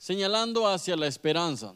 señalando 0.00 0.66
hacia 0.66 0.96
la 0.96 1.06
esperanza. 1.06 1.74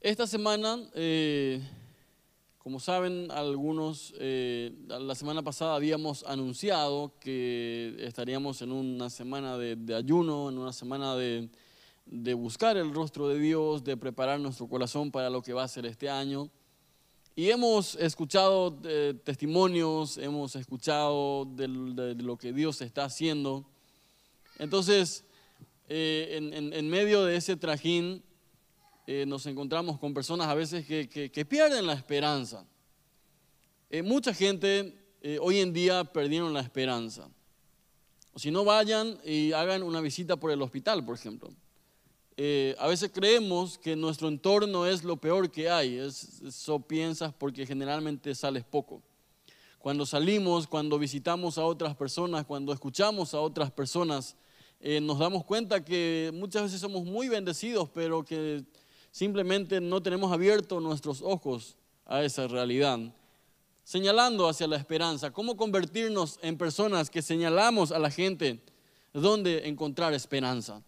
Esta 0.00 0.26
semana, 0.26 0.80
eh, 0.94 1.62
como 2.58 2.80
saben 2.80 3.30
algunos, 3.30 4.12
eh, 4.18 4.72
la 4.88 5.14
semana 5.14 5.42
pasada 5.44 5.76
habíamos 5.76 6.24
anunciado 6.24 7.12
que 7.20 7.94
estaríamos 8.00 8.62
en 8.62 8.72
una 8.72 9.10
semana 9.10 9.56
de, 9.56 9.94
ayuno, 9.94 10.48
en 10.48 10.58
una 10.58 10.72
semana 10.72 11.14
de, 11.14 11.48
buscar 12.34 12.76
el 12.76 12.92
rostro 12.92 13.28
de 13.28 13.38
Dios, 13.38 13.84
de 13.84 13.96
preparar 13.96 14.40
nuestro 14.40 14.66
corazón 14.66 15.12
para 15.12 15.30
lo 15.30 15.40
que 15.40 15.52
va 15.52 15.62
a 15.62 15.68
ser 15.68 15.86
este 15.86 16.10
año. 16.10 16.50
Y 17.36 17.48
hemos 17.48 17.94
escuchado 17.94 18.76
eh, 18.82 19.14
testimonios, 19.22 20.18
hemos 20.18 20.56
escuchado 20.56 21.44
de, 21.44 21.68
lo 21.68 22.36
que 22.36 22.52
Dios 22.52 22.80
está 22.80 23.04
haciendo. 23.04 23.64
Entonces, 24.58 25.24
eh, 25.92 26.36
en, 26.72 26.88
medio 26.88 27.24
de 27.24 27.34
ese 27.34 27.56
trajín 27.56 28.22
eh, 29.08 29.26
nos 29.26 29.44
encontramos 29.46 29.98
con 29.98 30.14
personas 30.14 30.46
a 30.46 30.54
veces 30.54 30.86
que, 30.86 31.46
pierden 31.48 31.84
la 31.84 31.94
esperanza. 31.94 32.64
Eh, 33.90 34.00
mucha 34.00 34.32
gente 34.32 34.96
hoy 35.40 35.58
en 35.58 35.72
día 35.72 36.04
perdieron 36.04 36.54
la 36.54 36.60
esperanza. 36.60 37.28
O 38.32 38.38
si 38.38 38.52
no 38.52 38.64
vayan 38.64 39.18
y 39.24 39.50
hagan 39.50 39.82
una 39.82 40.00
visita 40.00 40.36
por 40.36 40.52
el 40.52 40.62
hospital, 40.62 41.04
por 41.04 41.16
ejemplo. 41.16 41.50
a 42.78 42.86
veces 42.86 43.10
creemos 43.12 43.76
que 43.76 43.96
nuestro 43.96 44.28
entorno 44.28 44.86
es 44.86 45.02
lo 45.02 45.16
peor 45.16 45.50
que 45.50 45.68
hay. 45.68 45.96
eso 45.96 46.78
piensas 46.78 47.34
porque 47.34 47.66
generalmente 47.66 48.32
sales 48.36 48.62
poco. 48.62 49.02
Cuando 49.80 50.06
salimos, 50.06 50.68
cuando 50.68 51.00
visitamos 51.00 51.58
a 51.58 51.64
otras 51.64 51.96
personas, 51.96 52.46
cuando 52.46 52.72
escuchamos 52.72 53.34
a 53.34 53.40
otras 53.40 53.72
personas, 53.72 54.36
eh, 54.80 54.98
nos 55.00 55.18
damos 55.18 55.44
cuenta 55.44 55.84
que 55.84 56.30
muchas 56.32 56.62
veces 56.62 56.80
somos 56.80 57.04
muy 57.04 57.28
bendecidos, 57.28 57.90
pero 57.90 58.24
que 58.24 58.64
simplemente 59.10 59.78
no 59.78 60.02
tenemos 60.02 60.32
abiertos 60.32 60.82
nuestros 60.82 61.20
ojos 61.20 61.76
a 62.06 62.22
esa 62.22 62.48
realidad. 62.48 62.98
Señalando 63.84 64.48
hacia 64.48 64.66
la 64.66 64.76
esperanza, 64.76 65.32
cómo 65.32 65.56
convertirnos 65.56 66.38
en 66.42 66.56
personas 66.56 67.10
que 67.10 67.20
señalamos 67.20 67.92
a 67.92 67.98
la 67.98 68.10
gente 68.10 68.62
dónde 69.12 69.68
encontrar 69.68 70.14
esperanza. 70.14 70.82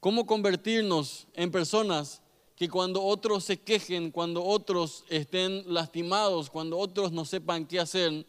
Cómo 0.00 0.26
convertirnos 0.26 1.26
en 1.34 1.50
personas 1.50 2.22
que 2.54 2.68
cuando 2.70 3.02
otros 3.02 3.44
se 3.44 3.58
quejen, 3.60 4.10
cuando 4.10 4.42
otros 4.42 5.04
estén 5.10 5.64
lastimados, 5.66 6.48
cuando 6.48 6.78
otros 6.78 7.12
no 7.12 7.26
sepan 7.26 7.66
qué 7.66 7.78
hacer, 7.78 8.24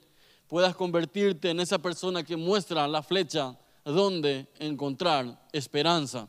puedas 0.47 0.75
convertirte 0.75 1.51
en 1.51 1.61
esa 1.61 1.77
persona 1.77 2.23
que 2.23 2.35
muestra 2.35 2.85
la 2.87 3.01
flecha 3.01 3.57
dónde 3.91 4.47
encontrar 4.59 5.47
esperanza. 5.51 6.27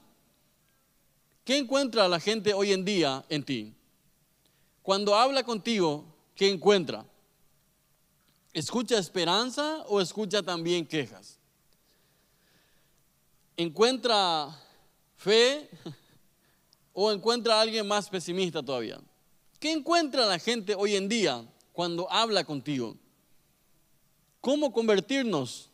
¿Qué 1.45 1.57
encuentra 1.57 2.09
la 2.09 2.21
gente 2.21 2.53
hoy 2.53 2.73
en 2.73 2.85
día 2.85 3.25
en 3.29 3.43
ti? 3.43 3.75
Cuando 4.83 5.15
habla 5.15 5.43
contigo, 5.43 6.05
¿qué 6.35 6.49
encuentra? 6.49 7.05
¿Escucha 8.53 8.99
esperanza 8.99 9.85
o 9.89 10.01
escucha 10.01 10.43
también 10.43 10.87
quejas? 10.87 11.39
¿Encuentra 13.57 14.57
fe 15.17 15.69
o 16.93 17.11
encuentra 17.11 17.59
a 17.59 17.61
alguien 17.61 17.87
más 17.87 18.09
pesimista 18.09 18.63
todavía? 18.63 19.01
¿Qué 19.59 19.73
encuentra 19.73 20.27
la 20.27 20.39
gente 20.39 20.75
hoy 20.75 20.97
en 20.97 21.09
día 21.09 21.45
cuando 21.73 22.11
habla 22.11 22.45
contigo? 22.45 22.97
¿Cómo 24.41 24.73
convertirnos 24.73 25.68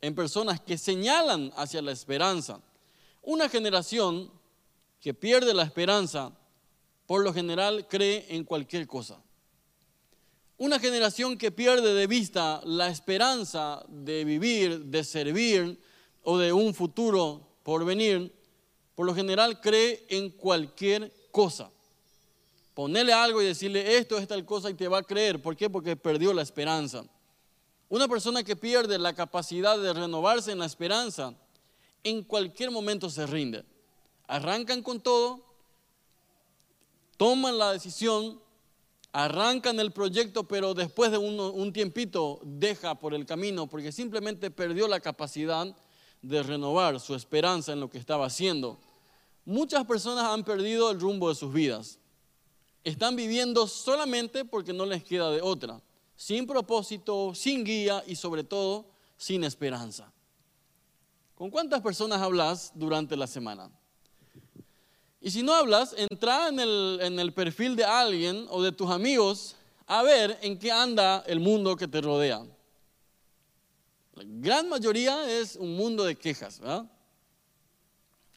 en 0.00 0.14
personas 0.14 0.60
que 0.60 0.78
señalan 0.78 1.52
hacia 1.56 1.82
la 1.82 1.92
esperanza. 1.92 2.60
Una 3.22 3.48
generación 3.48 4.30
que 5.00 5.14
pierde 5.14 5.54
la 5.54 5.62
esperanza, 5.62 6.32
por 7.06 7.22
lo 7.22 7.32
general 7.32 7.86
cree 7.88 8.26
en 8.28 8.44
cualquier 8.44 8.86
cosa. 8.86 9.22
Una 10.58 10.78
generación 10.78 11.36
que 11.36 11.50
pierde 11.50 11.92
de 11.92 12.06
vista 12.06 12.60
la 12.64 12.88
esperanza 12.88 13.84
de 13.88 14.24
vivir, 14.24 14.86
de 14.86 15.04
servir 15.04 15.78
o 16.22 16.38
de 16.38 16.52
un 16.52 16.74
futuro 16.74 17.46
por 17.62 17.84
venir, 17.84 18.32
por 18.94 19.06
lo 19.06 19.14
general 19.14 19.60
cree 19.60 20.06
en 20.08 20.30
cualquier 20.30 21.12
cosa. 21.30 21.70
Ponerle 22.72 23.12
algo 23.12 23.42
y 23.42 23.46
decirle 23.46 23.96
esto 23.96 24.18
es 24.18 24.26
tal 24.26 24.44
cosa 24.44 24.70
y 24.70 24.74
te 24.74 24.88
va 24.88 24.98
a 24.98 25.02
creer. 25.02 25.40
¿Por 25.40 25.56
qué? 25.56 25.68
Porque 25.68 25.96
perdió 25.96 26.32
la 26.32 26.42
esperanza. 26.42 27.04
Una 27.88 28.08
persona 28.08 28.42
que 28.42 28.56
pierde 28.56 28.98
la 28.98 29.14
capacidad 29.14 29.78
de 29.78 29.92
renovarse 29.92 30.50
en 30.50 30.58
la 30.58 30.66
esperanza, 30.66 31.34
en 32.02 32.24
cualquier 32.24 32.70
momento 32.72 33.08
se 33.08 33.26
rinde. 33.26 33.64
Arrancan 34.26 34.82
con 34.82 35.00
todo, 35.00 35.40
toman 37.16 37.58
la 37.58 37.72
decisión, 37.72 38.40
arrancan 39.12 39.78
el 39.78 39.92
proyecto, 39.92 40.44
pero 40.44 40.74
después 40.74 41.12
de 41.12 41.18
un, 41.18 41.72
tiempito 41.72 42.40
deja 42.42 42.96
por 42.96 43.14
el 43.14 43.24
camino 43.24 43.68
porque 43.68 43.92
simplemente 43.92 44.50
perdió 44.50 44.88
la 44.88 44.98
capacidad 44.98 45.74
de 46.22 46.42
renovar 46.42 46.98
su 46.98 47.14
esperanza 47.14 47.72
en 47.72 47.78
lo 47.78 47.88
que 47.88 47.98
estaba 47.98 48.26
haciendo. 48.26 48.80
Muchas 49.44 49.86
personas 49.86 50.24
han 50.24 50.42
perdido 50.42 50.90
el 50.90 50.98
rumbo 50.98 51.28
de 51.28 51.36
sus 51.36 51.52
vidas. 51.52 52.00
Están 52.82 53.14
viviendo 53.14 53.68
solamente 53.68 54.44
porque 54.44 54.72
no 54.72 54.86
les 54.86 55.04
queda 55.04 55.30
de 55.30 55.40
otra 55.40 55.80
sin 56.16 56.46
propósito, 56.46 57.34
sin 57.34 57.62
guía 57.62 58.02
y 58.06 58.16
sobre 58.16 58.42
todo 58.42 58.86
sin 59.16 59.44
esperanza. 59.44 60.12
¿Con 61.34 61.50
cuántas 61.50 61.82
personas 61.82 62.20
hablas 62.22 62.72
durante 62.74 63.16
la 63.16 63.26
semana? 63.26 63.70
Y 65.20 65.30
si 65.30 65.42
no 65.42 65.54
hablas, 65.54 65.94
entra 65.96 66.48
en 66.48 66.58
el, 67.18 67.32
perfil 67.34 67.76
de 67.76 67.84
alguien 67.84 68.46
o 68.48 68.62
de 68.62 68.72
tus 68.72 68.90
amigos 68.90 69.56
a 69.86 70.02
ver 70.02 70.38
en 70.40 70.58
qué 70.58 70.72
anda 70.72 71.22
el 71.26 71.40
mundo 71.40 71.76
que 71.76 71.88
te 71.88 72.00
rodea. 72.00 72.42
La 74.14 74.22
gran 74.24 74.68
mayoría 74.68 75.30
es 75.30 75.56
un 75.56 75.76
mundo 75.76 76.04
de 76.04 76.16
quejas, 76.16 76.58
¿verdad? 76.58 76.90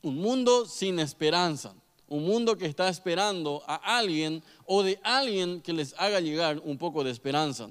Un 0.01 0.17
mundo 0.17 0.65
sin 0.65 0.99
esperanza 0.99 1.73
un 2.09 2.25
mundo 2.25 2.57
que 2.57 2.65
está 2.65 2.89
esperando 2.89 3.63
a 3.67 3.97
alguien 3.97 4.43
o 4.65 4.83
de 4.83 4.99
alguien 5.03 5.61
que 5.61 5.73
les 5.73 5.93
haga 5.97 6.19
llegar 6.19 6.59
un 6.63 6.77
poco 6.77 7.03
de 7.03 7.11
esperanza. 7.11 7.69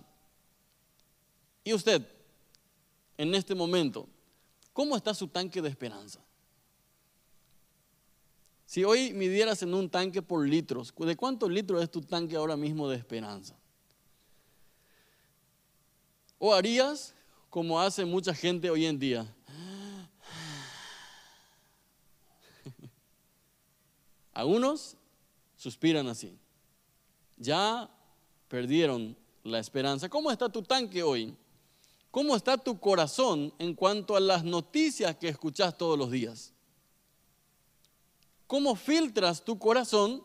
Y 1.64 1.74
usted, 1.74 2.06
en 3.16 3.34
este 3.34 3.54
momento, 3.54 4.08
¿cómo 4.72 4.96
está 4.96 5.12
su 5.12 5.28
tanque 5.28 5.60
de 5.60 5.68
esperanza? 5.68 6.20
Si 8.64 8.84
hoy 8.84 9.12
midieras 9.12 9.62
en 9.62 9.74
un 9.74 9.90
tanque 9.90 10.22
por 10.22 10.46
litros, 10.46 10.94
¿de 10.96 11.16
cuántos 11.16 11.50
litros 11.50 11.82
es 11.82 11.90
tu 11.90 12.00
tanque 12.00 12.36
ahora 12.36 12.56
mismo 12.56 12.88
de 12.88 12.96
esperanza? 12.96 13.56
¿O 16.38 16.54
harías 16.54 17.14
como 17.50 17.80
hace 17.80 18.04
mucha 18.04 18.32
gente 18.34 18.70
hoy 18.70 18.86
en 18.86 18.98
día? 18.98 19.34
Algunos 24.38 24.96
suspiran 25.56 26.06
así. 26.06 26.38
Ya 27.38 27.90
perdieron 28.46 29.16
la 29.42 29.58
esperanza. 29.58 30.08
¿Cómo 30.08 30.30
está 30.30 30.48
tu 30.48 30.62
tanque 30.62 31.02
hoy? 31.02 31.36
¿Cómo 32.12 32.36
está 32.36 32.56
tu 32.56 32.78
corazón 32.78 33.52
en 33.58 33.74
cuanto 33.74 34.14
a 34.14 34.20
las 34.20 34.44
noticias 34.44 35.16
que 35.16 35.26
escuchas 35.26 35.76
todos 35.76 35.98
los 35.98 36.12
días? 36.12 36.52
¿Cómo 38.46 38.76
filtras 38.76 39.44
tu 39.44 39.58
corazón 39.58 40.22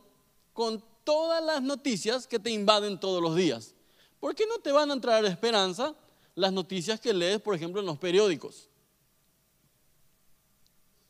con 0.53 0.83
todas 1.03 1.43
las 1.43 1.63
noticias 1.63 2.27
que 2.27 2.37
te 2.37 2.51
invaden 2.51 2.99
todos 2.99 3.19
los 3.19 3.35
días? 3.35 3.73
¿Por 4.19 4.35
qué 4.35 4.45
no 4.45 4.59
te 4.59 4.71
van 4.71 4.91
a 4.91 4.93
entrar 4.93 5.25
esperanza 5.25 5.95
las 6.35 6.53
noticias 6.53 6.99
que 6.99 7.15
lees, 7.15 7.41
por 7.41 7.55
ejemplo, 7.55 7.81
en 7.81 7.87
los 7.87 7.97
periódicos? 7.97 8.69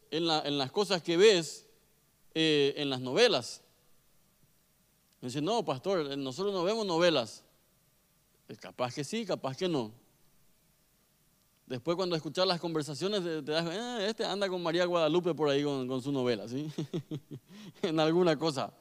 En, 0.09 0.23
en 0.23 0.57
las 0.57 0.71
cosas 0.71 1.03
que 1.03 1.17
ves 1.17 1.62
eh, 2.33 2.73
en 2.77 2.89
las 2.89 3.01
novelas. 3.01 3.61
Dice, 5.21 5.41
no, 5.41 5.63
pastor, 5.63 6.17
nosotros 6.17 6.53
no 6.53 6.63
vemos 6.63 6.85
novelas. 6.85 7.43
Eh, 8.49 8.57
capaz 8.57 8.93
que 8.93 9.03
sí, 9.03 9.25
capaz 9.25 9.55
que 9.55 9.69
no. 9.69 9.91
Después 11.65 11.95
cuando 11.95 12.15
escuchas 12.15 12.45
las 12.45 12.59
conversaciones 12.59 13.23
te, 13.23 13.41
das, 13.41 13.65
eh, 13.71 14.07
este 14.09 14.25
anda 14.25 14.49
con 14.49 14.61
María 14.61 14.85
Guadalupe 14.85 15.33
por 15.33 15.49
ahí 15.49 15.63
con, 15.63 15.87
con 15.87 16.01
su 16.01 16.11
novela, 16.11 16.47
¿sí? 16.47 16.69
en 17.81 17.99
alguna 17.99 18.37
cosa. 18.37 18.73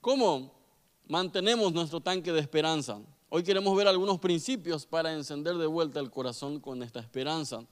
¿Cómo 0.00 0.52
mantenemos 1.06 1.72
nuestro 1.72 2.00
tanque 2.00 2.32
de 2.32 2.40
esperanza? 2.40 3.00
Hoy 3.28 3.42
queremos 3.42 3.76
ver 3.76 3.88
algunos 3.88 4.18
principios 4.20 4.86
para 4.86 5.12
encender 5.12 5.56
de 5.56 5.66
vuelta 5.66 6.00
el 6.00 6.10
corazón 6.10 6.60
con 6.60 6.82
esta 6.82 7.00
esperanza. 7.00 7.64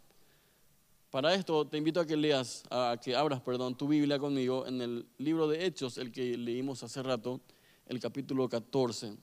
Para 1.12 1.35
esto 1.35 1.67
te 1.67 1.76
invito 1.76 2.00
a 2.00 2.06
que 2.06 2.17
leas, 2.17 2.64
a 2.70 2.99
que 2.99 3.14
abras, 3.14 3.43
perdón, 3.43 3.76
tu 3.76 3.87
Biblia 3.87 4.19
conmigo 4.19 4.67
en 4.67 4.81
el 4.81 5.06
libro 5.19 5.47
de 5.47 5.67
Hechos, 5.67 5.99
el 5.99 6.11
que 6.11 6.38
leímos 6.38 6.82
hace 6.82 7.03
rato, 7.03 7.38
el 7.85 8.00
capítulo 8.00 8.49
14. 8.49 9.14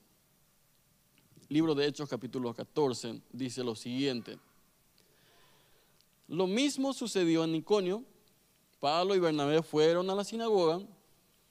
Libro 1.48 1.74
de 1.74 1.88
Hechos, 1.88 2.08
capítulo 2.08 2.54
14, 2.54 3.20
dice 3.32 3.64
lo 3.64 3.74
siguiente. 3.74 4.38
Lo 6.28 6.46
mismo 6.46 6.94
sucedió 6.94 7.44
en 7.44 7.56
Iconio 7.56 8.04
Pablo 8.80 9.16
y 9.16 9.20
Bernabé 9.20 9.64
fueron 9.64 10.12
a 10.12 10.16
la 10.16 10.24
sinagoga 10.24 10.80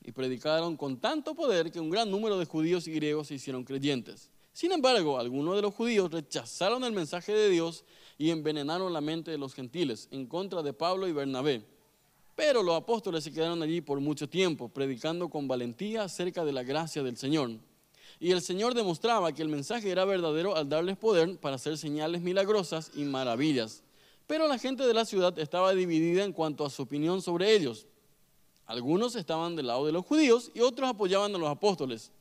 y 0.04 0.12
predicaron 0.12 0.76
con 0.76 0.98
tanto 0.98 1.34
poder 1.34 1.72
que 1.72 1.80
un 1.80 1.90
gran 1.90 2.12
número 2.12 2.38
de 2.38 2.44
judíos 2.44 2.86
y 2.86 2.92
griegos 2.92 3.26
se 3.26 3.34
hicieron 3.34 3.64
creyentes. 3.64 4.30
Sin 4.52 4.70
embargo, 4.70 5.18
algunos 5.18 5.56
de 5.56 5.62
los 5.62 5.74
judíos 5.74 6.12
rechazaron 6.12 6.84
el 6.84 6.92
mensaje 6.92 7.32
de 7.32 7.50
Dios 7.50 7.84
y 8.18 8.30
envenenaron 8.30 8.92
la 8.92 9.00
mente 9.00 9.30
de 9.30 9.38
los 9.38 9.54
gentiles 9.54 10.08
en 10.10 10.26
contra 10.26 10.62
de 10.62 10.72
Pablo 10.72 11.06
y 11.06 11.12
Bernabé. 11.12 11.64
Pero 12.34 12.62
los 12.62 12.76
apóstoles 12.76 13.24
se 13.24 13.32
quedaron 13.32 13.62
allí 13.62 13.80
por 13.80 14.00
mucho 14.00 14.28
tiempo, 14.28 14.68
predicando 14.68 15.28
con 15.28 15.48
valentía 15.48 16.02
acerca 16.02 16.44
de 16.44 16.52
la 16.52 16.64
gracia 16.64 17.02
del 17.02 17.16
Señor. 17.16 17.50
Y 18.20 18.32
el 18.32 18.42
Señor 18.42 18.74
demostraba 18.74 19.32
que 19.32 19.42
el 19.42 19.48
mensaje 19.48 19.90
era 19.90 20.04
verdadero 20.04 20.56
al 20.56 20.68
darles 20.68 20.96
poder 20.96 21.38
para 21.38 21.54
hacer 21.56 21.78
señales 21.78 22.20
milagrosas 22.20 22.90
y 22.94 23.04
maravillas. 23.04 23.82
Pero 24.26 24.48
la 24.48 24.58
gente 24.58 24.86
de 24.86 24.94
la 24.94 25.04
ciudad 25.04 25.38
estaba 25.38 25.72
dividida 25.72 26.24
en 26.24 26.32
cuanto 26.32 26.66
a 26.66 26.70
su 26.70 26.82
opinión 26.82 27.22
sobre 27.22 27.54
ellos. 27.54 27.86
Algunos 28.66 29.16
estaban 29.16 29.56
del 29.56 29.68
lado 29.68 29.86
de 29.86 29.92
los 29.92 30.04
judíos 30.04 30.50
y 30.54 30.60
otros 30.60 30.90
apoyaban 30.90 31.34
a 31.34 31.38
los 31.38 31.48
apóstoles. 31.48 32.12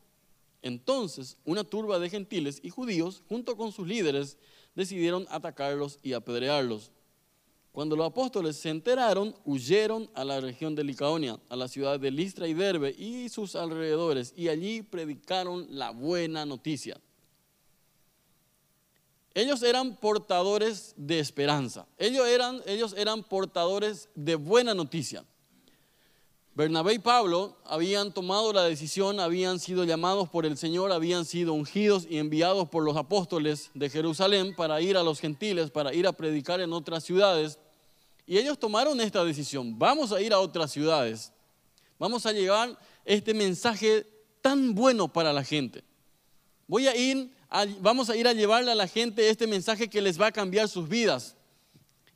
Entonces, 0.67 1.37
una 1.45 1.63
turba 1.63 1.97
de 1.97 2.09
gentiles 2.09 2.59
y 2.61 2.69
judíos, 2.69 3.23
junto 3.27 3.55
con 3.55 3.71
sus 3.71 3.87
líderes, 3.87 4.37
decidieron 4.75 5.25
atacarlos 5.29 5.97
y 6.03 6.13
apedrearlos. 6.13 6.91
Cuando 7.71 7.95
los 7.95 8.07
apóstoles 8.07 8.57
se 8.57 8.69
enteraron, 8.69 9.35
huyeron 9.45 10.09
a 10.13 10.23
la 10.23 10.41
región 10.41 10.75
de 10.75 10.83
Licaonia, 10.83 11.39
a 11.47 11.55
la 11.55 11.67
ciudad 11.67 11.99
de 11.99 12.11
Listra 12.11 12.47
y 12.47 12.53
Derbe 12.53 12.93
y 12.97 13.29
sus 13.29 13.55
alrededores, 13.55 14.33
y 14.35 14.49
allí 14.49 14.81
predicaron 14.81 15.67
la 15.69 15.91
buena 15.91 16.45
noticia. 16.45 16.99
Ellos 19.33 19.61
eran 19.61 19.95
portadores 19.95 20.95
de 20.97 21.19
esperanza, 21.19 21.87
ellos 21.97 22.27
eran, 22.27 22.61
ellos 22.65 22.93
eran 22.97 23.23
portadores 23.23 24.09
de 24.15 24.35
buena 24.35 24.73
noticia. 24.73 25.23
Bernabé 26.57 26.95
y 26.95 26.97
Pablo 26.97 27.55
habían 27.65 28.11
tomado 28.11 28.51
la 28.51 28.63
decisión, 28.63 29.19
habían 29.19 29.59
sido 29.59 29.83
llamados 29.83 30.27
por 30.27 30.43
el 30.43 30.57
Señor, 30.57 30.91
habían 30.91 31.23
sido 31.23 31.53
ungidos 31.53 32.07
y 32.09 32.17
enviados 32.17 32.67
por 32.67 32.83
los 32.83 32.97
apóstoles 32.97 33.69
de 33.75 33.91
Jerusalén 33.91 34.55
para 34.55 34.81
ir 34.81 34.97
a 34.97 35.03
los 35.03 35.19
gentiles, 35.19 35.69
para 35.69 35.93
ir 35.93 36.07
a 36.07 36.13
predicar 36.13 36.59
en 36.59 36.73
otras 36.73 37.03
ciudades. 37.03 37.59
Y 38.25 38.39
ellos 38.39 38.57
tomaron 38.57 38.99
esta 38.99 39.23
decisión, 39.23 39.77
vamos 39.77 40.11
a 40.11 40.19
ir 40.19 40.33
a 40.33 40.39
otras 40.39 40.71
ciudades, 40.71 41.31
vamos 41.99 42.25
a 42.25 42.31
llevar 42.31 42.75
este 43.05 43.35
mensaje 43.35 44.07
tan 44.41 44.73
bueno 44.73 45.07
para 45.07 45.31
la 45.33 45.43
gente. 45.43 45.83
Voy 46.65 46.87
a 46.87 46.95
ir, 46.95 47.29
vamos 47.81 48.09
a 48.09 48.15
ir 48.15 48.27
a 48.27 48.33
llevarle 48.33 48.71
a 48.71 48.75
la 48.75 48.87
gente 48.87 49.29
este 49.29 49.45
mensaje 49.45 49.91
que 49.91 50.01
les 50.01 50.19
va 50.19 50.25
a 50.25 50.31
cambiar 50.31 50.67
sus 50.67 50.89
vidas. 50.89 51.36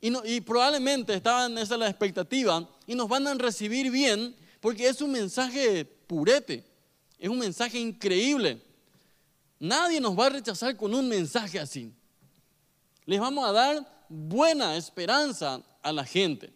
Y, 0.04 0.40
probablemente 0.40 1.14
estaban, 1.14 1.56
esa 1.58 1.74
es 1.74 1.80
la 1.80 1.88
expectativa, 1.88 2.68
y 2.88 2.96
nos 2.96 3.06
van 3.06 3.24
a 3.28 3.34
recibir 3.34 3.88
bien 3.88 4.34
porque 4.60 4.88
es 4.88 5.00
un 5.00 5.12
mensaje 5.12 5.84
purete, 5.84 6.64
es 7.20 7.28
un 7.28 7.38
mensaje 7.38 7.78
increíble. 7.78 8.60
Nadie 9.60 10.00
nos 10.00 10.18
va 10.18 10.26
a 10.26 10.30
rechazar 10.30 10.76
con 10.76 10.92
un 10.92 11.08
mensaje 11.08 11.60
así. 11.60 11.94
Les 13.06 13.20
vamos 13.20 13.48
a 13.48 13.52
dar 13.52 14.04
buena 14.08 14.74
esperanza 14.76 15.62
a 15.80 15.92
la 15.92 16.04
gente. 16.04 16.52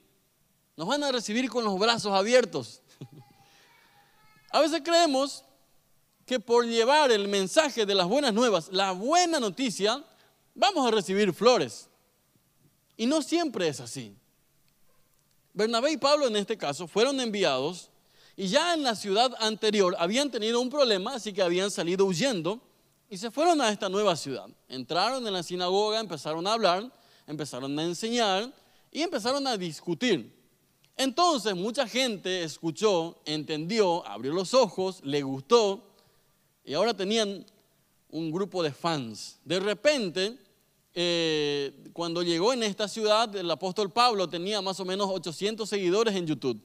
Nos 0.77 0.89
van 0.89 1.05
a 1.05 1.13
recibir 1.13 1.49
con 1.49 1.63
los 1.63 1.79
brazos 1.79 2.13
abiertos. 2.13 2.83
A 4.51 4.61
veces 4.61 4.81
creemos 4.85 5.45
que 6.25 6.41
por 6.41 6.67
llevar 6.67 7.13
el 7.13 7.29
mensaje 7.29 7.87
de 7.87 7.95
las 7.95 8.09
buenas 8.09 8.35
nuevas, 8.35 8.69
la 8.73 8.91
buena 8.91 9.39
noticia, 9.39 10.05
vamos 10.53 10.87
a 10.87 10.91
recibir 10.91 11.33
flores. 11.33 11.89
Y 12.97 13.07
no 13.07 13.23
siempre 13.23 13.69
es 13.69 13.81
así. 13.81 14.15
Bernabé 15.53 15.93
y 15.93 15.97
Pablo 15.97 16.27
en 16.27 16.37
este 16.37 16.57
caso 16.57 16.87
fueron 16.87 17.21
enviados 17.21 17.91
y 18.37 18.49
ya 18.49 18.75
en 18.75 18.83
la 18.83 18.95
ciudad 18.95 19.35
anterior 19.41 19.97
habían 19.99 20.31
tenido 20.31 20.61
un 20.61 20.69
problema, 20.69 21.15
así 21.15 21.33
que 21.33 21.41
habían 21.41 21.71
salido 21.71 22.05
huyendo 22.05 22.61
y 23.09 23.17
se 23.17 23.31
fueron 23.31 23.61
a 23.61 23.71
esta 23.71 23.89
nueva 23.89 24.17
ciudad. 24.17 24.47
Entraron 24.69 25.27
en 25.27 25.33
la 25.33 25.43
sinagoga, 25.43 25.99
empezaron 25.99 26.47
a 26.47 26.53
hablar, 26.53 26.93
empezaron 27.27 27.79
a 27.79 27.83
enseñar 27.85 28.53
y 28.93 29.01
empezaron 29.01 29.47
a 29.47 29.57
discutir. 29.57 30.35
Entonces 30.97 31.55
mucha 31.55 31.87
gente 31.87 32.43
escuchó, 32.43 33.21
entendió, 33.25 34.07
abrió 34.07 34.33
los 34.33 34.55
ojos, 34.55 35.01
le 35.05 35.23
gustó 35.23 35.83
y 36.65 36.75
ahora 36.75 36.95
tenían 36.95 37.47
un 38.11 38.31
grupo 38.31 38.63
de 38.63 38.73
fans. 38.73 39.39
De 39.45 39.61
repente 39.61 40.39
eh, 40.99 41.75
cuando 41.93 42.23
llegó 42.23 42.55
en 42.55 42.63
esta 42.63 42.89
ciudad, 42.89 43.37
el 43.37 43.51
apóstol 43.51 43.93
Pablo 43.93 44.27
tenía 44.31 44.63
más 44.63 44.81
o 44.81 44.85
menos 44.87 45.07
800 45.11 45.69
seguidores 45.69 46.15
en 46.15 46.27
YouTube. 46.27 46.59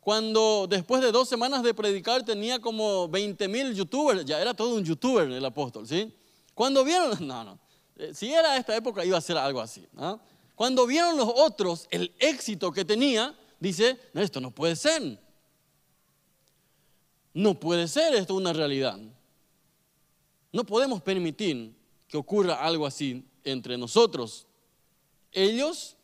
Cuando 0.00 0.66
después 0.68 1.00
de 1.00 1.12
dos 1.12 1.28
semanas 1.28 1.62
de 1.62 1.72
predicar 1.72 2.24
tenía 2.24 2.58
como 2.58 3.08
20 3.08 3.46
mil 3.46 3.72
youtubers, 3.72 4.24
ya 4.24 4.40
era 4.40 4.52
todo 4.52 4.74
un 4.74 4.84
youtuber 4.84 5.30
el 5.30 5.44
apóstol, 5.44 5.86
¿sí? 5.86 6.12
Cuando 6.54 6.82
vieron, 6.82 7.16
no, 7.26 7.44
no, 7.44 7.58
eh, 7.96 8.10
si 8.14 8.32
era 8.32 8.56
esta 8.56 8.74
época 8.74 9.04
iba 9.04 9.16
a 9.16 9.20
ser 9.20 9.36
algo 9.36 9.60
así. 9.60 9.86
Cuando 10.56 10.84
vieron 10.84 11.16
los 11.16 11.28
otros 11.36 11.86
el 11.92 12.12
éxito 12.18 12.72
que 12.72 12.84
tenía, 12.84 13.32
dice, 13.60 13.96
no, 14.12 14.20
esto 14.20 14.40
no 14.40 14.50
puede 14.50 14.74
ser. 14.74 15.20
No 17.32 17.60
puede 17.60 17.86
ser 17.86 18.12
esto 18.16 18.34
una 18.34 18.52
realidad. 18.52 18.98
No 20.52 20.64
podemos 20.64 21.00
permitir 21.00 21.76
que 22.08 22.16
ocurra 22.16 22.54
algo 22.54 22.84
así 22.84 23.27
entre 23.44 23.76
nosotros. 23.78 24.46
Ellos 25.32 25.96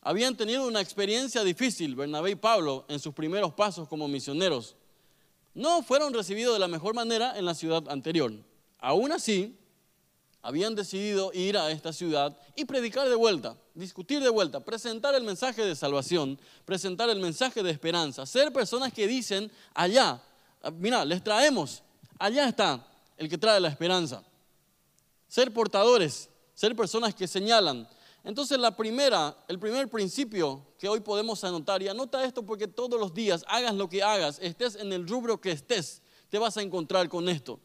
habían 0.00 0.36
tenido 0.36 0.66
una 0.66 0.80
experiencia 0.80 1.42
difícil, 1.42 1.96
Bernabé 1.96 2.32
y 2.32 2.36
Pablo, 2.36 2.84
en 2.88 3.00
sus 3.00 3.12
primeros 3.14 3.52
pasos 3.54 3.88
como 3.88 4.06
misioneros. 4.06 4.76
No 5.54 5.82
fueron 5.82 6.14
recibidos 6.14 6.54
de 6.54 6.60
la 6.60 6.68
mejor 6.68 6.94
manera 6.94 7.38
en 7.38 7.44
la 7.44 7.54
ciudad 7.54 7.88
anterior. 7.88 8.32
Aún 8.78 9.10
así, 9.10 9.58
habían 10.46 10.76
decidido 10.76 11.32
ir 11.34 11.58
a 11.58 11.72
esta 11.72 11.92
ciudad 11.92 12.38
y 12.54 12.66
predicar 12.66 13.08
de 13.08 13.16
vuelta, 13.16 13.56
discutir 13.74 14.22
de 14.22 14.28
vuelta, 14.28 14.60
presentar 14.60 15.12
el 15.16 15.24
mensaje 15.24 15.64
de 15.64 15.74
salvación, 15.74 16.38
presentar 16.64 17.10
el 17.10 17.18
mensaje 17.18 17.64
de 17.64 17.72
esperanza, 17.72 18.24
ser 18.26 18.52
personas 18.52 18.92
que 18.92 19.08
dicen, 19.08 19.50
allá, 19.74 20.22
mira, 20.74 21.04
les 21.04 21.24
traemos, 21.24 21.82
allá 22.16 22.46
está 22.48 22.86
el 23.16 23.28
que 23.28 23.38
trae 23.38 23.58
la 23.58 23.68
esperanza. 23.68 24.22
Ser 25.26 25.52
portadores 25.52 26.30
ser 26.56 26.74
personas 26.74 27.14
que 27.14 27.28
señalan. 27.28 27.86
Entonces 28.24 28.58
la 28.58 28.74
primera, 28.74 29.36
el 29.46 29.58
primer 29.60 29.88
principio 29.88 30.66
que 30.78 30.88
hoy 30.88 30.98
podemos 30.98 31.44
anotar, 31.44 31.80
y 31.82 31.88
anota 31.88 32.24
esto 32.24 32.44
porque 32.44 32.66
todos 32.66 32.98
los 32.98 33.14
días, 33.14 33.44
hagas 33.46 33.74
lo 33.74 33.88
que 33.88 34.02
hagas, 34.02 34.38
estés 34.40 34.74
en 34.74 34.92
el 34.92 35.06
rubro 35.06 35.40
que 35.40 35.52
estés, 35.52 36.02
te 36.28 36.38
vas 36.38 36.56
a 36.56 36.62
encontrar 36.62 37.08
con 37.08 37.28
esto. 37.28 37.60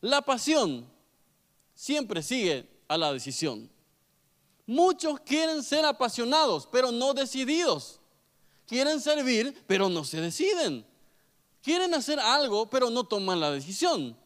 La 0.00 0.22
pasión 0.22 0.90
siempre 1.74 2.22
sigue 2.22 2.66
a 2.88 2.96
la 2.98 3.12
decisión. 3.12 3.70
Muchos 4.66 5.20
quieren 5.20 5.62
ser 5.62 5.84
apasionados, 5.84 6.66
pero 6.66 6.90
no 6.90 7.12
decididos. 7.14 8.00
Quieren 8.66 9.00
servir, 9.00 9.62
pero 9.66 9.88
no 9.88 10.04
se 10.04 10.20
deciden. 10.20 10.86
Quieren 11.62 11.92
hacer 11.94 12.18
algo, 12.18 12.68
pero 12.70 12.88
no 12.88 13.04
toman 13.04 13.38
la 13.38 13.50
decisión. 13.50 14.16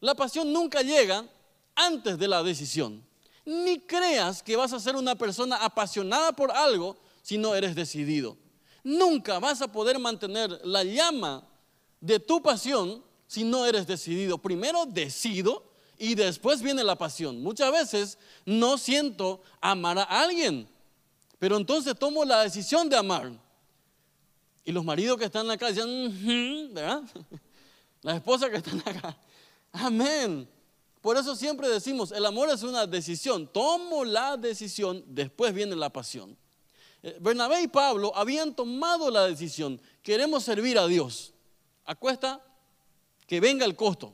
La 0.00 0.14
pasión 0.14 0.52
nunca 0.52 0.82
llega 0.82 1.28
antes 1.74 2.18
de 2.18 2.28
la 2.28 2.42
decisión 2.42 3.05
ni 3.46 3.78
creas 3.78 4.42
que 4.42 4.56
vas 4.56 4.72
a 4.72 4.80
ser 4.80 4.96
una 4.96 5.14
persona 5.14 5.56
apasionada 5.56 6.32
por 6.32 6.50
algo 6.50 6.98
si 7.22 7.38
no 7.38 7.54
eres 7.54 7.74
decidido. 7.74 8.36
Nunca 8.82 9.38
vas 9.38 9.62
a 9.62 9.70
poder 9.70 9.98
mantener 9.98 10.60
la 10.64 10.84
llama 10.84 11.46
de 12.00 12.20
tu 12.20 12.42
pasión 12.42 13.02
si 13.26 13.44
no 13.44 13.64
eres 13.64 13.86
decidido. 13.86 14.36
Primero 14.38 14.84
decido 14.84 15.64
y 15.96 16.14
después 16.14 16.60
viene 16.60 16.82
la 16.84 16.96
pasión. 16.96 17.40
Muchas 17.40 17.72
veces 17.72 18.18
no 18.44 18.76
siento 18.78 19.42
amar 19.60 19.98
a 19.98 20.02
alguien, 20.02 20.68
pero 21.38 21.56
entonces 21.56 21.96
tomo 21.98 22.24
la 22.24 22.42
decisión 22.42 22.88
de 22.88 22.96
amar. 22.96 23.32
Y 24.64 24.72
los 24.72 24.84
maridos 24.84 25.16
que 25.18 25.26
están 25.26 25.48
acá 25.50 25.68
dicen, 25.68 26.74
¿verdad? 26.74 27.02
Las 28.02 28.16
esposas 28.16 28.50
que 28.50 28.56
están 28.56 28.80
acá, 28.80 29.16
amén. 29.72 30.48
Por 31.06 31.16
eso 31.16 31.36
siempre 31.36 31.68
decimos, 31.68 32.10
el 32.10 32.26
amor 32.26 32.50
es 32.50 32.64
una 32.64 32.84
decisión. 32.84 33.46
Tomo 33.46 34.04
la 34.04 34.36
decisión, 34.36 35.04
después 35.06 35.54
viene 35.54 35.76
la 35.76 35.88
pasión. 35.88 36.36
Eh, 37.00 37.16
Bernabé 37.20 37.62
y 37.62 37.68
Pablo 37.68 38.10
habían 38.16 38.56
tomado 38.56 39.08
la 39.08 39.24
decisión, 39.24 39.80
queremos 40.02 40.42
servir 40.42 40.76
a 40.76 40.88
Dios. 40.88 41.32
Acuesta 41.84 42.44
que 43.24 43.38
venga 43.38 43.64
el 43.64 43.76
costo. 43.76 44.12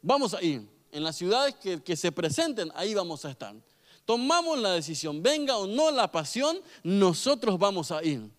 Vamos 0.00 0.34
a 0.34 0.40
ir. 0.40 0.68
En 0.92 1.02
las 1.02 1.16
ciudades 1.16 1.56
que, 1.56 1.82
que 1.82 1.96
se 1.96 2.12
presenten, 2.12 2.70
ahí 2.76 2.94
vamos 2.94 3.24
a 3.24 3.32
estar. 3.32 3.56
Tomamos 4.04 4.56
la 4.60 4.74
decisión, 4.74 5.20
venga 5.20 5.56
o 5.56 5.66
no 5.66 5.90
la 5.90 6.12
pasión, 6.12 6.60
nosotros 6.84 7.58
vamos 7.58 7.90
a 7.90 8.04
ir. 8.04 8.30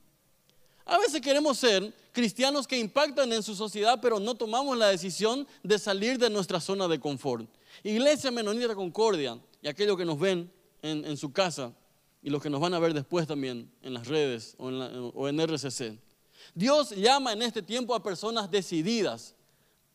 A 0.89 0.97
veces 0.97 1.21
queremos 1.21 1.59
ser 1.59 1.93
cristianos 2.11 2.65
que 2.65 2.75
impactan 2.75 3.31
en 3.31 3.43
su 3.43 3.53
sociedad, 3.53 3.99
pero 4.01 4.19
no 4.19 4.33
tomamos 4.33 4.75
la 4.75 4.87
decisión 4.87 5.47
de 5.61 5.77
salir 5.77 6.17
de 6.17 6.31
nuestra 6.31 6.59
zona 6.59 6.87
de 6.87 6.99
confort. 6.99 7.47
Iglesia 7.83 8.31
Menonita 8.31 8.73
Concordia 8.73 9.39
y 9.61 9.67
aquellos 9.67 9.95
que 9.95 10.03
nos 10.03 10.19
ven 10.19 10.51
en, 10.81 11.15
su 11.15 11.31
casa, 11.31 11.73
y 12.23 12.31
los 12.31 12.41
que 12.41 12.49
nos 12.49 12.59
van 12.59 12.73
a 12.73 12.79
ver 12.79 12.95
después 12.95 13.27
también 13.27 13.71
en 13.83 13.93
las 13.93 14.07
redes 14.07 14.55
o 14.57 14.69
en, 14.69 15.11
o 15.13 15.27
en 15.27 15.39
RCC. 15.39 15.99
Dios 16.55 16.89
llama 16.89 17.33
en 17.33 17.43
este 17.43 17.61
tiempo 17.61 17.93
a 17.93 18.01
personas 18.01 18.49
decididas. 18.49 19.35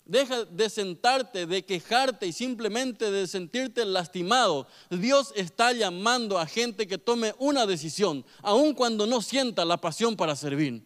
Deja 0.04 0.44
de 0.44 0.68
sentarte, 0.68 1.46
de 1.46 1.64
quejarte 1.64 2.26
y 2.26 2.32
simplemente 2.32 3.10
de 3.10 3.26
sentirte 3.26 3.84
lastimado. 3.84 4.66
Dios 4.90 5.32
está 5.34 5.72
llamando 5.72 6.38
a 6.38 6.46
gente 6.46 6.86
que 6.86 6.98
tome 6.98 7.34
una 7.38 7.64
decisión, 7.64 8.24
aun 8.42 8.74
cuando 8.74 9.06
no 9.06 9.22
sienta 9.22 9.64
la 9.64 9.78
pasión 9.78 10.16
para 10.16 10.36
servir. 10.36 10.84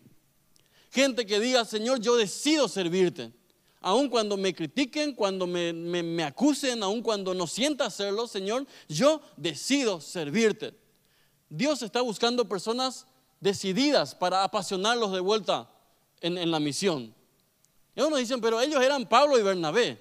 Gente 0.91 1.27
que 1.27 1.41
diga, 1.41 1.65
Señor, 1.65 2.01
yo 2.01 2.17
decido 2.17 2.69
servirte. 2.69 3.33
Aun 3.81 4.09
cuando 4.09 4.37
me 4.37 4.55
critiquen, 4.55 5.15
cuando 5.15 5.47
me, 5.47 5.73
me 5.73 6.25
acusen, 6.25 6.83
aun 6.83 7.03
cuando 7.03 7.35
no 7.35 7.47
sienta 7.47 7.87
hacerlo, 7.87 8.27
Señor, 8.27 8.67
yo 8.89 9.21
decido 9.37 10.01
servirte. 10.01 10.75
Dios 11.49 11.83
está 11.83 12.01
buscando 12.01 12.49
personas 12.49 13.07
decididas 13.41 14.15
para 14.15 14.45
apasionarlos 14.45 15.13
de 15.13 15.21
vuelta 15.21 15.71
en, 16.21 16.51
la 16.51 16.61
misión. 16.61 17.15
Uno 18.07 18.17
dicen, 18.17 18.40
pero 18.40 18.61
ellos 18.61 18.83
eran 18.83 19.09
Pablo 19.09 19.38
y 19.38 19.43
Bernabé. 19.43 20.00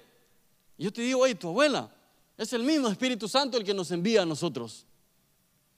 Yo 0.76 0.92
te 0.92 1.02
digo, 1.02 1.20
oye, 1.20 1.34
tu 1.34 1.48
abuela, 1.48 1.92
es 2.36 2.52
el 2.52 2.62
mismo 2.62 2.88
Espíritu 2.88 3.28
Santo 3.28 3.56
el 3.56 3.64
que 3.64 3.74
nos 3.74 3.90
envía 3.90 4.22
a 4.22 4.26
nosotros. 4.26 4.86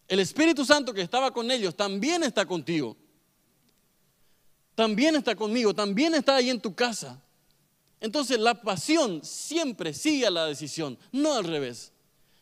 El 0.07 0.21
Espíritu 0.21 0.65
Santo 0.65 0.93
que 0.93 1.00
estaba 1.00 1.31
con 1.31 1.50
ellos 1.50 1.75
también 1.75 2.23
está 2.23 2.45
contigo. 2.45 2.97
También 4.75 5.17
está 5.17 5.35
conmigo, 5.35 5.75
también 5.75 6.15
está 6.15 6.37
ahí 6.37 6.50
en 6.50 6.61
tu 6.61 6.75
casa. 6.75 7.23
Entonces 8.00 8.39
la 8.39 8.61
pasión 8.61 9.25
siempre 9.25 9.95
sigue 9.95 10.27
a 10.27 10.31
la 10.31 10.47
decisión, 10.47 10.99
no 11.12 11.35
al 11.35 11.45
revés. 11.45 11.93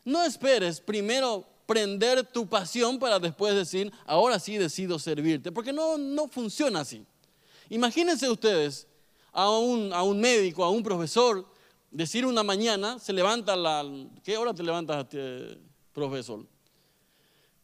No 0.05 0.25
esperes 0.25 0.81
primero 0.81 1.47
prender 1.67 2.25
tu 2.25 2.49
pasión 2.49 2.99
para 2.99 3.19
después 3.19 3.55
decir, 3.55 3.93
ahora 4.07 4.39
sí 4.39 4.57
decido 4.57 4.99
servirte, 4.99 5.53
porque 5.53 5.73
no, 5.73 5.99
no 5.99 6.27
funciona 6.27 6.81
así. 6.81 7.05
Imagínense 7.69 8.31
ustedes 8.31 8.87
a 9.33 9.51
un, 9.51 9.93
a 9.93 10.03
un 10.03 10.21
médico, 10.21 10.65
a 10.65 10.71
un 10.71 10.83
profesor, 10.83 11.47
decir 11.91 12.27
una 12.27 12.43
mañana, 12.43 12.99
se 12.99 13.13
levanta 13.13 13.57
la... 13.57 13.85
¿Qué 14.23 14.37
hora 14.37 14.55
te 14.55 14.63
levantas, 14.63 15.05
este, 15.05 15.59
profesor? 15.93 16.47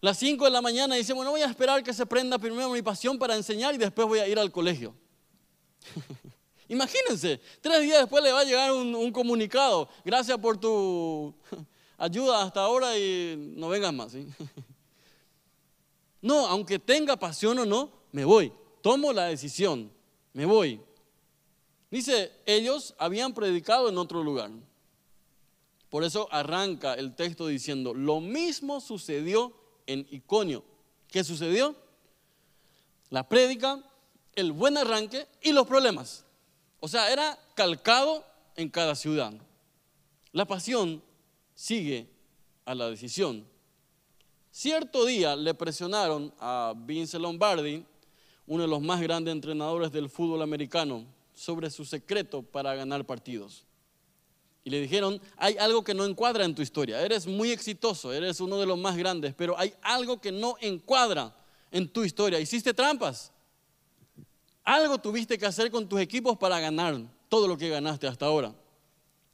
Las 0.00 0.18
5 0.18 0.44
de 0.44 0.50
la 0.50 0.60
mañana 0.60 0.96
dice, 0.96 1.12
bueno, 1.12 1.30
voy 1.30 1.40
a 1.40 1.46
esperar 1.46 1.82
que 1.82 1.92
se 1.92 2.04
prenda 2.04 2.38
primero 2.38 2.70
mi 2.70 2.82
pasión 2.82 3.18
para 3.18 3.34
enseñar 3.34 3.74
y 3.74 3.78
después 3.78 4.06
voy 4.06 4.18
a 4.18 4.28
ir 4.28 4.38
al 4.38 4.52
colegio. 4.52 4.94
Imagínense, 6.68 7.40
tres 7.60 7.82
días 7.82 8.00
después 8.00 8.22
le 8.22 8.32
va 8.32 8.40
a 8.40 8.44
llegar 8.44 8.72
un 8.72 9.12
comunicado, 9.12 9.88
gracias 10.04 10.38
por 10.38 10.58
tu 10.58 11.34
ayuda 11.98 12.42
hasta 12.42 12.60
ahora 12.60 12.98
y 12.98 13.36
no 13.56 13.68
vengas 13.68 13.92
más. 13.92 14.12
No, 16.20 16.46
aunque 16.46 16.78
tenga 16.78 17.18
pasión 17.18 17.58
o 17.58 17.66
no, 17.66 17.92
me 18.10 18.24
voy. 18.24 18.50
Tomo 18.80 19.12
la 19.12 19.26
decisión, 19.26 19.92
me 20.32 20.46
voy. 20.46 20.80
Dice, 21.90 22.32
ellos 22.46 22.94
habían 22.98 23.34
predicado 23.34 23.88
en 23.88 23.98
otro 23.98 24.22
lugar. 24.22 24.50
Por 25.90 26.02
eso 26.02 26.28
arranca 26.32 26.94
el 26.94 27.14
texto 27.14 27.46
diciendo, 27.46 27.94
lo 27.94 28.20
mismo 28.20 28.80
sucedió 28.80 29.52
en 29.86 30.06
Iconio. 30.10 30.64
¿Qué 31.08 31.22
sucedió? 31.22 31.76
La 33.10 33.28
prédica, 33.28 33.80
el 34.34 34.50
buen 34.50 34.76
arranque 34.76 35.28
y 35.40 35.52
los 35.52 35.66
problemas. 35.66 36.24
O 36.80 36.88
sea, 36.88 37.12
era 37.12 37.38
calcado 37.54 38.24
en 38.56 38.68
cada 38.68 38.94
ciudad. 38.96 39.32
La 40.32 40.44
pasión 40.46 41.00
sigue 41.54 42.08
a 42.64 42.74
la 42.74 42.90
decisión. 42.90 43.46
Cierto 44.50 45.04
día 45.04 45.36
le 45.36 45.54
presionaron 45.54 46.34
a 46.40 46.74
Vince 46.76 47.18
Lombardi, 47.18 47.84
uno 48.46 48.62
de 48.62 48.68
los 48.68 48.80
más 48.80 49.00
grandes 49.00 49.32
entrenadores 49.32 49.92
del 49.92 50.08
fútbol 50.08 50.42
americano, 50.42 51.04
sobre 51.34 51.70
su 51.70 51.84
secreto 51.84 52.42
para 52.42 52.74
ganar 52.74 53.04
partidos. 53.04 53.64
Y 54.64 54.70
le 54.70 54.80
dijeron, 54.80 55.20
hay 55.36 55.58
algo 55.58 55.84
que 55.84 55.92
no 55.92 56.06
encuadra 56.06 56.44
en 56.44 56.54
tu 56.54 56.62
historia, 56.62 57.02
eres 57.02 57.26
muy 57.26 57.50
exitoso, 57.50 58.12
eres 58.12 58.40
uno 58.40 58.58
de 58.58 58.66
los 58.66 58.78
más 58.78 58.96
grandes, 58.96 59.34
pero 59.34 59.58
hay 59.58 59.74
algo 59.82 60.20
que 60.20 60.32
no 60.32 60.56
encuadra 60.60 61.36
en 61.70 61.88
tu 61.88 62.02
historia. 62.02 62.40
Hiciste 62.40 62.72
trampas. 62.72 63.30
Algo 64.62 64.96
tuviste 64.96 65.36
que 65.36 65.44
hacer 65.44 65.70
con 65.70 65.86
tus 65.86 66.00
equipos 66.00 66.38
para 66.38 66.58
ganar 66.60 66.98
todo 67.28 67.46
lo 67.46 67.58
que 67.58 67.68
ganaste 67.68 68.06
hasta 68.06 68.24
ahora. 68.24 68.54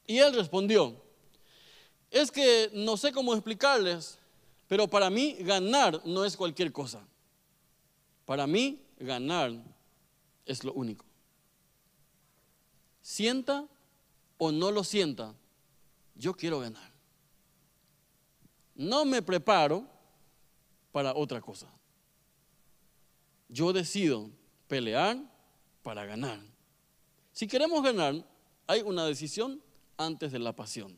Y 0.04 0.18
él 0.18 0.34
respondió, 0.34 0.96
es 2.10 2.32
que 2.32 2.70
no 2.72 2.96
sé 2.96 3.12
cómo 3.12 3.32
explicarles, 3.34 4.18
pero 4.66 4.88
para 4.88 5.10
mí 5.10 5.36
ganar 5.40 6.00
no 6.04 6.24
es 6.24 6.36
cualquier 6.36 6.72
cosa. 6.72 7.06
Para 8.24 8.48
mí 8.48 8.80
ganar 8.98 9.52
es 10.44 10.64
lo 10.64 10.72
único. 10.72 11.04
Sienta 13.10 13.66
o 14.38 14.52
no 14.52 14.70
lo 14.70 14.84
sienta, 14.84 15.34
yo 16.14 16.32
quiero 16.32 16.60
ganar. 16.60 16.92
No 18.76 19.04
me 19.04 19.20
preparo 19.20 19.84
para 20.92 21.12
otra 21.16 21.40
cosa. 21.40 21.66
Yo 23.48 23.72
decido 23.72 24.30
pelear 24.68 25.18
para 25.82 26.04
ganar. 26.04 26.38
Si 27.32 27.48
queremos 27.48 27.82
ganar, 27.82 28.24
hay 28.68 28.82
una 28.82 29.04
decisión 29.06 29.60
antes 29.96 30.30
de 30.30 30.38
la 30.38 30.54
pasión. 30.54 30.96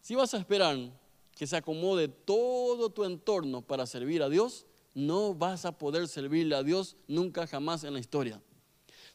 Si 0.00 0.14
vas 0.14 0.32
a 0.32 0.38
esperar 0.38 0.78
que 1.34 1.48
se 1.48 1.56
acomode 1.56 2.06
todo 2.06 2.88
tu 2.88 3.02
entorno 3.02 3.62
para 3.62 3.84
servir 3.84 4.22
a 4.22 4.28
Dios, 4.28 4.64
no 4.94 5.34
vas 5.34 5.64
a 5.64 5.76
poder 5.76 6.06
servirle 6.06 6.54
a 6.54 6.62
Dios 6.62 6.96
nunca 7.08 7.48
jamás 7.48 7.82
en 7.82 7.94
la 7.94 7.98
historia. 7.98 8.40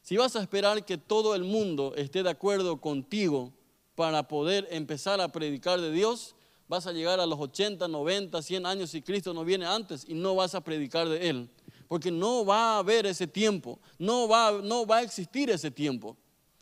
Si 0.06 0.18
vas 0.18 0.36
a 0.36 0.42
esperar 0.44 0.86
que 0.86 1.00
todo 1.00 1.34
el 1.34 1.44
mundo 1.44 1.96
esté 1.98 2.22
de 2.22 2.30
acuerdo 2.30 2.80
contigo 2.80 3.52
para 3.96 4.28
poder 4.28 4.68
empezar 4.70 5.20
a 5.20 5.32
predicar 5.32 5.82
de 5.82 5.92
Dios, 5.92 6.36
vas 6.68 6.86
a 6.86 6.92
llegar 6.92 7.20
a 7.20 7.26
los 7.26 7.40
80, 7.40 7.88
90, 7.88 8.40
100 8.40 8.68
años 8.68 8.92
si 8.92 9.02
Cristo 9.02 9.34
no 9.34 9.44
viene 9.44 9.66
antes 9.66 10.06
y 10.08 10.14
no 10.14 10.36
vas 10.36 10.54
a 10.54 10.62
predicar 10.62 11.10
de 11.10 11.28
Él. 11.28 11.50
Porque 11.88 12.12
no 12.12 12.46
va 12.46 12.76
a 12.76 12.78
haber 12.78 13.08
ese 13.08 13.26
tiempo, 13.26 13.80
no 13.98 14.28
va, 14.28 14.52
no 14.52 14.86
va 14.86 14.98
a 14.98 15.02
existir 15.02 15.50
ese 15.50 15.72
tiempo. 15.72 16.16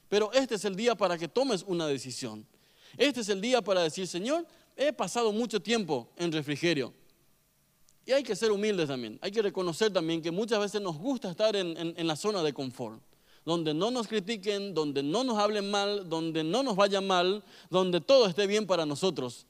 Pero 0.08 0.32
este 0.32 0.56
es 0.56 0.64
el 0.64 0.78
día 0.78 0.96
para 0.96 1.18
que 1.18 1.28
tomes 1.28 1.66
una 1.68 1.86
decisión. 1.86 2.48
Este 2.96 3.20
es 3.20 3.28
el 3.28 3.42
día 3.42 3.62
para 3.62 3.82
decir, 3.82 4.08
Señor, 4.08 4.48
he 4.78 4.94
pasado 4.94 5.34
mucho 5.34 5.62
tiempo 5.62 6.08
en 6.16 6.32
refrigerio. 6.32 6.94
Y 8.06 8.14
hay 8.14 8.24
que 8.24 8.38
ser 8.38 8.54
humildes 8.54 8.88
también. 8.88 9.20
Hay 9.22 9.32
que 9.32 9.42
reconocer 9.42 9.92
también 9.92 10.22
que 10.22 10.32
muchas 10.32 10.62
veces 10.62 10.80
nos 10.80 10.98
gusta 10.98 11.30
estar 11.30 11.58
en, 11.58 12.08
la 12.08 12.16
zona 12.16 12.42
de 12.42 12.54
confort. 12.54 13.02
Donde 13.46 13.74
no 13.74 13.92
nos 13.92 14.08
critiquen, 14.08 14.74
donde 14.74 15.04
no 15.04 15.24
nos 15.24 15.38
hablen 15.38 15.70
mal, 15.70 16.08
donde 16.08 16.44
no 16.44 16.64
nos 16.64 16.76
vaya 16.76 17.02
mal, 17.02 17.44
donde 17.70 18.00
todo 18.00 18.28
esté 18.28 18.48
bien 18.48 18.66
para 18.66 18.86
nosotros. 18.86 19.46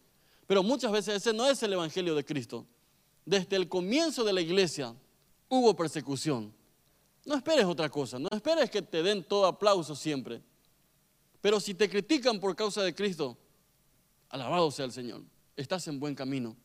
Pero 0.47 0.63
muchas 0.63 0.91
veces 0.91 1.17
ese 1.17 1.33
no 1.33 1.47
es 1.47 1.61
el 1.63 1.73
Evangelio 1.73 2.15
de 2.15 2.25
Cristo. 2.25 2.65
Desde 3.25 3.55
el 3.55 3.69
comienzo 3.69 4.23
de 4.23 4.33
la 4.33 4.41
iglesia 4.41 4.95
hubo 5.47 5.75
persecución. 5.75 6.53
No 7.25 7.35
esperes 7.35 7.65
otra 7.65 7.89
cosa, 7.89 8.19
no 8.19 8.27
esperes 8.31 8.69
que 8.69 8.81
te 8.81 9.01
den 9.01 9.23
todo 9.23 9.45
aplauso 9.45 9.95
siempre. 9.95 10.41
Pero 11.39 11.59
si 11.59 11.73
te 11.73 11.89
critican 11.89 12.39
por 12.39 12.55
causa 12.55 12.81
de 12.81 12.93
Cristo, 12.93 13.37
alabado 14.29 14.71
sea 14.71 14.85
el 14.85 14.91
Señor, 14.91 15.21
estás 15.55 15.87
en 15.87 15.99
buen 15.99 16.15
camino. 16.15 16.55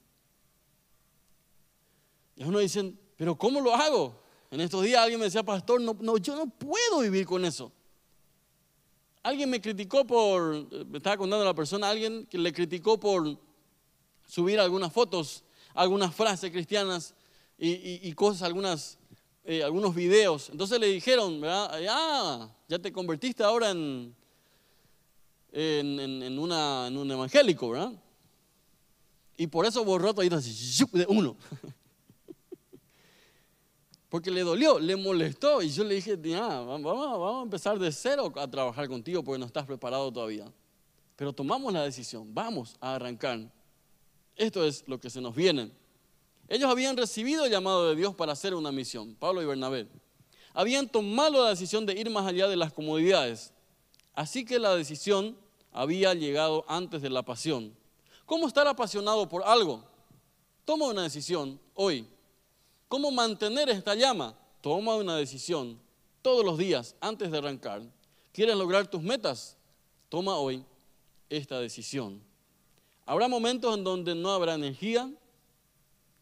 Y 2.37 2.45
uno 2.45 2.59
dicen, 2.61 2.99
pero 3.17 3.37
¿cómo 3.37 3.61
lo 3.61 3.75
hago? 3.75 4.21
En 4.51 4.61
estos 4.61 4.83
días 4.83 5.03
alguien 5.03 5.21
me 5.21 5.27
decía, 5.27 5.43
pastor, 5.43 5.81
no, 5.81 5.97
no, 6.01 6.17
yo 6.17 6.35
no 6.35 6.47
puedo 6.47 7.01
vivir 7.01 7.27
con 7.27 7.45
eso. 7.45 7.71
Alguien 9.23 9.51
me 9.51 9.61
criticó 9.61 10.07
por, 10.07 10.73
me 10.87 10.99
estaba 10.99 11.17
contando 11.19 11.43
a 11.43 11.47
la 11.47 11.55
persona, 11.55 11.91
alguien 11.91 12.27
que 12.27 12.39
le 12.39 12.53
criticó 12.53 12.99
por 12.99 13.39
subir 14.27 14.59
algunas 14.59 14.93
fotos, 14.93 15.45
algunas 15.75 16.15
frases 16.15 16.51
cristianas 16.51 17.15
y, 17.59 18.13
cosas, 18.13 18.43
algunas, 18.43 18.99
eh, 19.45 19.63
algunos 19.63 19.95
videos. 19.95 20.49
Entonces 20.51 20.81
le 20.81 20.87
dijeron, 20.87 21.41
¿verdad? 21.41 21.71
Ah, 21.91 22.49
ya 22.69 22.79
te 22.79 22.93
convertiste 22.93 23.43
ahora 23.43 23.71
en, 23.71 24.15
en, 25.53 26.39
una, 26.39 26.87
en 26.87 26.97
un 26.97 27.11
evangélico, 27.11 27.71
¿verdad? 27.71 27.93
Y 29.37 29.47
por 29.47 29.67
eso 29.67 29.85
borró 29.85 30.15
todo 30.15 30.25
de 30.25 31.07
uno. 31.09 31.37
Porque 34.09 34.31
le 34.31 34.41
dolió, 34.43 34.79
le 34.79 34.97
molestó. 34.97 35.61
Y 35.63 35.71
yo 35.71 35.85
le 35.85 35.97
dije, 35.97 36.17
vamos, 36.17 36.83
vamos 36.83 37.41
a 37.41 37.43
empezar 37.43 37.79
de 37.79 37.93
cero 37.93 38.33
a 38.37 38.49
trabajar 38.49 38.89
contigo 38.89 39.23
porque 39.23 39.39
no 39.39 39.47
estás 39.47 39.67
preparado 39.67 40.11
todavía. 40.11 40.51
Pero 41.17 41.33
tomamos 41.33 41.73
la 41.73 41.83
decisión, 41.83 42.33
vamos 42.33 42.77
a 42.81 42.95
arrancar. 42.95 43.41
Esto 44.37 44.65
es 44.65 44.85
lo 44.87 45.01
que 45.01 45.11
se 45.11 45.21
nos 45.21 45.35
viene. 45.35 45.71
Ellos 46.49 46.71
habían 46.71 46.97
recibido 46.97 47.45
el 47.45 47.51
llamado 47.51 47.89
de 47.89 47.97
Dios 47.97 48.15
para 48.15 48.33
hacer 48.33 48.55
una 48.55 48.73
misión, 48.73 49.15
Pablo 49.17 49.43
y 49.43 49.47
Bernabé. 49.47 49.89
Habían 50.55 50.89
tomado 50.89 51.45
la 51.45 51.51
decisión 51.51 51.85
de 51.85 51.99
ir 51.99 52.09
más 52.09 52.27
allá 52.27 52.49
de 52.49 52.57
las 52.57 52.73
comodidades. 52.73 53.53
Así 54.15 54.45
que 54.45 54.59
la 54.59 54.75
decisión 54.75 55.37
había 55.73 56.15
llegado 56.15 56.65
antes 56.69 57.03
de 57.03 57.11
la 57.11 57.23
pasión. 57.23 57.77
¿Cómo 58.25 58.49
estar 58.49 58.67
apasionado 58.67 59.29
por 59.29 59.43
algo? 59.45 59.85
Toma 60.65 60.87
una 60.87 61.03
decisión 61.03 61.61
hoy 61.75 62.09
¿Cómo 62.89 63.11
mantener 63.11 63.69
esta 63.69 63.95
llama? 63.95 64.35
Toma 64.63 64.97
una 64.97 65.17
decisión 65.17 65.79
todos 66.23 66.45
los 66.45 66.57
días 66.57 66.97
antes 67.01 67.31
de 67.31 67.39
arrancar. 67.39 67.83
¿Quieres 68.33 68.57
lograr 68.57 68.91
tus 68.91 69.03
metas? 69.03 69.57
Toma 70.09 70.37
hoy 70.37 70.65
esta 71.29 71.61
decisión. 71.61 72.23
Habrá 73.05 73.29
momentos 73.29 73.77
en 73.77 73.85
donde 73.85 74.15
no 74.15 74.31
habrá 74.31 74.55
energía, 74.55 75.11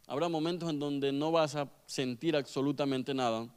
habrá 0.08 0.28
momentos 0.28 0.68
en 0.68 0.80
donde 0.80 1.12
no 1.12 1.30
vas 1.30 1.54
a 1.54 1.70
sentir 1.86 2.36
absolutamente 2.36 3.14
nada, 3.14 3.48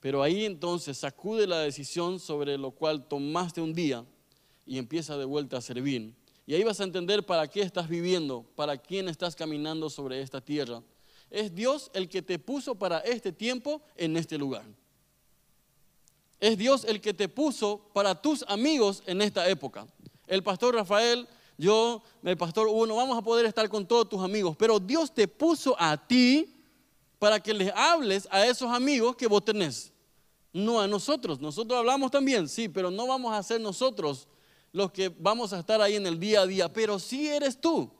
pero 0.00 0.22
ahí 0.22 0.44
entonces 0.44 0.98
sacude 0.98 1.46
la 1.46 1.60
decisión 1.60 2.20
sobre 2.20 2.58
lo 2.58 2.70
cual 2.70 3.08
tomaste 3.08 3.60
un 3.60 3.72
día 3.72 4.04
y 4.66 4.78
empieza 4.78 5.16
de 5.16 5.24
vuelta 5.24 5.56
a 5.56 5.62
servir. 5.62 6.14
Y 6.46 6.54
ahí 6.54 6.62
vas 6.62 6.80
a 6.80 6.84
entender 6.84 7.24
para 7.24 7.48
qué 7.48 7.60
estás 7.60 7.88
viviendo, 7.88 8.44
para 8.54 8.76
quién 8.76 9.08
estás 9.08 9.34
caminando 9.34 9.90
sobre 9.90 10.20
esta 10.20 10.40
tierra. 10.40 10.82
Es 11.30 11.54
Dios 11.54 11.90
el 11.94 12.08
que 12.08 12.22
te 12.22 12.38
puso 12.38 12.74
para 12.74 13.00
este 13.00 13.32
tiempo 13.32 13.82
en 13.96 14.16
este 14.16 14.38
lugar. 14.38 14.64
Es 16.40 16.56
Dios 16.56 16.84
el 16.84 17.00
que 17.00 17.12
te 17.12 17.28
puso 17.28 17.80
para 17.92 18.20
tus 18.20 18.44
amigos 18.48 19.02
en 19.06 19.20
esta 19.22 19.48
época. 19.48 19.86
El 20.26 20.42
pastor 20.42 20.74
Rafael, 20.74 21.26
yo, 21.56 22.02
el 22.22 22.36
pastor 22.36 22.68
Hugo, 22.68 22.86
no 22.86 22.96
vamos 22.96 23.18
a 23.18 23.22
poder 23.22 23.44
estar 23.46 23.68
con 23.68 23.86
todos 23.86 24.08
tus 24.08 24.22
amigos, 24.22 24.56
pero 24.56 24.78
Dios 24.78 25.12
te 25.12 25.26
puso 25.26 25.74
a 25.78 25.96
ti 25.96 26.54
para 27.18 27.40
que 27.40 27.52
les 27.52 27.72
hables 27.74 28.28
a 28.30 28.46
esos 28.46 28.70
amigos 28.70 29.16
que 29.16 29.26
vos 29.26 29.44
tenés. 29.44 29.92
No 30.52 30.80
a 30.80 30.86
nosotros. 30.86 31.40
Nosotros 31.40 31.78
hablamos 31.78 32.10
también, 32.10 32.48
sí, 32.48 32.68
pero 32.68 32.90
no 32.90 33.06
vamos 33.06 33.34
a 33.34 33.42
ser 33.42 33.60
nosotros 33.60 34.28
los 34.72 34.92
que 34.92 35.08
vamos 35.08 35.52
a 35.52 35.58
estar 35.60 35.80
ahí 35.80 35.96
en 35.96 36.06
el 36.06 36.18
día 36.18 36.42
a 36.42 36.46
día, 36.46 36.72
pero 36.72 36.98
sí 36.98 37.28
eres 37.28 37.60
tú. 37.60 37.90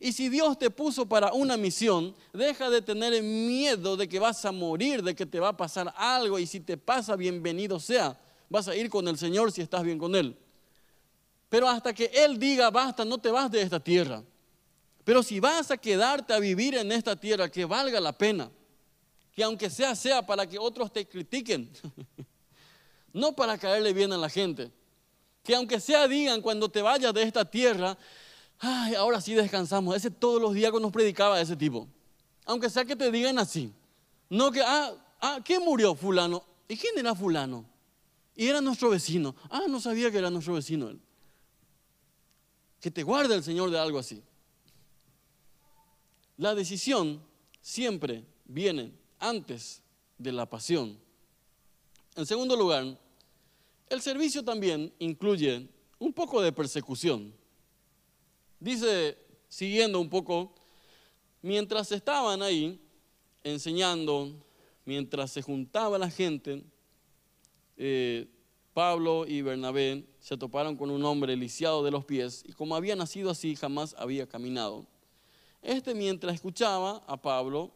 Y 0.00 0.12
si 0.12 0.28
Dios 0.28 0.58
te 0.58 0.70
puso 0.70 1.06
para 1.06 1.32
una 1.32 1.56
misión, 1.56 2.14
deja 2.32 2.70
de 2.70 2.80
tener 2.82 3.20
miedo 3.22 3.96
de 3.96 4.08
que 4.08 4.20
vas 4.20 4.44
a 4.44 4.52
morir, 4.52 5.02
de 5.02 5.14
que 5.14 5.26
te 5.26 5.40
va 5.40 5.48
a 5.48 5.56
pasar 5.56 5.92
algo. 5.96 6.38
Y 6.38 6.46
si 6.46 6.60
te 6.60 6.76
pasa, 6.76 7.16
bienvenido 7.16 7.80
sea. 7.80 8.18
Vas 8.48 8.68
a 8.68 8.76
ir 8.76 8.88
con 8.88 9.08
el 9.08 9.18
Señor 9.18 9.50
si 9.50 9.60
estás 9.60 9.82
bien 9.82 9.98
con 9.98 10.14
Él. 10.14 10.36
Pero 11.48 11.68
hasta 11.68 11.92
que 11.92 12.10
Él 12.14 12.38
diga, 12.38 12.70
basta, 12.70 13.04
no 13.04 13.18
te 13.18 13.30
vas 13.30 13.50
de 13.50 13.60
esta 13.60 13.80
tierra. 13.80 14.22
Pero 15.02 15.22
si 15.22 15.40
vas 15.40 15.70
a 15.70 15.76
quedarte 15.76 16.32
a 16.32 16.38
vivir 16.38 16.76
en 16.76 16.92
esta 16.92 17.16
tierra, 17.16 17.50
que 17.50 17.64
valga 17.64 17.98
la 17.98 18.12
pena. 18.12 18.50
Que 19.32 19.42
aunque 19.42 19.68
sea, 19.68 19.96
sea 19.96 20.24
para 20.24 20.46
que 20.46 20.58
otros 20.58 20.92
te 20.92 21.08
critiquen. 21.08 21.70
no 23.12 23.34
para 23.34 23.58
caerle 23.58 23.92
bien 23.92 24.12
a 24.12 24.16
la 24.16 24.28
gente. 24.28 24.70
Que 25.42 25.56
aunque 25.56 25.80
sea 25.80 26.06
digan 26.06 26.40
cuando 26.40 26.68
te 26.68 26.82
vayas 26.82 27.12
de 27.14 27.22
esta 27.22 27.44
tierra, 27.44 27.96
ay, 28.58 28.94
ahora 28.94 29.20
sí 29.20 29.34
descansamos. 29.34 29.96
Ese 29.96 30.10
todos 30.10 30.40
los 30.40 30.54
días 30.54 30.72
nos 30.72 30.92
predicaba 30.92 31.40
ese 31.40 31.56
tipo. 31.56 31.88
Aunque 32.44 32.70
sea 32.70 32.84
que 32.84 32.96
te 32.96 33.10
digan 33.10 33.38
así. 33.38 33.72
No 34.30 34.50
que, 34.50 34.60
ah, 34.62 34.94
ah, 35.20 35.40
¿quién 35.44 35.62
murió? 35.62 35.94
Fulano. 35.94 36.44
¿Y 36.68 36.76
quién 36.76 36.98
era 36.98 37.14
fulano? 37.14 37.64
Y 38.34 38.46
era 38.46 38.60
nuestro 38.60 38.90
vecino. 38.90 39.34
Ah, 39.50 39.62
no 39.68 39.80
sabía 39.80 40.10
que 40.10 40.18
era 40.18 40.30
nuestro 40.30 40.54
vecino 40.54 40.88
él. 40.88 41.00
Que 42.80 42.90
te 42.90 43.02
guarde 43.02 43.34
el 43.34 43.42
Señor 43.42 43.70
de 43.70 43.78
algo 43.78 43.98
así. 43.98 44.22
La 46.36 46.54
decisión 46.54 47.20
siempre 47.60 48.24
viene 48.44 48.92
antes 49.18 49.82
de 50.18 50.32
la 50.32 50.48
pasión. 50.48 50.98
En 52.14 52.26
segundo 52.26 52.56
lugar, 52.56 52.98
el 53.88 54.00
servicio 54.00 54.44
también 54.44 54.92
incluye 54.98 55.68
un 55.98 56.12
poco 56.12 56.40
de 56.40 56.52
persecución. 56.52 57.34
Dice, 58.60 59.16
siguiendo 59.48 60.00
un 60.00 60.10
poco, 60.10 60.54
mientras 61.42 61.92
estaban 61.92 62.42
ahí 62.42 62.80
enseñando, 63.44 64.32
mientras 64.84 65.30
se 65.30 65.42
juntaba 65.42 65.98
la 65.98 66.10
gente, 66.10 66.64
eh, 67.76 68.26
Pablo 68.74 69.26
y 69.26 69.42
Bernabé 69.42 70.04
se 70.20 70.36
toparon 70.36 70.76
con 70.76 70.90
un 70.90 71.04
hombre 71.04 71.36
lisiado 71.36 71.82
de 71.84 71.90
los 71.90 72.04
pies 72.04 72.44
y 72.46 72.52
como 72.52 72.76
había 72.76 72.94
nacido 72.96 73.30
así 73.30 73.56
jamás 73.56 73.94
había 73.98 74.28
caminado. 74.28 74.86
Este 75.62 75.94
mientras 75.94 76.34
escuchaba 76.34 77.02
a 77.06 77.20
Pablo, 77.20 77.72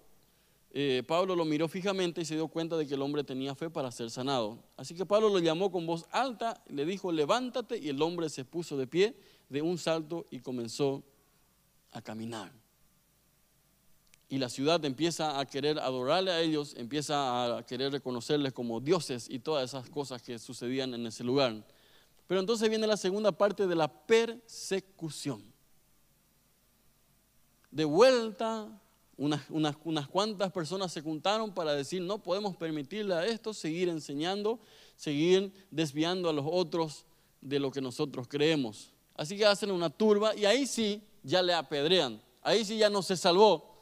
eh, 0.71 1.03
Pablo 1.07 1.37
lo 1.37 1.45
miró 1.45 1.69
fijamente 1.69 2.21
y 2.21 2.25
se 2.25 2.35
dio 2.35 2.49
cuenta 2.49 2.77
de 2.77 2.87
que 2.87 2.95
el 2.95 3.03
hombre 3.03 3.25
tenía 3.25 3.55
fe 3.55 3.69
para 3.69 3.91
ser 3.91 4.11
sanado. 4.11 4.63
Así 4.77 4.95
que 4.95 5.05
Pablo 5.05 5.29
lo 5.29 5.39
llamó 5.39 5.71
con 5.71 5.87
voz 5.87 6.07
alta, 6.11 6.63
le 6.69 6.85
dijo, 6.87 7.13
levántate 7.13 7.79
y 7.79 7.89
el 7.89 8.01
hombre 8.01 8.29
se 8.29 8.45
puso 8.45 8.77
de 8.77 8.87
pie 8.87 9.17
de 9.49 9.63
un 9.63 9.79
salto 9.79 10.27
y 10.31 10.41
comenzó 10.41 11.03
a 11.93 12.03
caminar. 12.03 12.53
Y 14.29 14.39
la 14.39 14.49
ciudad 14.49 14.83
empieza 14.87 15.39
a 15.39 15.45
querer 15.45 15.79
adorarle 15.79 16.31
a 16.31 16.41
ellos, 16.41 16.75
empieza 16.79 17.59
a 17.59 17.67
querer 17.67 17.93
reconocerles 17.93 18.55
como 18.55 18.81
dioses 18.81 19.29
y 19.29 19.39
todas 19.39 19.69
esas 19.69 19.91
cosas 19.91 20.23
que 20.23 20.39
sucedían 20.39 20.95
en 20.95 21.07
ese 21.07 21.23
lugar. 21.23 21.63
Pero 22.27 22.41
entonces 22.41 22.71
viene 22.71 22.87
la 22.87 22.97
segunda 22.97 23.31
parte 23.31 23.67
de 23.67 23.75
la 23.75 23.89
persecución. 23.89 25.45
De 27.71 27.85
vuelta, 27.85 28.69
unas, 29.19 29.43
unas, 29.51 29.77
unas, 29.85 30.09
cuantas 30.09 30.51
personas 30.51 30.91
se 30.93 31.03
juntaron 31.03 31.53
para 31.53 31.75
decir, 31.75 32.01
no 32.01 32.23
podemos 32.23 32.57
permitirle 32.57 33.15
a 33.15 33.27
esto 33.27 33.53
seguir 33.53 33.91
enseñando, 33.91 34.61
seguir 34.97 35.53
desviando 35.71 36.31
a 36.31 36.33
los 36.33 36.47
otros 36.49 37.05
de 37.43 37.59
lo 37.59 37.71
que 37.71 37.83
nosotros 37.83 38.27
creemos. 38.29 38.93
Así 39.15 39.37
que 39.37 39.47
hacen 39.47 39.71
una 39.71 39.91
turba 39.91 40.35
y 40.35 40.45
ahí 40.45 40.67
sí 40.67 41.03
ya 41.23 41.43
le 41.43 41.55
apedrean. 41.55 42.21
Ahí 42.43 42.65
sí 42.65 42.77
ya 42.77 42.91
no 42.91 43.03
se 43.03 43.17
salvó 43.17 43.73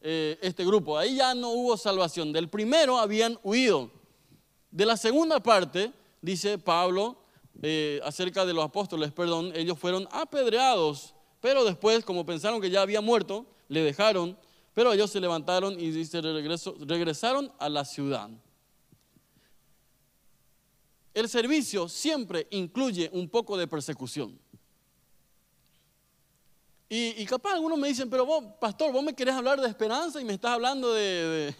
eh, 0.00 0.38
este 0.42 0.64
grupo. 0.64 0.96
Ahí 0.96 1.16
ya 1.16 1.34
no 1.34 1.50
hubo 1.50 1.76
salvación. 1.76 2.32
Del 2.32 2.48
primero 2.48 2.98
habían 2.98 3.38
huido. 3.42 3.90
De 4.70 4.84
la 4.86 4.96
segunda 4.96 5.40
parte, 5.40 5.92
dice 6.20 6.58
Pablo, 6.58 7.16
eh, 7.62 8.00
acerca 8.04 8.44
de 8.44 8.52
los 8.52 8.64
apóstoles, 8.64 9.12
perdón, 9.12 9.52
ellos 9.54 9.78
fueron 9.78 10.08
apedreados, 10.10 11.14
pero 11.40 11.64
después, 11.64 12.04
como 12.04 12.26
pensaron 12.26 12.60
que 12.60 12.70
ya 12.70 12.82
había 12.82 13.00
muerto, 13.00 13.46
le 13.68 13.82
dejaron, 13.82 14.36
pero 14.74 14.92
ellos 14.92 15.10
se 15.10 15.20
levantaron 15.20 15.78
y 15.78 15.90
dice, 15.90 16.20
regresaron 16.20 17.52
a 17.58 17.68
la 17.68 17.84
ciudad. 17.84 18.28
El 21.14 21.28
servicio 21.28 21.88
siempre 21.88 22.48
incluye 22.50 23.08
un 23.12 23.28
poco 23.28 23.56
de 23.56 23.68
persecución. 23.68 24.38
Y, 26.88 27.24
capaz 27.24 27.54
algunos 27.54 27.78
me 27.78 27.88
dicen, 27.88 28.08
pero 28.08 28.24
vos, 28.26 28.44
pastor, 28.60 28.92
vos 28.92 29.02
me 29.02 29.14
querés 29.14 29.34
hablar 29.34 29.60
de 29.60 29.66
esperanza 29.66 30.20
y 30.20 30.24
me 30.24 30.34
estás 30.34 30.52
hablando 30.52 30.92
de, 30.92 31.54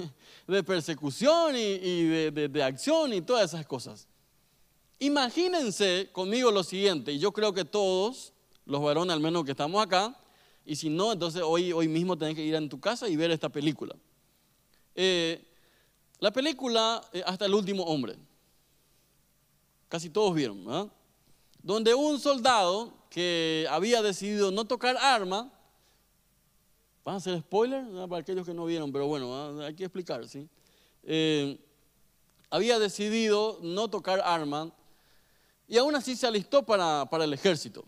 persecución 0.66 1.56
y, 1.56 2.04
de, 2.30 2.62
acción 2.62 3.12
y 3.12 3.20
todas 3.20 3.52
esas 3.52 3.66
cosas. 3.66 4.06
Imagínense 4.98 6.10
conmigo 6.12 6.50
lo 6.50 6.62
siguiente, 6.62 7.12
y 7.12 7.18
yo 7.18 7.32
creo 7.32 7.52
que 7.52 7.64
todos, 7.64 8.32
los 8.64 8.80
varones 8.80 9.12
al 9.12 9.20
menos 9.20 9.44
que 9.44 9.50
estamos 9.50 9.82
acá, 9.82 10.16
y 10.64 10.76
si 10.76 10.88
no, 10.88 11.12
entonces 11.12 11.42
hoy, 11.42 11.72
hoy 11.72 11.88
mismo 11.88 12.16
tenés 12.16 12.36
que 12.36 12.44
ir 12.44 12.56
a 12.56 12.68
tu 12.68 12.78
casa 12.78 13.08
y 13.08 13.16
ver 13.16 13.30
esta 13.30 13.48
película. 13.48 13.96
Eh, 14.94 15.44
la 16.20 16.32
película 16.32 17.02
eh, 17.12 17.22
Hasta 17.26 17.46
el 17.46 17.54
último 17.54 17.82
hombre. 17.82 18.16
Casi 19.88 20.08
todos 20.10 20.34
vieron, 20.34 20.64
¿verdad? 20.64 20.88
Donde 21.64 21.94
un 21.94 22.20
soldado 22.20 22.92
que 23.08 23.66
había 23.70 24.02
decidido 24.02 24.50
no 24.50 24.66
tocar 24.66 24.98
arma, 24.98 25.50
¿van 27.02 27.16
a 27.16 27.20
ser 27.20 27.40
spoiler? 27.40 27.82
Para 28.06 28.20
aquellos 28.20 28.44
que 28.44 28.52
no 28.52 28.66
vieron, 28.66 28.92
pero 28.92 29.06
bueno, 29.06 29.34
ah, 29.34 29.68
hay 29.68 29.74
que 29.74 29.84
explicar, 29.84 30.28
¿sí? 30.28 30.46
Eh, 31.04 31.58
había 32.50 32.78
decidido 32.78 33.60
no 33.62 33.88
tocar 33.88 34.20
arma 34.22 34.74
y 35.66 35.78
aún 35.78 35.96
así 35.96 36.14
se 36.16 36.26
alistó 36.26 36.62
para, 36.64 37.06
para 37.06 37.24
el 37.24 37.32
ejército. 37.32 37.82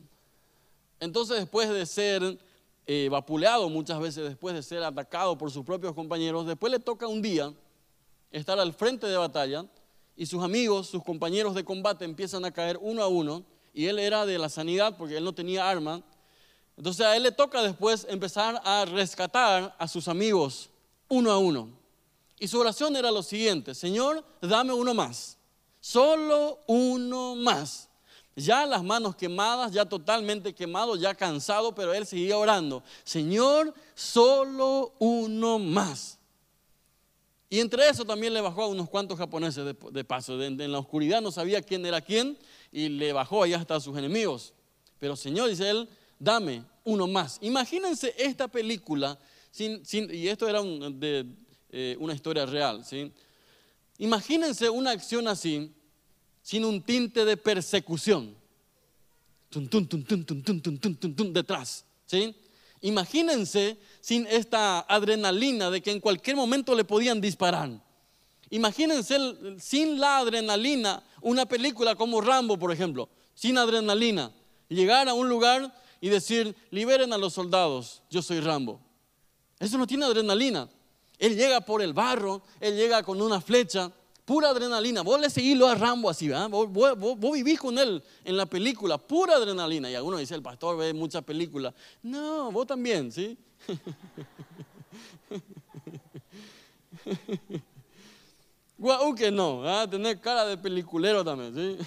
Entonces, 0.99 1.37
después 1.37 1.69
de 1.69 1.85
ser 1.85 2.39
eh, 2.87 3.09
vapuleado 3.11 3.69
muchas 3.69 4.01
veces, 4.01 4.25
después 4.25 4.55
de 4.55 4.63
ser 4.63 4.83
atacado 4.85 5.37
por 5.37 5.51
sus 5.51 5.67
propios 5.67 5.93
compañeros, 5.93 6.47
después 6.47 6.73
le 6.73 6.79
toca 6.79 7.07
un 7.07 7.21
día 7.21 7.53
estar 8.31 8.59
al 8.59 8.73
frente 8.73 9.07
de 9.07 9.19
batalla 9.19 9.67
y 10.17 10.25
sus 10.25 10.43
amigos, 10.43 10.87
sus 10.87 11.05
compañeros 11.05 11.55
de 11.55 11.63
combate 11.63 12.07
empiezan 12.07 12.47
a 12.47 12.51
caer 12.51 12.79
uno 12.81 13.03
a 13.03 13.09
uno 13.09 13.45
y 13.77 13.89
él 13.89 13.99
era 13.99 14.25
de 14.25 14.39
la 14.39 14.49
sanidad 14.49 14.97
porque 14.97 15.19
él 15.19 15.25
no 15.25 15.35
tenía 15.35 15.69
arma. 15.69 16.01
Entonces 16.79 17.05
a 17.05 17.15
él 17.15 17.25
le 17.25 17.31
toca 17.31 17.61
después 17.61 18.07
empezar 18.09 18.59
a 18.65 18.87
rescatar 18.87 19.77
a 19.79 19.87
sus 19.87 20.09
amigos 20.09 20.71
uno 21.09 21.31
a 21.31 21.37
uno. 21.37 21.69
Y 22.39 22.49
su 22.49 22.59
oración 22.59 22.97
era 22.97 23.11
lo 23.11 23.23
siguiente, 23.23 23.75
Señor, 23.75 24.25
dame 24.41 24.73
uno 24.73 24.95
más, 24.95 25.37
solo 25.79 26.59
uno 26.67 27.37
más. 27.37 27.91
Ya 28.35 28.65
las 28.65 28.83
manos 28.83 29.15
quemadas, 29.15 29.73
ya 29.73 29.85
totalmente 29.85 30.55
quemado, 30.55 30.97
ya 30.97 31.15
cansado, 31.15 31.75
pero 31.75 31.93
él 31.93 32.07
seguía 32.07 32.39
orando, 32.39 32.83
Señor, 33.05 33.75
solo 33.95 34.95
uno 34.99 35.59
más. 35.59 36.19
Y 37.49 37.61
entre 37.61 37.89
eso 37.89 38.05
también 38.05 38.35
le 38.35 38.41
bajó 38.41 38.63
a 38.63 38.67
unos 38.67 38.89
cuantos 38.89 39.19
japoneses 39.19 39.65
de, 39.65 39.77
de 39.93 40.05
paso. 40.05 40.37
De, 40.37 40.51
de, 40.51 40.65
en 40.65 40.73
la 40.73 40.79
oscuridad 40.79 41.21
no 41.21 41.31
sabía 41.31 41.63
quién 41.63 41.87
era 41.87 42.01
quién 42.01 42.37
y 42.73 42.89
le 42.89 43.13
bajó 43.13 43.43
allá 43.43 43.59
hasta 43.59 43.77
a 43.77 43.81
sus 43.81 43.97
enemigos. 43.97 44.53
Pero 44.99 45.15
Señor, 45.15 45.49
dice 45.49 45.71
él, 45.71 45.89
dame 46.19 46.65
uno 46.85 47.07
más. 47.07 47.39
Imagínense 47.43 48.15
esta 48.17 48.49
película, 48.49 49.19
sin, 49.51 49.85
sin, 49.85 50.13
y 50.13 50.29
esto 50.29 50.49
era 50.49 50.61
un, 50.61 50.99
de, 50.99 51.27
eh, 51.71 51.97
una 51.99 52.15
historia 52.15 52.47
real, 52.47 52.85
¿sí? 52.85 53.13
Imagínense 53.99 54.69
una 54.69 54.91
acción 54.91 55.27
así, 55.29 55.73
sin 56.43 56.65
un 56.65 56.83
tinte 56.83 57.25
de 57.25 57.37
persecución. 57.37 58.35
Tun, 59.49 59.69
tun, 59.69 59.87
tun, 59.87 61.33
detrás, 61.33 61.85
¿sí? 62.05 62.35
Imagínense 62.87 63.77
sin 64.01 64.29
esta 64.29 64.79
adrenalina 64.79 65.73
de 65.73 65.83
que 65.83 65.91
en 65.91 65.99
cualquier 65.99 66.37
momento 66.37 66.73
le 66.73 66.85
podían 66.85 67.21
disparar. 67.21 67.69
Imagínense 68.49 69.19
sin 69.59 69.99
la 69.99 70.19
adrenalina 70.19 71.03
una 71.21 71.47
película 71.47 71.97
como 71.97 72.21
Rambo, 72.21 72.57
por 72.57 72.71
ejemplo, 72.71 73.09
sin 73.35 73.59
adrenalina. 73.59 74.31
Llegar 74.69 75.09
a 75.09 75.15
un 75.15 75.29
lugar 75.29 75.75
y 76.01 76.11
decir, 76.11 76.55
liberen 76.71 77.13
a 77.13 77.19
los 77.19 77.33
soldados, 77.33 78.03
yo 78.09 78.23
soy 78.23 78.39
Rambo. 78.39 78.81
Eso 79.59 79.79
no 79.79 79.87
tiene 79.89 80.05
adrenalina. 80.05 80.69
Él 81.19 81.35
llega 81.35 81.61
por 81.63 81.83
el 81.83 81.93
barro, 81.93 82.43
él 82.61 82.77
llega 82.77 83.03
con 83.03 83.21
una 83.21 83.41
flecha, 83.41 83.91
pura 84.27 84.51
adrenalina. 84.51 85.01
Vos 85.01 85.19
le 85.19 85.31
seguís 85.31 85.59
a 85.63 85.75
Rambo 85.75 86.11
así, 86.11 86.29
¿verdad? 86.29 86.51
Vos, 86.51 86.71
vos, 86.71 87.33
vivís 87.33 87.59
con 87.59 87.79
él 87.79 88.05
en 88.25 88.37
la 88.37 88.45
película, 88.45 88.99
pura 88.99 89.37
adrenalina. 89.37 89.91
Y 89.91 89.95
algunos 89.95 90.21
dicen, 90.21 90.35
el 90.35 90.43
pastor 90.43 90.77
ve 90.77 90.93
muchas 90.93 91.23
películas. 91.23 91.73
No, 92.03 92.53
vos 92.53 92.67
también, 92.67 93.11
¿sí? 93.11 93.39
Guau 98.77 99.15
que 99.15 99.31
no, 99.31 99.61
¿verdad? 99.61 99.89
tener 99.89 100.21
cara 100.21 100.45
de 100.45 100.59
peliculero 100.59 101.25
también, 101.25 101.55
¿sí? 101.55 101.79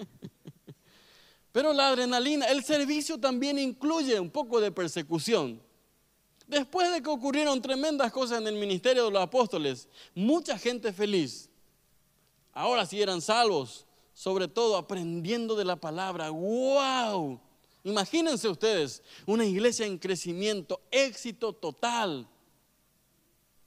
Pero 1.52 1.72
la 1.72 1.88
adrenalina, 1.88 2.46
el 2.46 2.62
servicio 2.64 3.18
también 3.18 3.58
incluye 3.58 4.18
un 4.18 4.30
poco 4.30 4.60
de 4.60 4.72
persecución. 4.72 5.60
Después 6.46 6.92
de 6.92 7.02
que 7.02 7.10
ocurrieron 7.10 7.60
tremendas 7.60 8.12
cosas 8.12 8.40
en 8.40 8.46
el 8.46 8.54
ministerio 8.54 9.06
de 9.06 9.10
los 9.10 9.22
apóstoles, 9.22 9.88
mucha 10.14 10.56
gente 10.58 10.92
feliz. 10.92 11.50
Ahora 12.54 12.86
sí 12.86 13.02
eran 13.02 13.20
salvos, 13.20 13.84
sobre 14.14 14.48
todo 14.48 14.76
aprendiendo 14.76 15.56
de 15.56 15.64
la 15.64 15.76
palabra. 15.76 16.30
¡Wow! 16.30 17.40
Imagínense 17.82 18.48
ustedes, 18.48 19.02
una 19.26 19.44
iglesia 19.44 19.84
en 19.84 19.98
crecimiento, 19.98 20.80
éxito 20.90 21.52
total. 21.52 22.26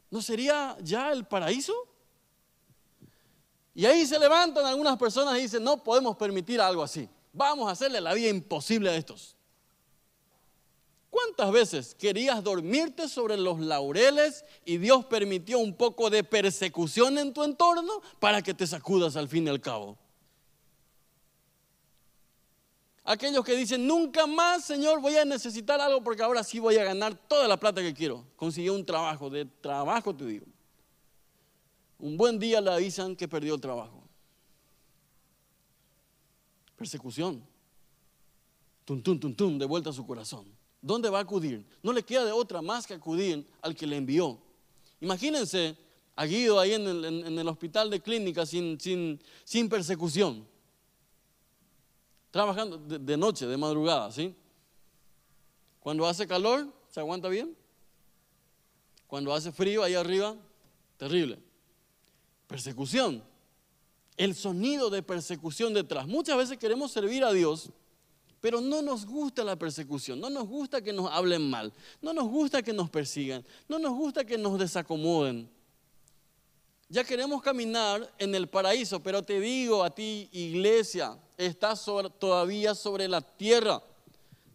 ¿No 0.10 0.21
sería 0.21 0.76
ya 0.82 1.12
el 1.12 1.26
paraíso? 1.26 1.73
Y 3.76 3.86
ahí 3.86 4.08
se 4.08 4.17
levantan 4.17 4.65
algunas 4.65 4.97
personas 4.97 5.38
y 5.38 5.43
dicen, 5.43 5.63
no 5.63 5.84
podemos 5.84 6.17
permitir 6.17 6.60
algo 6.60 6.82
así. 6.82 7.08
Vamos 7.32 7.69
a 7.69 7.73
hacerle 7.73 8.02
la 8.02 8.15
vida 8.15 8.30
imposible 8.30 8.89
a 8.89 8.95
estos. 8.95 9.37
¿Cuántas 11.10 11.52
veces 11.52 11.96
querías 11.96 12.43
dormirte 12.43 13.08
sobre 13.08 13.38
los 13.38 13.60
laureles 13.60 14.43
y 14.65 14.78
Dios 14.78 15.06
permitió 15.06 15.58
un 15.60 15.74
poco 15.74 16.10
de 16.10 16.24
persecución 16.24 17.17
en 17.17 17.34
tu 17.34 17.43
entorno 17.43 18.02
para 18.20 18.41
que 18.41 18.54
te 18.54 18.67
sacudas 18.67 19.15
al 19.15 19.30
fin 19.30 19.48
y 19.48 19.50
al 19.50 19.62
cabo? 19.62 19.98
Aquellos 23.06 23.46
que 23.46 23.56
dicen, 23.56 23.88
nunca 23.88 24.28
más, 24.28 24.65
Señor, 24.65 25.00
voy 25.00 25.15
a 25.15 25.24
necesitar 25.24 25.80
algo 25.80 26.04
porque 26.04 26.24
ahora 26.24 26.43
sí 26.43 26.60
voy 26.60 26.76
a 26.76 26.84
ganar 26.84 27.15
toda 27.15 27.48
la 27.48 27.58
plata 27.58 27.82
que 27.82 27.93
quiero. 27.93 28.26
Consiguió 28.36 28.74
un 28.74 28.86
trabajo, 28.86 29.30
de 29.30 29.46
trabajo 29.46 30.13
te 30.13 30.26
digo. 30.26 30.46
Un 32.00 32.17
buen 32.17 32.38
día 32.38 32.60
le 32.60 32.70
avisan 32.70 33.15
que 33.15 33.30
perdió 33.30 33.56
el 33.56 33.62
trabajo. 33.62 34.04
Persecución. 36.76 37.41
Tum, 38.84 39.02
tum, 39.02 39.17
tum, 39.17 39.34
tum, 39.34 39.58
de 39.58 39.65
vuelta 39.65 39.89
a 39.91 39.93
su 39.93 40.06
corazón. 40.06 40.57
¿Dónde 40.82 41.10
va 41.10 41.20
a 41.20 41.22
acudir? 41.22 41.66
No 41.82 41.92
le 41.92 42.04
queda 42.04 42.26
de 42.26 42.32
otra 42.32 42.62
más 42.62 42.86
que 42.86 42.94
acudir 42.94 43.46
al 43.62 43.76
que 43.76 43.88
le 43.88 43.98
envió. 43.98 44.40
Imagínense 45.02 45.78
a 46.16 46.26
Guido 46.26 46.60
ahí 46.60 46.74
en 46.74 46.86
el, 46.86 47.48
hospital 47.48 47.90
de 47.90 48.00
clínica 48.00 48.46
sin, 48.46 48.80
sin, 48.80 49.70
persecución. 49.70 50.48
Trabajando 52.32 52.78
de, 52.78 53.00
de 53.00 53.18
noche, 53.18 53.46
de 53.46 53.58
madrugada, 53.58 54.12
¿sí? 54.12 54.36
Cuando 55.80 56.06
hace 56.06 56.28
calor, 56.28 56.68
¿se 56.90 57.00
aguanta 57.00 57.30
bien? 57.30 57.56
Cuando 59.08 59.34
hace 59.34 59.52
frío 59.52 59.84
ahí 59.84 59.96
arriba, 59.96 60.36
terrible 60.98 61.40
persecución. 62.48 63.24
El 64.16 64.34
sonido 64.34 64.90
de 64.90 65.04
persecución 65.04 65.74
detrás. 65.74 66.08
Muchas 66.08 66.38
veces 66.38 66.58
queremos 66.58 66.92
servir 66.92 67.24
a 67.24 67.32
Dios, 67.32 67.70
pero 68.41 68.62
no 68.62 68.82
nos 68.82 69.06
gusta 69.06 69.43
la 69.43 69.56
persecución, 69.56 70.19
no 70.19 70.30
nos 70.30 70.47
gusta 70.47 70.82
que 70.82 70.93
nos 70.93 71.12
hablen 71.12 71.50
mal, 71.50 71.73
no 72.02 72.13
nos 72.13 72.28
gusta 72.28 72.62
que 72.62 72.73
nos 72.73 72.89
persigan, 72.89 73.43
no 73.67 73.80
nos 73.80 73.93
gusta 73.93 74.23
que 74.26 74.38
nos 74.38 74.60
desacomoden. 74.60 75.50
Ya 76.89 77.04
queremos 77.04 77.41
caminar 77.41 78.10
en 78.17 78.34
el 78.34 78.47
paraíso, 78.47 79.02
pero 79.02 79.21
te 79.21 79.41
digo 79.41 79.84
a 79.84 79.89
ti, 79.89 80.30
iglesia, 80.32 81.17
estás 81.38 81.84
todavía 82.17 82.73
sobre 82.73 83.10
la 83.10 83.19
tierra. 83.19 83.82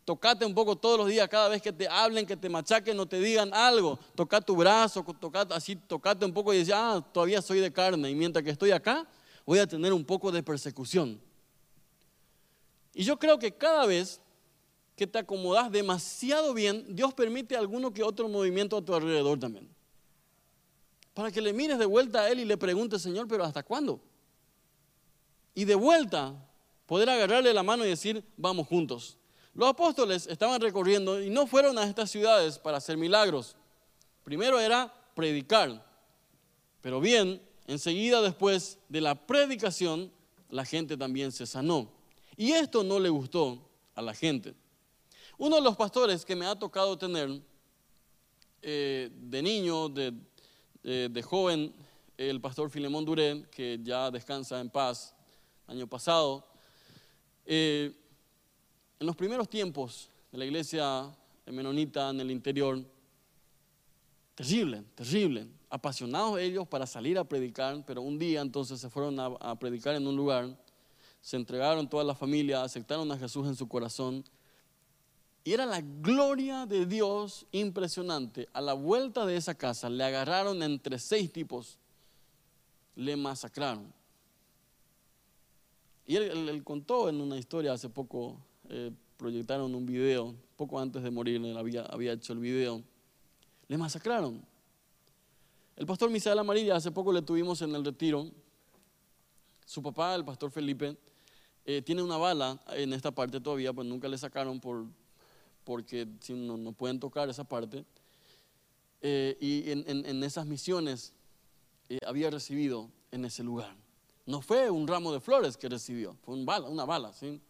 Tocate 0.04 0.44
un 0.46 0.54
poco 0.54 0.74
todos 0.74 0.98
los 0.98 1.08
días, 1.08 1.28
cada 1.28 1.48
vez 1.48 1.60
que 1.60 1.72
te 1.72 1.86
hablen, 1.86 2.26
que 2.26 2.36
te 2.36 2.48
machaquen 2.48 2.98
o 2.98 3.06
te 3.06 3.20
digan 3.20 3.52
algo. 3.52 3.98
Toca 4.14 4.40
tu 4.40 4.56
brazo, 4.56 5.04
tocate, 5.20 5.54
así 5.54 5.76
tocate 5.76 6.24
un 6.24 6.32
poco 6.32 6.54
y 6.54 6.58
dices, 6.58 6.74
ah, 6.76 7.04
todavía 7.12 7.42
soy 7.42 7.60
de 7.60 7.70
carne. 7.70 8.10
Y 8.10 8.14
mientras 8.14 8.42
que 8.42 8.50
estoy 8.50 8.70
acá, 8.70 9.06
voy 9.44 9.58
a 9.58 9.66
tener 9.66 9.92
un 9.92 10.04
poco 10.04 10.32
de 10.32 10.42
persecución. 10.42 11.20
Y 12.94 13.04
yo 13.04 13.18
creo 13.18 13.38
que 13.38 13.52
cada 13.52 13.86
vez 13.86 14.20
que 14.96 15.06
te 15.06 15.18
acomodas 15.18 15.70
demasiado 15.70 16.52
bien, 16.54 16.84
Dios 16.94 17.14
permite 17.14 17.56
alguno 17.56 17.92
que 17.92 18.02
otro 18.02 18.28
movimiento 18.28 18.76
a 18.76 18.84
tu 18.84 18.94
alrededor 18.94 19.38
también. 19.38 19.68
Para 21.14 21.30
que 21.30 21.40
le 21.40 21.52
mires 21.52 21.78
de 21.78 21.86
vuelta 21.86 22.22
a 22.22 22.30
Él 22.30 22.40
y 22.40 22.44
le 22.44 22.56
preguntes, 22.56 23.02
Señor, 23.02 23.26
pero 23.28 23.44
¿hasta 23.44 23.62
cuándo? 23.62 24.00
Y 25.54 25.64
de 25.64 25.74
vuelta, 25.74 26.34
poder 26.86 27.08
agarrarle 27.10 27.52
la 27.52 27.62
mano 27.62 27.84
y 27.84 27.88
decir, 27.88 28.24
vamos 28.36 28.66
juntos. 28.66 29.18
Los 29.54 29.68
apóstoles 29.68 30.26
estaban 30.26 30.60
recorriendo 30.60 31.22
y 31.22 31.28
no 31.28 31.46
fueron 31.46 31.76
a 31.78 31.84
estas 31.84 32.10
ciudades 32.10 32.58
para 32.58 32.78
hacer 32.78 32.96
milagros. 32.96 33.56
Primero 34.24 34.58
era 34.58 34.92
predicar. 35.14 35.84
Pero 36.80 37.00
bien, 37.00 37.42
enseguida 37.66 38.22
después 38.22 38.78
de 38.88 39.00
la 39.02 39.14
predicación, 39.14 40.10
la 40.48 40.64
gente 40.64 40.96
también 40.96 41.32
se 41.32 41.46
sanó. 41.46 41.90
Y 42.42 42.50
esto 42.50 42.82
no 42.82 42.98
le 42.98 43.08
gustó 43.08 43.56
a 43.94 44.02
la 44.02 44.12
gente. 44.12 44.52
Uno 45.38 45.54
de 45.54 45.62
los 45.62 45.76
pastores 45.76 46.24
que 46.24 46.34
me 46.34 46.44
ha 46.44 46.58
tocado 46.58 46.98
tener 46.98 47.40
eh, 48.60 49.10
de 49.12 49.42
niño, 49.42 49.88
de, 49.88 51.22
joven, 51.22 51.72
el 52.16 52.40
pastor 52.40 52.68
Filemón 52.68 53.04
Duré, 53.04 53.44
que 53.48 53.78
ya 53.80 54.10
descansa 54.10 54.60
en 54.60 54.70
paz, 54.70 55.14
año 55.68 55.86
pasado, 55.86 56.44
eh, 57.46 57.94
en 58.98 59.06
los 59.06 59.14
primeros 59.14 59.48
tiempos 59.48 60.10
de 60.32 60.38
la 60.38 60.44
iglesia 60.44 61.16
menonita 61.46 62.10
en 62.10 62.22
el 62.22 62.32
interior, 62.32 62.84
terrible, 64.34 64.82
terrible, 64.96 65.46
apasionados 65.70 66.40
ellos 66.40 66.66
para 66.66 66.88
salir 66.88 67.18
a 67.18 67.22
predicar, 67.22 67.84
pero 67.86 68.02
un 68.02 68.18
día 68.18 68.40
entonces 68.40 68.80
se 68.80 68.90
fueron 68.90 69.20
a, 69.20 69.54
predicar 69.60 69.94
en 69.94 70.08
un 70.08 70.16
lugar, 70.16 70.58
se 71.22 71.36
entregaron 71.36 71.88
toda 71.88 72.04
la 72.04 72.14
familia, 72.14 72.62
aceptaron 72.62 73.10
a 73.10 73.16
Jesús 73.16 73.46
en 73.46 73.56
su 73.56 73.66
corazón, 73.66 74.22
y 75.44 75.52
era 75.52 75.64
la 75.64 75.80
gloria 75.80 76.66
de 76.66 76.84
Dios 76.84 77.46
impresionante. 77.50 78.48
A 78.52 78.60
la 78.60 78.74
vuelta 78.74 79.24
de 79.24 79.36
esa 79.36 79.54
casa 79.54 79.88
le 79.88 80.04
agarraron 80.04 80.62
entre 80.62 80.98
seis 80.98 81.32
tipos, 81.32 81.78
le 82.94 83.16
masacraron. 83.16 83.92
Y 86.06 86.16
él 86.16 86.62
contó 86.62 87.08
en 87.08 87.20
una 87.20 87.38
historia 87.38 87.72
hace 87.72 87.88
poco 87.88 88.36
eh, 88.68 88.92
proyectaron 89.16 89.74
un 89.74 89.86
video, 89.86 90.34
poco 90.56 90.80
antes 90.80 91.02
de 91.02 91.10
morir, 91.10 91.40
había, 91.56 91.82
había 91.82 92.12
hecho 92.12 92.32
el 92.32 92.40
video, 92.40 92.82
le 93.68 93.78
masacraron. 93.78 94.44
El 95.76 95.86
pastor 95.86 96.10
Misael 96.10 96.38
Amarilla, 96.38 96.74
hace 96.74 96.90
poco 96.90 97.12
le 97.12 97.22
tuvimos 97.22 97.62
en 97.62 97.74
el 97.74 97.84
retiro, 97.84 98.28
su 99.64 99.80
papá, 99.80 100.14
el 100.16 100.24
pastor 100.24 100.50
Felipe, 100.50 100.96
eh, 101.64 101.82
tiene 101.82 102.02
una 102.02 102.16
bala 102.16 102.60
en 102.70 102.92
esta 102.92 103.10
parte 103.10 103.40
todavía, 103.40 103.72
pues 103.72 103.86
nunca 103.86 104.08
le 104.08 104.18
sacaron 104.18 104.60
por, 104.60 104.86
porque 105.64 106.06
no, 106.28 106.56
no 106.56 106.72
pueden 106.72 106.98
tocar 106.98 107.28
esa 107.28 107.44
parte. 107.44 107.84
Eh, 109.00 109.36
y 109.40 109.70
en, 109.70 110.22
esas 110.22 110.46
misiones 110.46 111.12
había 112.06 112.30
recibido 112.30 112.88
en 113.10 113.24
ese 113.24 113.42
lugar. 113.42 113.76
No 114.26 114.40
fue 114.40 114.70
un 114.70 114.86
ramo 114.86 115.12
de 115.12 115.20
flores 115.20 115.56
que 115.56 115.68
recibió, 115.68 116.16
fue 116.22 116.34
un 116.34 116.46
bala, 116.46 116.68
una 116.68 116.84
bala, 116.84 117.12
¿sí? 117.12 117.40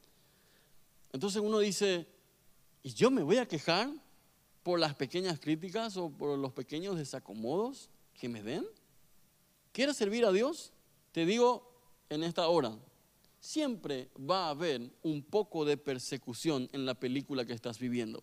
Entonces 1.13 1.43
uno 1.43 1.59
dice, 1.59 2.07
¿y 2.83 2.93
yo 2.95 3.11
me 3.11 3.23
voy 3.23 3.37
a 3.37 3.47
quejar 3.47 3.91
por 4.63 4.81
las 4.81 4.95
pequeñas 4.95 5.39
críticas 5.39 5.97
o 5.97 6.11
por 6.11 6.39
los 6.39 6.53
pequeños 6.53 6.97
desacomodos 6.97 7.91
que 8.15 8.29
me 8.29 8.43
den? 8.43 8.67
¿Quieres 9.73 9.97
servir 9.97 10.25
a 10.25 10.33
Dios? 10.33 10.73
Te 11.13 11.27
digo 11.27 11.71
en 12.09 12.23
esta 12.23 12.49
hora, 12.49 12.77
siempre 13.43 14.09
va 14.17 14.47
a 14.47 14.51
haber 14.51 14.89
un 15.03 15.21
poco 15.21 15.65
de 15.65 15.77
persecución 15.77 16.71
en 16.73 16.87
la 16.87 16.95
película 16.95 17.45
que 17.45 17.53
estás 17.53 17.79
viviendo. 17.79 18.23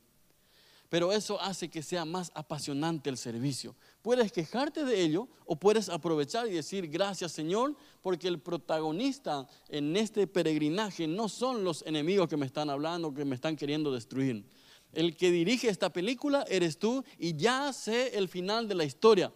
pero 0.88 1.12
eso 1.12 1.40
hace 1.40 1.70
que 1.70 1.84
sea 1.84 2.04
más 2.04 2.32
apasionante 2.34 3.12
el 3.12 3.18
servicio. 3.18 3.76
Puedes 4.02 4.32
quejarte 4.32 4.84
de 4.84 5.00
ello 5.00 5.28
o 5.46 5.56
puedes 5.56 5.88
aprovechar 5.88 6.48
y 6.48 6.52
decir 6.52 6.88
gracias 6.88 7.32
Señor, 7.34 7.76
porque 8.02 8.28
el 8.28 8.40
protagonista 8.40 9.48
en 9.68 9.96
este 9.96 10.26
peregrinaje 10.26 11.06
no 11.06 11.30
son 11.30 11.64
los 11.64 11.84
enemigos 11.86 12.28
que 12.28 12.38
me 12.38 12.48
están 12.48 12.72
hablando, 12.72 13.14
que 13.14 13.24
me 13.24 13.36
están 13.36 13.56
queriendo 13.56 13.92
destruir. 13.92 14.44
El 14.92 15.16
que 15.16 15.30
dirige 15.30 15.70
esta 15.70 15.92
película 15.92 16.44
eres 16.48 16.80
tú 16.80 17.04
y 17.20 17.36
ya 17.36 17.72
sé 17.72 18.18
el 18.18 18.28
final 18.28 18.68
de 18.68 18.76
la 18.76 18.86
historia. 18.86 19.32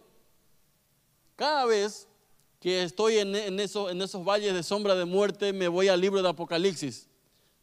Cada 1.36 1.66
vez 1.66 2.08
que 2.64 2.82
estoy 2.82 3.18
en, 3.18 3.60
esos 3.60 4.24
valles 4.24 4.54
de 4.54 4.62
sombra 4.62 4.94
de 4.94 5.04
muerte, 5.04 5.52
me 5.52 5.68
voy 5.68 5.88
al 5.88 6.00
libro 6.00 6.22
de 6.22 6.30
Apocalipsis 6.30 7.10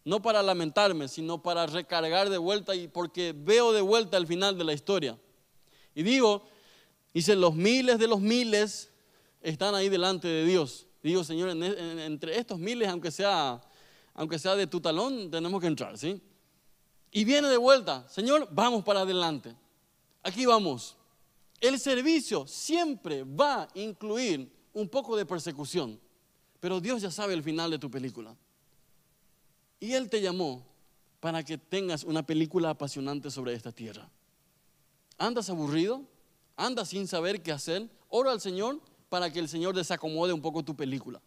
no 0.06 0.22
para 0.22 0.44
lamentarme, 0.44 1.08
sino 1.08 1.42
para 1.42 1.66
recargar 1.66 2.30
de 2.30 2.38
vuelta 2.38 2.76
y 2.76 2.88
porque 2.88 3.34
veo 3.36 3.74
de 3.74 3.82
vuelta 3.82 4.18
el 4.18 4.28
final 4.28 4.60
de 4.60 4.64
la 4.64 4.74
historia. 4.74 5.18
Y 5.96 6.04
digo, 6.04 6.44
dice, 7.16 7.36
los 7.36 7.56
miles 7.56 7.98
de 7.98 8.08
los 8.08 8.22
miles 8.22 8.92
están 9.42 9.74
ahí 9.74 9.90
delante 9.90 10.28
de 10.28 10.46
Dios. 10.46 10.86
Digo, 11.02 11.24
Señor, 11.24 11.50
entre 11.50 12.38
estos 12.38 12.60
miles, 12.60 12.88
aunque 12.88 13.10
sea, 13.10 13.60
aunque 14.14 14.38
sea 14.38 14.56
de 14.56 14.68
tu 14.68 14.82
talón, 14.82 15.32
tenemos 15.32 15.60
que 15.62 15.68
entrar, 15.68 15.98
¿sí? 15.98 16.22
Y 17.12 17.24
viene 17.24 17.48
de 17.48 17.58
vuelta, 17.58 18.08
Señor, 18.08 18.48
vamos 18.52 18.84
para 18.84 19.00
adelante. 19.00 19.56
Aquí 20.22 20.46
vamos. 20.46 20.96
El 21.60 21.80
servicio 21.80 22.46
siempre 22.46 23.24
va 23.24 23.64
a 23.64 23.68
incluir 23.74 24.61
un 24.74 24.88
poco 24.90 25.16
de 25.18 25.26
persecución, 25.26 26.00
pero 26.60 26.80
Dios 26.80 27.02
ya 27.02 27.12
sabe 27.12 27.34
el 27.34 27.44
final 27.44 27.72
de 27.72 27.80
tu 27.80 27.90
película. 27.90 28.36
Y 29.80 29.94
Él 29.94 30.10
te 30.10 30.22
llamó 30.22 30.66
para 31.20 31.44
que 31.44 31.58
tengas 31.58 32.04
una 32.04 32.26
película 32.26 32.72
apasionante 32.72 33.30
sobre 33.30 33.54
esta 33.54 33.72
tierra. 33.72 34.10
¿Andas 35.18 35.50
aburrido? 35.50 36.04
¿Andas 36.56 36.90
sin 36.90 37.08
saber 37.08 37.42
qué 37.42 37.52
hacer? 37.52 37.90
Ora 38.10 38.32
al 38.32 38.42
Señor 38.42 38.80
para 39.10 39.32
que 39.32 39.40
el 39.40 39.50
Señor 39.50 39.76
desacomode 39.76 40.34
un 40.34 40.42
poco 40.42 40.64
tu 40.64 40.76
película. 40.76 41.22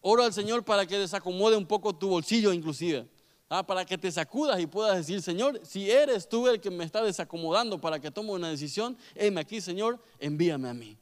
Ora 0.00 0.24
al 0.24 0.32
Señor 0.32 0.64
para 0.64 0.86
que 0.86 0.98
desacomode 0.98 1.56
un 1.56 1.66
poco 1.66 1.94
tu 1.94 2.08
bolsillo 2.08 2.52
inclusive. 2.52 3.08
¿ah? 3.48 3.66
Para 3.66 3.84
que 3.84 3.98
te 3.98 4.10
sacudas 4.10 4.60
y 4.60 4.66
puedas 4.66 4.96
decir, 4.96 5.22
Señor, 5.22 5.60
si 5.64 5.90
eres 5.90 6.28
tú 6.28 6.48
el 6.48 6.60
que 6.60 6.70
me 6.70 6.84
está 6.84 7.02
desacomodando 7.02 7.80
para 7.80 8.00
que 8.00 8.10
tome 8.10 8.30
una 8.30 8.48
decisión, 8.48 8.96
heme 9.14 9.40
aquí, 9.40 9.60
Señor, 9.60 10.00
envíame 10.18 10.68
a 10.68 10.74
mí. 10.74 10.96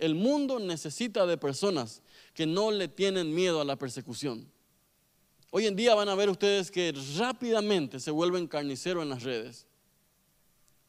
El 0.00 0.14
mundo 0.14 0.58
necesita 0.58 1.26
de 1.26 1.36
personas 1.36 2.02
que 2.32 2.46
no 2.46 2.70
le 2.70 2.88
tienen 2.88 3.34
miedo 3.34 3.60
a 3.60 3.66
la 3.66 3.76
persecución. 3.76 4.50
Hoy 5.50 5.66
en 5.66 5.76
día 5.76 5.94
van 5.94 6.08
a 6.08 6.14
ver 6.14 6.30
ustedes 6.30 6.70
que 6.70 6.94
rápidamente 7.18 8.00
se 8.00 8.10
vuelven 8.10 8.46
carniceros 8.46 9.02
en 9.02 9.10
las 9.10 9.22
redes. 9.22 9.66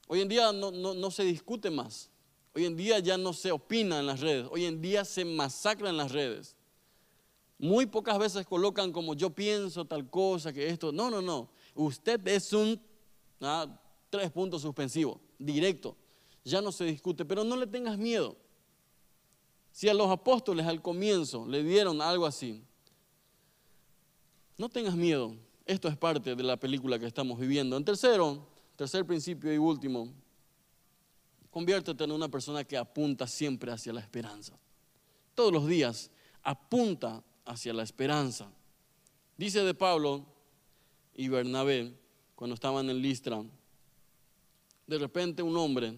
Hoy 0.07 0.21
en 0.21 0.29
día 0.29 0.53
no, 0.53 1.11
se 1.11 1.25
discute 1.25 1.69
más. 1.69 2.09
Hoy 2.55 2.65
en 2.65 2.77
día 2.77 2.99
ya 2.99 3.17
no 3.17 3.33
se 3.33 3.51
opina 3.51 3.99
en 3.99 4.05
las 4.05 4.21
redes. 4.21 4.47
Hoy 4.49 4.63
en 4.63 4.81
día 4.81 5.03
se 5.03 5.25
masacra 5.25 5.89
en 5.89 5.97
las 5.97 6.13
redes. 6.13 6.55
Muy 7.57 7.87
pocas 7.87 8.17
veces 8.17 8.47
colocan 8.47 8.93
como 8.93 9.13
yo 9.13 9.29
pienso 9.29 9.83
tal 9.83 10.09
cosa, 10.09 10.53
que 10.53 10.69
esto. 10.69 10.93
No, 10.93 11.09
no, 11.09 11.21
no. 11.21 11.49
Usted 11.75 12.25
es 12.29 12.53
un 12.53 12.81
ah, 13.41 13.67
tres 14.09 14.31
puntos 14.31 14.61
suspensivos, 14.61 15.19
directo. 15.37 15.97
Ya 16.45 16.61
no 16.61 16.71
se 16.71 16.85
discute, 16.85 17.25
pero 17.25 17.43
no 17.43 17.57
le 17.57 17.67
tengas 17.67 17.97
miedo. 17.97 18.37
Si 19.71 19.87
a 19.87 19.93
los 19.93 20.09
apóstoles 20.09 20.65
al 20.65 20.81
comienzo 20.81 21.47
le 21.47 21.63
dieron 21.63 22.01
algo 22.01 22.25
así, 22.25 22.61
no 24.57 24.69
tengas 24.69 24.95
miedo. 24.95 25.35
Esto 25.65 25.87
es 25.87 25.97
parte 25.97 26.35
de 26.35 26.43
la 26.43 26.57
película 26.57 26.99
que 26.99 27.05
estamos 27.05 27.39
viviendo. 27.39 27.77
En 27.77 27.85
tercero, 27.85 28.47
tercer 28.75 29.05
principio 29.05 29.53
y 29.53 29.57
último, 29.57 30.11
conviértete 31.49 32.03
en 32.03 32.11
una 32.11 32.29
persona 32.29 32.63
que 32.63 32.77
apunta 32.77 33.27
siempre 33.27 33.71
hacia 33.71 33.93
la 33.93 34.01
esperanza. 34.01 34.57
Todos 35.33 35.53
los 35.53 35.67
días 35.67 36.11
apunta 36.43 37.23
hacia 37.45 37.73
la 37.73 37.83
esperanza. 37.83 38.51
Dice 39.37 39.63
de 39.63 39.73
Pablo 39.73 40.25
y 41.15 41.27
Bernabé, 41.29 41.93
cuando 42.35 42.53
estaban 42.53 42.89
en 42.89 43.01
Listra, 43.01 43.43
de 44.87 44.97
repente 44.97 45.41
un 45.41 45.55
hombre 45.57 45.97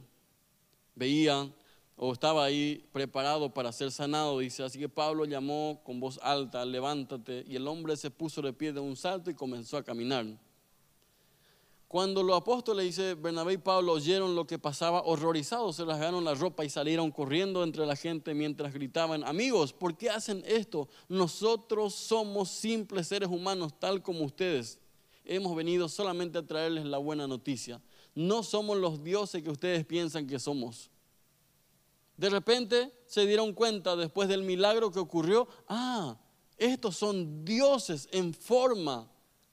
veía 0.95 1.51
o 1.95 2.11
estaba 2.11 2.43
ahí 2.43 2.87
preparado 2.91 3.53
para 3.53 3.71
ser 3.71 3.91
sanado, 3.91 4.39
dice. 4.39 4.63
Así 4.63 4.79
que 4.79 4.89
Pablo 4.89 5.25
llamó 5.25 5.81
con 5.83 5.99
voz 5.99 6.19
alta, 6.21 6.65
levántate, 6.65 7.45
y 7.47 7.55
el 7.55 7.67
hombre 7.67 7.95
se 7.95 8.09
puso 8.09 8.41
de 8.41 8.53
pie 8.53 8.73
de 8.73 8.79
un 8.79 8.95
salto 8.95 9.29
y 9.29 9.35
comenzó 9.35 9.77
a 9.77 9.83
caminar. 9.83 10.25
Cuando 11.93 12.23
los 12.23 12.35
apóstoles, 12.35 12.85
dice 12.85 13.13
Bernabé 13.13 13.53
y 13.53 13.57
Pablo, 13.57 13.91
oyeron 13.91 14.35
lo 14.35 14.47
que 14.47 14.57
pasaba, 14.57 15.03
horrorizados 15.03 15.75
se 15.75 15.85
rasgaron 15.85 16.23
la 16.23 16.33
ropa 16.33 16.65
y 16.65 16.69
salieron 16.69 17.11
corriendo 17.11 17.63
entre 17.63 17.85
la 17.85 17.95
gente 17.95 18.33
mientras 18.33 18.73
gritaban, 18.73 19.23
amigos, 19.23 19.73
¿por 19.73 19.95
qué 19.95 20.09
hacen 20.09 20.41
esto? 20.47 20.89
Nosotros 21.07 21.93
somos 21.93 22.49
simples 22.49 23.09
seres 23.09 23.29
humanos 23.29 23.79
tal 23.79 24.01
como 24.01 24.25
ustedes. 24.25 24.79
Hemos 25.23 25.55
venido 25.55 25.87
solamente 25.87 26.39
a 26.39 26.47
traerles 26.47 26.83
la 26.85 26.97
buena 26.97 27.27
noticia. 27.27 27.79
No 28.15 28.41
somos 28.41 28.77
los 28.77 29.03
dioses 29.03 29.43
que 29.43 29.51
ustedes 29.51 29.85
piensan 29.85 30.25
que 30.25 30.39
somos. 30.39 30.89
De 32.17 32.29
repente 32.29 32.91
se 33.07 33.25
dieron 33.25 33.53
cuenta 33.53 33.95
después 33.95 34.29
del 34.29 34.43
milagro 34.43 34.91
que 34.91 34.99
ocurrió, 34.99 35.47
ah, 35.67 36.17
estos 36.57 36.95
son 36.95 37.43
dioses 37.43 38.07
en 38.11 38.33
forma 38.33 39.09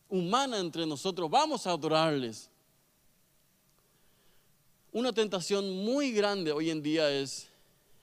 humana 0.09 0.59
entre 0.59 0.87
nosotros, 0.87 1.31
vamos 1.31 1.67
a 1.67 1.73
adorarles. 1.73 2.51
Una 4.93 5.13
tentación 5.13 5.71
muy 5.85 6.13
grande 6.13 6.53
hoy 6.53 6.71
en 6.71 6.83
día 6.83 7.11
es 7.11 7.49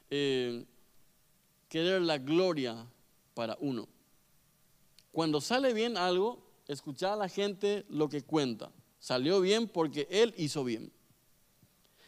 eh, 0.09 0.65
querer 1.67 2.01
la 2.01 2.17
gloria 2.17 2.87
para 3.33 3.57
uno. 3.59 3.87
Cuando 5.11 5.41
sale 5.41 5.73
bien 5.73 5.97
algo, 5.97 6.41
escuchar 6.67 7.13
a 7.13 7.17
la 7.17 7.29
gente 7.29 7.85
lo 7.89 8.07
que 8.07 8.23
cuenta. 8.23 8.71
Salió 8.99 9.41
bien 9.41 9.67
porque 9.67 10.07
él 10.09 10.33
hizo 10.37 10.63
bien. 10.63 10.91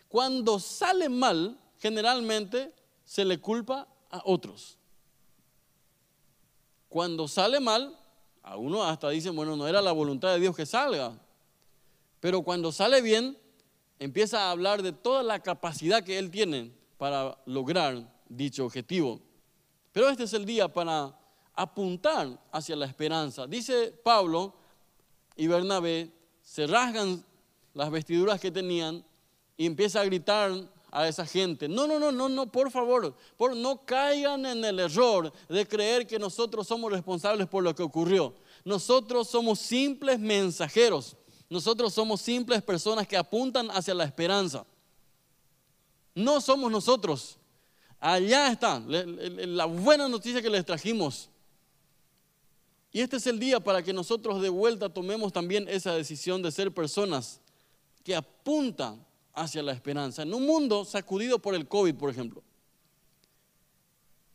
Cuando 0.07 0.59
sale 0.59 1.09
mal, 1.09 1.59
generalmente 1.80 2.74
se 3.06 3.26
le 3.26 3.39
culpa 3.39 3.88
a 4.12 4.22
otros. 4.26 4.78
Cuando 6.88 7.28
sale 7.28 7.60
mal, 7.60 7.98
a 8.44 8.58
uno 8.58 8.84
hasta 8.84 9.10
dicen, 9.10 9.36
bueno, 9.36 9.56
no 9.56 9.68
era 9.68 9.82
la 9.82 9.92
voluntad 9.92 10.34
de 10.34 10.39
Dios 10.39 10.56
que 10.56 10.65
salga. 10.65 11.20
Pero 12.20 12.42
cuando 12.42 12.72
sale 12.72 13.02
bien, 13.02 13.38
empieza 14.00 14.46
a 14.46 14.52
hablar 14.52 14.82
de 14.82 14.92
toda 14.92 15.24
la 15.24 15.39
capacidad 15.39 16.04
que 16.04 16.18
él 16.18 16.32
tiene 16.32 16.72
para 16.98 17.38
lograr 17.46 18.12
dicho 18.28 18.65
objetivo. 18.65 19.22
Pero 19.92 20.10
este 20.10 20.24
es 20.24 20.34
el 20.34 20.46
día 20.46 20.72
para 20.72 21.18
apuntar 21.54 22.39
hacia 22.52 22.76
la 22.76 22.86
esperanza. 22.86 23.48
Dice 23.48 23.92
Pablo 24.04 24.56
y 25.36 25.48
Bernabé, 25.48 26.12
se 26.42 26.68
rasgan 26.68 27.24
las 27.74 27.92
vestiduras 27.92 28.39
que 28.39 28.52
tenían 28.52 29.06
y 29.58 29.65
empieza 29.65 30.02
a 30.02 30.06
gritar 30.06 30.52
a 30.91 31.08
esa 31.08 31.25
gente. 31.25 31.67
No, 31.67 31.88
no, 31.88 31.99
no, 31.99 32.12
no, 32.12 32.30
no, 32.30 32.52
por 32.52 32.71
favor, 32.71 33.15
por, 33.38 33.56
no 33.56 33.86
caigan 33.86 34.45
en 34.45 34.63
el 34.65 34.80
error 34.80 35.32
de 35.47 35.67
creer 35.67 36.08
que 36.08 36.19
nosotros 36.19 36.67
somos 36.67 36.91
responsables 36.91 37.47
por 37.47 37.63
lo 37.63 37.73
que 37.75 37.84
ocurrió. 37.84 38.34
Nosotros 38.63 39.30
somos 39.30 39.60
simples 39.60 40.19
mensajeros. 40.19 41.15
Nosotros 41.49 41.93
somos 41.93 42.21
simples 42.21 42.62
personas 42.62 43.08
que 43.08 43.17
apuntan 43.17 43.69
hacia 43.71 43.93
la 43.93 44.04
esperanza. 44.04 44.65
No 46.13 46.41
somos 46.41 46.71
nosotros. 46.71 47.38
Allá 47.99 48.52
está 48.52 48.80
la 48.80 49.65
buena 49.65 50.08
noticia 50.08 50.41
que 50.41 50.49
les 50.49 50.65
trajimos. 50.65 51.30
Y 52.91 53.02
este 53.02 53.17
es 53.17 53.28
el 53.28 53.39
día 53.39 53.60
para 53.60 53.84
que 53.84 53.93
nosotros 53.93 54.41
de 54.41 54.49
vuelta 54.49 54.89
tomemos 54.89 55.32
también 55.32 55.67
esa 55.67 55.93
decisión 55.93 56.41
de 56.41 56.52
ser 56.52 56.71
personas 56.73 57.39
que 58.04 58.15
apuntan 58.15 59.06
hacia 59.39 59.63
la 59.63 59.71
esperanza. 59.71 60.23
En 60.23 60.34
un 60.34 60.45
mundo 60.45 60.84
sacudido 60.86 61.39
por 61.39 61.56
el 61.56 61.67
COVID, 61.67 61.95
por 61.95 62.10
ejemplo. 62.10 62.43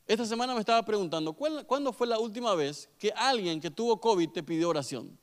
Esta 0.07 0.27
semana 0.27 0.55
me 0.55 0.61
estaba 0.61 0.85
preguntando, 0.85 1.33
¿cuándo 1.33 1.93
fue 1.93 2.07
la 2.07 2.19
última 2.19 2.55
vez 2.55 2.89
que 2.99 3.11
alguien 3.13 3.61
que 3.61 3.71
tuvo 3.71 4.01
COVID 4.01 4.31
te 4.31 4.43
pidió 4.43 4.69
oración? 4.69 5.19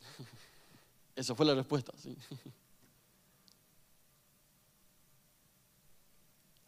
Esa 1.16 1.34
fue 1.34 1.46
la 1.46 1.54
respuesta. 1.54 1.92
¿sí? 1.96 2.16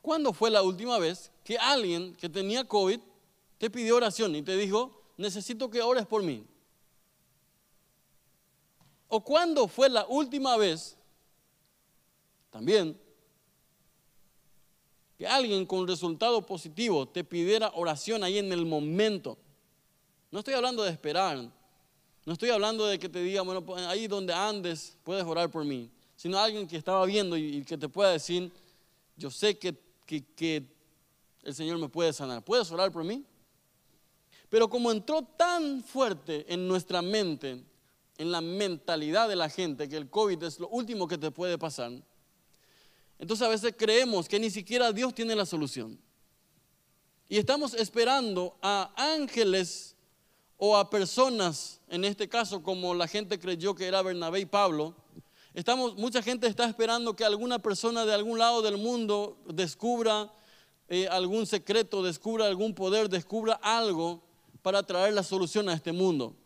¿Cuándo 0.00 0.32
fue 0.32 0.50
la 0.50 0.62
última 0.62 0.98
vez 0.98 1.30
que 1.42 1.58
alguien 1.58 2.14
que 2.16 2.28
tenía 2.28 2.64
COVID 2.64 3.00
te 3.58 3.70
pidió 3.70 3.96
oración 3.96 4.34
y 4.36 4.42
te 4.42 4.56
dijo, 4.56 5.02
necesito 5.16 5.70
que 5.70 5.82
ores 5.82 6.06
por 6.06 6.22
mí? 6.22 6.46
¿O 9.16 9.20
cuándo 9.20 9.68
fue 9.68 9.88
la 9.88 10.04
última 10.08 10.56
vez 10.56 10.96
también 12.50 13.00
que 15.16 15.24
alguien 15.24 15.64
con 15.66 15.86
resultado 15.86 16.44
positivo 16.44 17.06
te 17.06 17.22
pidiera 17.22 17.70
oración 17.76 18.24
ahí 18.24 18.38
en 18.38 18.52
el 18.52 18.66
momento? 18.66 19.38
No 20.32 20.40
estoy 20.40 20.54
hablando 20.54 20.82
de 20.82 20.90
esperar. 20.90 21.48
No 22.26 22.32
estoy 22.32 22.50
hablando 22.50 22.86
de 22.86 22.98
que 22.98 23.08
te 23.08 23.22
diga, 23.22 23.42
bueno, 23.42 23.64
pues, 23.64 23.86
ahí 23.86 24.08
donde 24.08 24.34
andes 24.34 24.96
puedes 25.04 25.22
orar 25.22 25.48
por 25.48 25.64
mí, 25.64 25.88
sino 26.16 26.36
alguien 26.36 26.66
que 26.66 26.76
estaba 26.76 27.06
viendo 27.06 27.36
y, 27.36 27.64
que 27.64 27.78
te 27.78 27.88
pueda 27.88 28.10
decir, 28.10 28.50
yo 29.16 29.30
sé 29.30 29.56
que, 29.56 29.76
que 30.08 30.66
el 31.44 31.54
Señor 31.54 31.78
me 31.78 31.88
puede 31.88 32.12
sanar. 32.12 32.42
¿Puedes 32.42 32.68
orar 32.72 32.90
por 32.90 33.04
mí? 33.04 33.24
Pero 34.48 34.68
como 34.68 34.90
entró 34.90 35.22
tan 35.22 35.84
fuerte 35.84 36.52
en 36.52 36.66
nuestra 36.66 37.00
mente, 37.00 37.62
en 38.18 38.30
la 38.30 38.40
mentalidad 38.40 39.28
de 39.28 39.36
la 39.36 39.48
gente, 39.48 39.88
que 39.88 39.96
el 39.96 40.08
COVID 40.08 40.42
es 40.42 40.60
lo 40.60 40.68
último 40.68 41.08
que 41.08 41.18
te 41.18 41.30
puede 41.30 41.58
pasar, 41.58 41.92
entonces 43.18 43.46
a 43.46 43.50
veces 43.50 43.74
creemos 43.76 44.28
que 44.28 44.38
ni 44.38 44.50
siquiera 44.50 44.92
Dios 44.92 45.14
tiene 45.14 45.34
la 45.34 45.46
solución. 45.46 45.98
Y 47.28 47.38
estamos 47.38 47.74
esperando 47.74 48.56
a 48.60 48.92
ángeles 48.96 49.96
o 50.56 50.76
a 50.76 50.90
personas, 50.90 51.80
en 51.88 52.04
este 52.04 52.28
caso 52.28 52.62
como 52.62 52.94
la 52.94 53.08
gente 53.08 53.38
creyó 53.38 53.74
que 53.74 53.86
era 53.86 54.02
Bernabé 54.02 54.40
y 54.40 54.46
Pablo, 54.46 54.94
estamos, 55.54 55.96
mucha 55.96 56.22
gente 56.22 56.46
está 56.46 56.66
esperando 56.66 57.16
que 57.16 57.24
alguna 57.24 57.58
persona 57.58 58.04
de 58.04 58.14
algún 58.14 58.38
lado 58.38 58.62
del 58.62 58.76
mundo 58.76 59.38
descubra 59.46 60.32
eh, 60.88 61.08
algún 61.08 61.46
secreto, 61.46 62.02
descubra 62.02 62.46
algún 62.46 62.74
poder, 62.74 63.08
descubra 63.08 63.54
algo 63.54 64.22
para 64.62 64.82
traer 64.82 65.14
la 65.14 65.22
solución 65.22 65.68
a 65.68 65.74
este 65.74 65.92
mundo. 65.92 66.36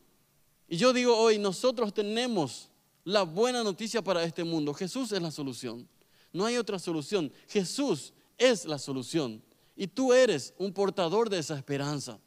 Y 0.68 0.76
yo 0.76 0.92
digo 0.92 1.16
hoy, 1.16 1.38
nosotros 1.38 1.94
tenemos 1.94 2.68
la 3.04 3.22
buena 3.22 3.64
noticia 3.64 4.02
para 4.02 4.22
este 4.22 4.44
mundo. 4.44 4.74
Jesús 4.74 5.10
es 5.12 5.22
la 5.22 5.30
solución. 5.30 5.88
No 6.30 6.44
hay 6.44 6.58
otra 6.58 6.78
solución. 6.78 7.32
Jesús 7.48 8.12
es 8.36 8.66
la 8.66 8.78
solución. 8.78 9.42
Y 9.74 9.86
tú 9.86 10.12
eres 10.12 10.52
un 10.58 10.72
portador 10.72 11.30
de 11.30 11.38
esa 11.38 11.56
esperanza. 11.56 12.18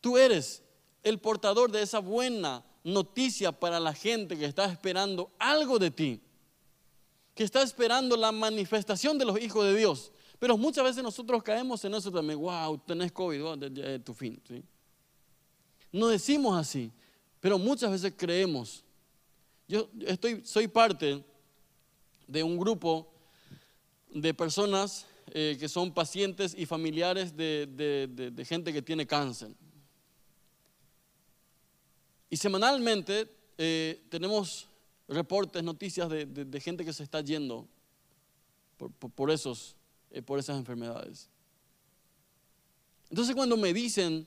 Tú 0.00 0.18
eres 0.18 0.62
el 1.04 1.20
portador 1.20 1.70
de 1.70 1.82
esa 1.82 2.00
buena 2.00 2.64
noticia 2.82 3.52
para 3.52 3.78
la 3.78 3.94
gente 3.94 4.36
que 4.36 4.44
está 4.44 4.64
esperando 4.64 5.30
algo 5.38 5.78
de 5.78 5.92
ti. 5.92 6.20
Que 7.34 7.44
está 7.44 7.62
esperando 7.62 8.16
la 8.16 8.32
manifestación 8.32 9.18
de 9.18 9.24
los 9.24 9.40
hijos 9.40 9.64
de 9.64 9.76
Dios. 9.76 10.10
Pero 10.40 10.56
muchas 10.56 10.82
veces 10.82 11.02
nosotros 11.02 11.42
caemos 11.44 11.84
en 11.84 11.94
eso 11.94 12.10
también. 12.10 12.40
Wow, 12.40 12.78
tenés 12.78 13.12
COVID, 13.12 14.02
tu 14.02 14.14
fin. 14.14 14.42
No 15.92 16.08
decimos 16.08 16.56
así, 16.58 16.92
pero 17.40 17.58
muchas 17.58 17.90
veces 17.90 18.12
creemos. 18.16 18.84
Yo 19.66 19.88
estoy, 20.06 20.42
soy 20.44 20.68
parte 20.68 21.24
de 22.26 22.42
un 22.42 22.58
grupo 22.58 23.10
de 24.10 24.32
personas 24.34 25.06
eh, 25.32 25.56
que 25.60 25.68
son 25.68 25.92
pacientes 25.92 26.54
y 26.56 26.64
familiares 26.64 27.36
de, 27.36 28.46
gente 28.46 28.72
que 28.72 28.82
tiene 28.82 29.06
cáncer. 29.06 29.50
Y 32.30 32.36
semanalmente 32.36 33.30
eh, 33.56 34.02
tenemos 34.08 34.68
reportes, 35.06 35.62
noticias 35.62 36.08
de, 36.08 36.60
gente 36.60 36.84
que 36.84 36.92
se 36.92 37.02
está 37.02 37.20
yendo 37.20 37.66
por, 39.14 39.30
esos, 39.30 39.76
eh, 40.10 40.22
por 40.22 40.38
esas 40.38 40.58
enfermedades. 40.58 41.28
Entonces 43.10 43.34
cuando 43.34 43.56
me 43.56 43.72
dicen, 43.72 44.26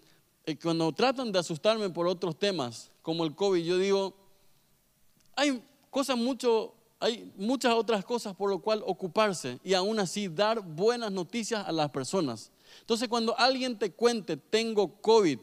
cuando 0.61 0.91
tratan 0.91 1.31
de 1.31 1.39
asustarme 1.39 1.89
por 1.89 2.07
otros 2.07 2.37
temas, 2.37 2.91
como 3.01 3.23
el 3.23 3.35
COVID, 3.35 3.63
yo 3.63 3.77
digo, 3.77 4.15
hay 5.35 5.63
cosas 5.89 6.17
mucho 6.17 6.75
hay 7.01 7.33
muchas 7.35 7.73
otras 7.73 8.05
cosas 8.05 8.35
por 8.35 8.49
lo 8.49 8.59
cual 8.59 8.83
ocuparse 8.85 9.59
y 9.63 9.73
aún 9.73 9.99
así 9.99 10.27
dar 10.27 10.61
buenas 10.61 11.11
noticias 11.11 11.67
a 11.67 11.71
las 11.71 11.89
personas. 11.89 12.51
Entonces 12.79 13.09
cuando 13.09 13.37
alguien 13.39 13.77
te 13.77 13.91
cuente, 13.91 14.37
tengo 14.37 15.01
COVID, 15.01 15.39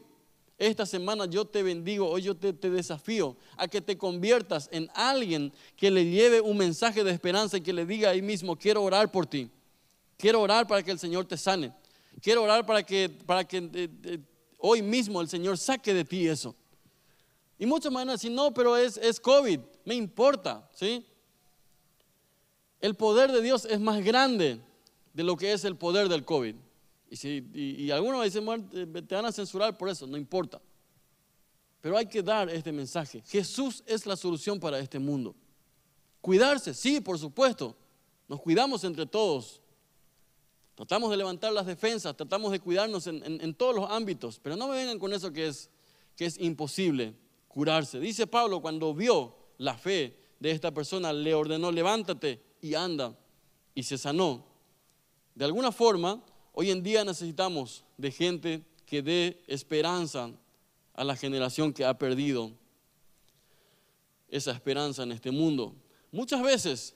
esta 0.57 0.85
semana 0.85 1.25
yo 1.25 1.43
te 1.45 1.61
bendigo, 1.61 2.09
hoy 2.09 2.23
yo 2.23 2.35
te, 2.35 2.53
desafío 2.53 3.35
a 3.57 3.67
que 3.67 3.81
te 3.81 3.97
conviertas 3.97 4.69
en 4.71 4.89
alguien 4.93 5.51
que 5.75 5.91
le 5.91 6.05
lleve 6.05 6.39
un 6.39 6.57
mensaje 6.57 7.03
de 7.03 7.11
esperanza 7.11 7.57
y 7.57 7.61
que 7.61 7.73
le 7.73 7.85
diga 7.85 8.09
ahí 8.09 8.21
mismo, 8.21 8.57
quiero 8.57 8.81
orar 8.83 9.11
por 9.11 9.25
ti, 9.25 9.49
quiero 10.17 10.41
orar 10.41 10.65
para 10.65 10.81
que 10.81 10.91
el 10.91 10.99
Señor 10.99 11.25
te 11.25 11.37
sane, 11.37 11.73
quiero 12.21 12.43
orar 12.43 12.65
para 12.65 12.83
que, 12.83 13.09
para 13.09 13.45
que 13.45 13.57
eh, 13.57 13.89
eh, 14.03 14.19
hoy 14.59 14.81
mismo 14.81 15.21
el 15.21 15.27
Señor 15.27 15.57
saque 15.57 15.93
de 15.93 16.05
ti 16.05 16.27
eso. 16.27 16.55
Y 17.57 17.65
muchos 17.65 17.91
van 17.91 18.09
a 18.09 18.15
no, 18.29 18.53
pero 18.53 18.77
es, 18.77 18.97
es 18.97 19.19
COVID, 19.19 19.59
me 19.83 19.95
importa, 19.95 20.69
¿sí? 20.73 21.05
El 22.79 22.95
poder 22.95 23.31
de 23.31 23.41
Dios 23.41 23.65
es 23.65 23.79
más 23.79 24.03
grande 24.03 24.61
de 25.13 25.23
lo 25.23 25.35
que 25.35 25.51
es 25.51 25.65
el 25.65 25.75
poder 25.75 26.07
del 26.07 26.23
COVID. 26.23 26.55
Y, 27.09 27.15
si, 27.15 27.49
y, 27.53 27.91
algunos 27.91 28.23
dicen, 28.23 28.45
te 29.07 29.15
van 29.15 29.25
a 29.25 29.31
censurar 29.31 29.77
por 29.77 29.89
eso, 29.89 30.07
no 30.07 30.15
importa. 30.15 30.61
Pero 31.81 31.97
hay 31.97 32.05
que 32.05 32.21
dar 32.21 32.49
este 32.49 32.71
mensaje. 32.71 33.23
Jesús 33.25 33.83
es 33.85 34.05
la 34.05 34.15
solución 34.15 34.59
para 34.59 34.79
este 34.79 34.99
mundo. 34.99 35.35
Cuidarse, 36.21 36.73
sí, 36.73 37.01
por 37.01 37.17
supuesto. 37.17 37.75
Nos 38.27 38.39
cuidamos 38.41 38.83
entre 38.83 39.05
todos. 39.05 39.61
Tratamos 40.79 41.11
de 41.11 41.17
levantar 41.17 41.51
las 41.51 41.65
defensas, 41.65 42.15
tratamos 42.15 42.53
de 42.53 42.61
cuidarnos 42.61 43.05
en, 43.05 43.53
todos 43.55 43.75
los 43.75 43.91
ámbitos. 43.91 44.39
Pero 44.41 44.55
no 44.55 44.69
me 44.69 44.77
vengan 44.77 44.97
con 44.97 45.11
eso 45.11 45.29
que 45.33 45.47
es, 45.47 45.69
que 46.15 46.23
es 46.23 46.39
imposible 46.39 47.13
curarse. 47.49 47.99
Dice 47.99 48.27
Pablo, 48.27 48.61
cuando 48.61 48.93
vio 48.93 49.35
la 49.57 49.77
fe 49.77 50.15
de 50.39 50.51
esta 50.51 50.73
persona, 50.73 51.11
le 51.11 51.33
ordenó, 51.33 51.69
levántate 51.69 52.41
y 52.61 52.75
anda 52.75 53.13
y 53.75 53.83
se 53.83 53.97
sanó. 53.97 54.45
De 55.35 55.43
alguna 55.43 55.73
forma, 55.73 56.23
hoy 56.53 56.71
en 56.71 56.81
día 56.81 57.03
necesitamos 57.03 57.83
de 57.97 58.11
gente 58.13 58.63
que 58.85 59.01
dé 59.01 59.43
esperanza 59.47 60.31
a 60.93 61.03
la 61.03 61.17
generación 61.17 61.73
que 61.73 61.83
ha 61.83 61.97
perdido 61.97 62.53
esa 64.29 64.53
esperanza 64.53 65.03
en 65.03 65.11
este 65.11 65.29
mundo. 65.29 65.75
Muchas 66.09 66.41
veces 66.41 66.95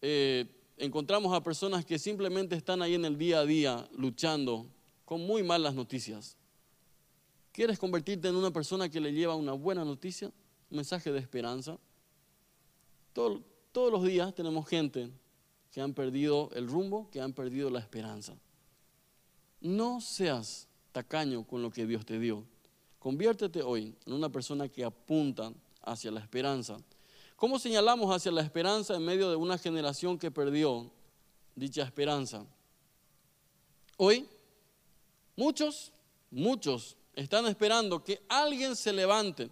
eh, 0.00 0.46
encontramos 0.82 1.32
a 1.32 1.40
personas 1.40 1.84
que 1.84 1.96
simplemente 1.96 2.56
están 2.56 2.82
ahí 2.82 2.94
en 2.94 3.04
el 3.04 3.16
día 3.16 3.38
a 3.38 3.46
día 3.46 3.88
luchando 3.96 4.66
con 5.04 5.24
muy 5.24 5.44
malas 5.44 5.74
noticias. 5.74 6.36
¿Quieres 7.52 7.78
convertirte 7.78 8.26
en 8.26 8.34
una 8.34 8.50
persona 8.50 8.88
que 8.88 9.00
le 9.00 9.12
lleva 9.12 9.36
una 9.36 9.52
buena 9.52 9.84
noticia, 9.84 10.26
un 10.26 10.76
mensaje 10.76 11.12
de 11.12 11.20
esperanza? 11.20 11.78
Todo, 13.12 13.42
todos 13.70 13.92
los 13.92 14.02
días 14.02 14.34
tenemos 14.34 14.66
gente 14.66 15.08
que 15.70 15.80
han 15.80 15.94
perdido 15.94 16.50
el 16.52 16.66
rumbo, 16.66 17.08
que 17.10 17.20
han 17.20 17.32
perdido 17.32 17.70
la 17.70 17.78
esperanza. 17.78 18.34
No 19.60 20.00
seas 20.00 20.66
tacaño 20.90 21.46
con 21.46 21.62
lo 21.62 21.70
que 21.70 21.86
Dios 21.86 22.04
te 22.04 22.18
dio. 22.18 22.44
Conviértete 22.98 23.62
hoy 23.62 23.94
en 24.04 24.14
una 24.14 24.30
persona 24.30 24.68
que 24.68 24.82
apunta 24.82 25.52
hacia 25.82 26.10
la 26.10 26.18
esperanza. 26.18 26.76
¿Cómo 27.42 27.58
señalamos 27.58 28.14
hacia 28.14 28.30
la 28.30 28.40
esperanza 28.40 28.94
en 28.94 29.04
medio 29.04 29.28
de 29.28 29.34
una 29.34 29.58
generación 29.58 30.16
que 30.16 30.30
perdió 30.30 30.88
dicha 31.56 31.82
esperanza? 31.82 32.46
Hoy, 33.96 34.28
muchos, 35.34 35.90
muchos 36.30 36.96
están 37.16 37.46
esperando 37.46 38.04
que 38.04 38.22
alguien 38.28 38.76
se 38.76 38.92
levante 38.92 39.50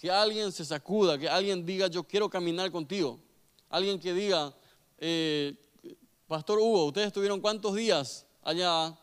que 0.00 0.10
alguien 0.10 0.50
se 0.50 0.64
sacuda, 0.64 1.18
que 1.18 1.28
alguien 1.28 1.66
diga, 1.66 1.88
yo 1.88 2.04
quiero 2.04 2.30
caminar 2.30 2.72
contigo. 2.72 3.20
Alguien 3.68 4.00
que 4.00 4.14
diga, 4.14 4.56
eh, 4.96 5.54
Pastor 6.26 6.58
Hugo, 6.58 6.86
¿ustedes 6.86 7.08
estuvieron 7.08 7.38
cuántos 7.38 7.74
días 7.74 8.24
allá? 8.42 8.98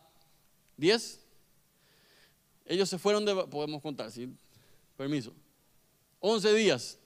¿Diez? 0.76 1.20
Ellos 2.66 2.88
se 2.88 2.98
fueron 2.98 3.24
de, 3.24 3.32
podemos 3.46 3.80
contar, 3.80 4.10
¿sí? 4.10 4.28
Permiso. 4.96 5.32
Once 6.18 6.52
días. 6.52 6.99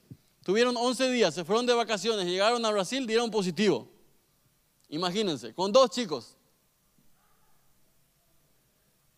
Tuvieron 0.44 0.76
once 0.76 1.10
días, 1.10 1.34
se 1.34 1.42
fueron 1.42 1.64
de 1.64 1.72
vacaciones, 1.72 2.26
llegaron 2.26 2.64
a 2.64 2.70
Brasil, 2.70 3.06
dieron 3.06 3.30
positivo. 3.30 3.88
Imagínense, 4.90 5.54
con 5.54 5.72
dos 5.72 5.90
chicos. 5.90 6.36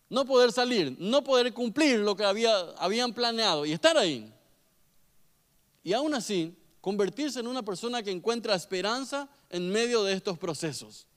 No 0.09 0.25
poder 0.25 0.53
salir, 0.53 0.97
no 1.01 1.25
poder 1.25 1.53
cumplir 1.53 1.99
lo 1.99 2.15
que 2.17 2.25
había, 2.25 2.57
habían 2.79 3.13
planeado 3.13 3.67
y 3.67 3.73
estar 3.73 3.99
ahí. 3.99 4.33
Y 5.83 5.93
aún 5.93 6.15
así, 6.15 6.57
convertirse 6.81 7.41
en 7.41 7.49
una 7.49 7.65
persona 7.65 8.05
que 8.05 8.13
encuentra 8.13 8.55
esperanza 8.55 9.29
en 9.51 9.69
medio 9.69 10.05
de 10.05 10.13
estos 10.13 10.39
procesos. 10.39 11.09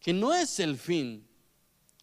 Que 0.00 0.12
no 0.12 0.34
es 0.34 0.58
el 0.58 0.76
fin, 0.76 1.24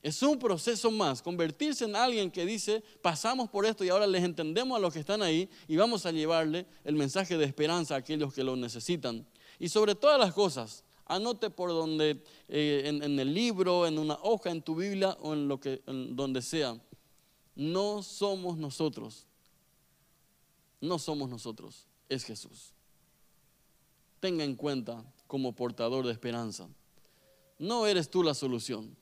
es 0.01 0.21
un 0.23 0.39
proceso 0.39 0.89
más. 0.91 1.21
Convertirse 1.21 1.85
en 1.85 1.95
alguien 1.95 2.31
que 2.31 2.45
dice, 2.45 2.83
pasamos 3.01 3.49
por 3.49 3.65
esto 3.65 3.83
y 3.83 3.89
ahora 3.89 4.07
les 4.07 4.23
entendemos 4.23 4.77
a 4.77 4.79
los 4.79 4.93
que 4.93 4.99
están 4.99 5.21
ahí 5.21 5.49
y 5.67 5.75
vamos 5.75 6.05
a 6.05 6.11
llevarle 6.11 6.65
el 6.83 6.95
mensaje 6.95 7.37
de 7.37 7.45
esperanza 7.45 7.95
a 7.95 7.97
aquellos 7.99 8.33
que 8.33 8.43
lo 8.43 8.55
necesitan. 8.55 9.25
Y 9.59 9.69
sobre 9.69 9.95
todas 9.95 10.19
las 10.19 10.33
cosas, 10.33 10.83
anote 11.05 11.49
por 11.49 11.69
donde, 11.69 12.23
eh, 12.47 12.83
en, 12.85 13.19
el 13.19 13.33
libro, 13.33 13.85
en 13.85 13.99
una 13.99 14.15
hoja, 14.23 14.49
en 14.49 14.61
tu 14.61 14.75
Biblia 14.75 15.17
o 15.21 15.33
en 15.33 15.47
lo 15.47 15.59
que, 15.59 15.81
en 15.85 16.15
donde 16.15 16.41
sea. 16.41 16.81
No 17.55 18.01
somos 18.01 18.57
nosotros. 18.57 19.27
No 20.79 20.97
somos 20.97 21.29
nosotros 21.29 21.85
es 22.11 22.25
Jesús. 22.25 22.73
Tenga 24.19 24.43
en 24.43 24.55
cuenta 24.55 25.03
como 25.27 25.53
portador 25.53 26.05
de 26.05 26.11
esperanza. 26.11 26.67
No 27.57 27.87
eres 27.87 28.09
tú 28.09 28.21
la 28.21 28.33
solución, 28.33 28.95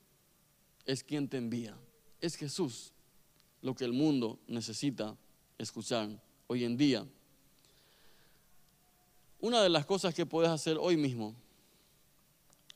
es 0.89 1.03
quien 1.03 1.29
te 1.29 1.37
envía, 1.37 1.77
es 2.19 2.35
Jesús. 2.35 2.93
lo 3.61 3.75
que 3.75 3.83
el 3.83 3.91
mundo 3.91 4.39
necesita 4.47 5.17
escuchar 5.57 6.09
hoy 6.47 6.63
en 6.63 6.77
día. 6.77 7.05
Una 9.41 9.61
de 9.61 9.67
las 9.67 9.85
cosas 9.85 10.15
que 10.15 10.25
puedes 10.25 10.49
hacer 10.49 10.77
hoy 10.79 10.95
mismo, 10.95 11.35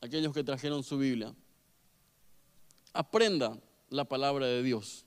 aquellos 0.02 0.34
que 0.34 0.44
trajeron 0.44 0.84
su 0.84 0.98
Biblia, 0.98 1.34
aprenda 2.92 3.58
la 3.88 4.04
palabra 4.04 4.46
de 4.46 4.62
Dios. 4.62 5.06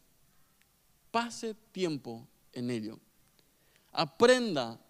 Pase 1.12 1.54
tiempo 1.72 2.28
en 2.54 2.72
ello. 2.72 3.00
Aprenda 3.92 4.82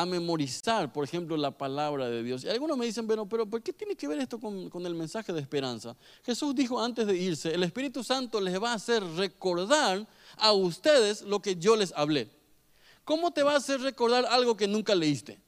a 0.00 0.06
memorizar, 0.06 0.92
por 0.92 1.04
ejemplo, 1.04 1.36
la 1.36 1.50
palabra 1.50 2.08
de 2.08 2.22
Dios. 2.22 2.44
Y 2.44 2.48
algunos 2.48 2.76
me 2.76 2.86
dicen, 2.86 3.06
pero, 3.06 3.26
pero 3.26 3.46
¿por 3.46 3.62
qué 3.62 3.72
tiene 3.72 3.94
que 3.94 4.08
ver 4.08 4.18
esto 4.18 4.38
con, 4.38 4.70
con, 4.70 4.86
el 4.86 4.94
mensaje 4.94 5.32
de 5.32 5.40
esperanza? 5.40 5.96
Jesús 6.24 6.54
dijo 6.54 6.80
antes 6.80 7.06
de 7.06 7.16
irse, 7.16 7.54
el 7.54 7.62
Espíritu 7.62 8.02
Santo 8.02 8.40
les 8.40 8.60
va 8.62 8.72
a 8.72 8.74
hacer 8.74 9.02
recordar 9.02 10.06
a 10.36 10.52
ustedes 10.52 11.22
lo 11.22 11.40
que 11.40 11.56
yo 11.56 11.76
les 11.76 11.92
hablé. 11.92 12.30
¿Cómo 13.04 13.32
te 13.32 13.42
va 13.42 13.54
a 13.54 13.56
hacer 13.56 13.80
recordar 13.80 14.26
algo 14.26 14.56
que 14.56 14.68
nunca 14.68 14.94
leíste? 14.94 15.40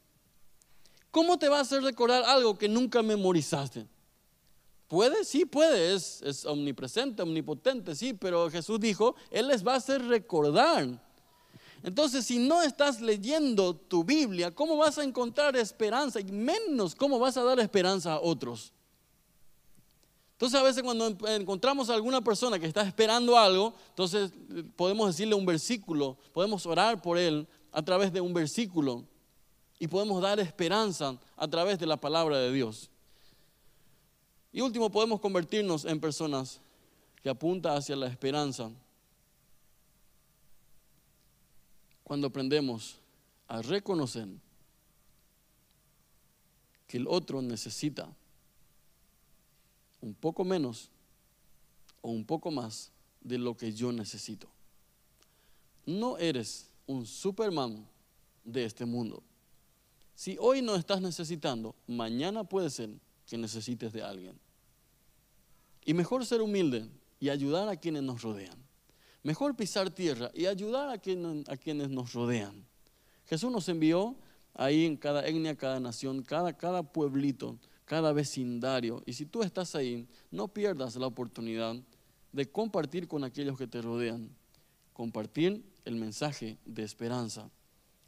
¿Cómo 1.10 1.38
te 1.38 1.48
va 1.48 1.58
a 1.58 1.62
hacer 1.62 1.82
recordar 1.82 2.24
algo 2.24 2.56
que 2.56 2.68
nunca 2.68 3.02
memorizaste? 3.02 3.86
¿Puede? 4.88 5.24
Sí, 5.24 5.44
puede. 5.44 5.94
Es, 5.94 6.20
es 6.22 6.44
omnipresente, 6.44 7.22
omnipotente, 7.22 7.94
sí, 7.94 8.14
pero 8.14 8.50
Jesús 8.50 8.80
dijo, 8.80 9.14
Él 9.30 9.48
les 9.48 9.66
va 9.66 9.74
a 9.74 9.76
hacer 9.76 10.04
recordar. 10.04 11.00
Entonces, 11.82 12.24
si 12.24 12.38
no 12.38 12.62
estás 12.62 13.00
leyendo 13.00 13.74
tu 13.74 14.04
Biblia, 14.04 14.54
¿cómo 14.54 14.76
vas 14.76 14.98
a 14.98 15.04
encontrar 15.04 15.56
esperanza? 15.56 16.20
Y 16.20 16.24
menos, 16.24 16.94
¿cómo 16.94 17.18
vas 17.18 17.36
a 17.36 17.42
dar 17.42 17.58
esperanza 17.58 18.14
a 18.14 18.20
otros? 18.20 18.72
Entonces, 20.32 20.60
a 20.60 20.62
veces 20.62 20.82
cuando 20.82 21.06
encontramos 21.28 21.90
a 21.90 21.94
alguna 21.94 22.20
persona 22.20 22.58
que 22.58 22.66
está 22.66 22.82
esperando 22.82 23.36
algo, 23.36 23.74
entonces 23.90 24.32
eh, 24.54 24.64
podemos 24.76 25.08
decirle 25.08 25.34
un 25.34 25.46
versículo, 25.46 26.16
podemos 26.32 26.66
orar 26.66 27.00
por 27.02 27.18
él 27.18 27.46
a 27.72 27.82
través 27.82 28.12
de 28.12 28.20
un 28.20 28.34
versículo 28.34 29.04
y 29.78 29.88
podemos 29.88 30.22
dar 30.22 30.38
esperanza 30.38 31.16
a 31.36 31.48
través 31.48 31.78
de 31.78 31.86
la 31.86 31.96
palabra 31.96 32.38
de 32.38 32.52
Dios. 32.52 32.90
Y 34.52 34.60
último, 34.60 34.90
podemos 34.90 35.20
convertirnos 35.20 35.84
en 35.84 35.98
personas 35.98 36.60
que 37.22 37.30
apuntan 37.30 37.76
hacia 37.76 37.96
la 37.96 38.06
esperanza 38.06 38.70
cuando 42.12 42.26
aprendemos 42.26 42.96
a 43.48 43.62
reconocer 43.62 44.28
que 46.86 46.98
el 46.98 47.06
otro 47.06 47.40
necesita 47.40 48.06
un 50.02 50.12
poco 50.12 50.44
menos 50.44 50.90
o 52.02 52.10
un 52.10 52.26
poco 52.26 52.50
más 52.50 52.90
de 53.22 53.38
lo 53.38 53.56
que 53.56 53.72
yo 53.72 53.92
necesito. 53.92 54.46
No 55.86 56.18
eres 56.18 56.68
un 56.86 57.06
Superman 57.06 57.88
de 58.44 58.66
este 58.66 58.84
mundo. 58.84 59.22
Si 60.14 60.36
hoy 60.38 60.60
no 60.60 60.74
estás 60.74 61.00
necesitando, 61.00 61.74
mañana 61.86 62.44
puede 62.44 62.68
ser 62.68 62.90
que 63.26 63.38
necesites 63.38 63.90
de 63.90 64.02
alguien. 64.02 64.38
Y 65.86 65.94
mejor 65.94 66.26
ser 66.26 66.42
humilde 66.42 66.86
y 67.20 67.30
ayudar 67.30 67.70
a 67.70 67.76
quienes 67.76 68.02
nos 68.02 68.20
rodean. 68.20 68.71
Mejor 69.22 69.54
pisar 69.54 69.90
tierra 69.90 70.30
y 70.34 70.46
ayudar 70.46 70.88
a 70.88 70.98
quienes, 70.98 71.90
nos 71.90 72.12
rodean. 72.12 72.66
Jesús 73.26 73.52
nos 73.52 73.68
envió 73.68 74.16
ahí 74.54 74.84
en 74.84 74.96
cada 74.96 75.26
etnia, 75.26 75.56
cada 75.56 75.78
nación, 75.78 76.22
cada, 76.22 76.52
cada 76.56 76.82
pueblito, 76.82 77.56
cada 77.84 78.12
vecindario. 78.12 79.02
Y 79.06 79.12
si 79.12 79.24
tú 79.24 79.42
estás 79.42 79.74
ahí, 79.74 80.08
no 80.30 80.48
pierdas 80.48 80.96
la 80.96 81.06
oportunidad 81.06 81.76
de 82.32 82.50
compartir 82.50 83.06
con 83.06 83.22
aquellos 83.22 83.56
que 83.56 83.66
te 83.66 83.80
rodean. 83.80 84.28
Compartir 84.92 85.64
el 85.84 85.94
mensaje 85.94 86.58
de 86.64 86.82
esperanza. 86.82 87.48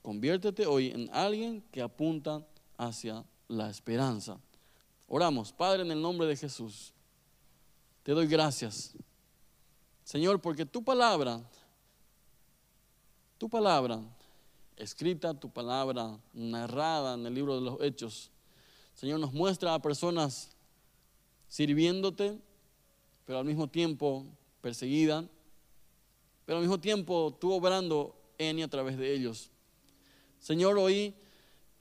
Conviértete 0.03 0.67
hoy 0.67 0.89
en 0.89 1.09
alguien 1.12 1.62
que 1.71 1.81
apunta 1.81 2.45
hacia 2.77 3.25
la 3.49 3.71
esperanza. 3.71 4.39
Oramos, 5.07 5.53
Padre, 5.53 5.83
en 5.83 5.93
el 5.93 6.03
nombre 6.03 6.27
de 6.27 6.37
Jesús. 6.37 6.93
Te 8.03 8.12
doy 8.12 8.27
gracias, 8.27 8.95
Señor, 10.05 10.41
porque 10.41 10.67
tu 10.67 10.85
palabra, 10.85 11.41
tu 13.39 13.49
palabra 13.49 14.01
escrita, 14.77 15.33
tu 15.33 15.51
palabra 15.51 16.19
narrada 16.35 17.15
en 17.15 17.27
el 17.27 17.35
libro 17.35 17.55
de 17.55 17.63
los 17.63 17.81
Hechos, 17.81 18.31
Señor, 18.95 19.19
nos 19.19 19.33
muestra 19.33 19.75
a 19.75 19.83
personas 19.83 20.51
sirviéndote, 21.49 22.39
pero 23.25 23.39
al 23.39 23.45
mismo 23.45 23.67
tiempo 23.69 24.25
perseguida, 24.61 25.27
pero 26.45 26.59
al 26.59 26.65
mismo 26.65 26.79
tiempo 26.79 27.37
tú 27.41 27.53
obrando 27.53 28.15
en 28.39 28.59
y 28.59 28.63
a 28.63 28.69
través 28.69 28.99
de 28.99 29.13
ellos. 29.13 29.51
Señor, 30.39 30.77
hoy 30.79 31.15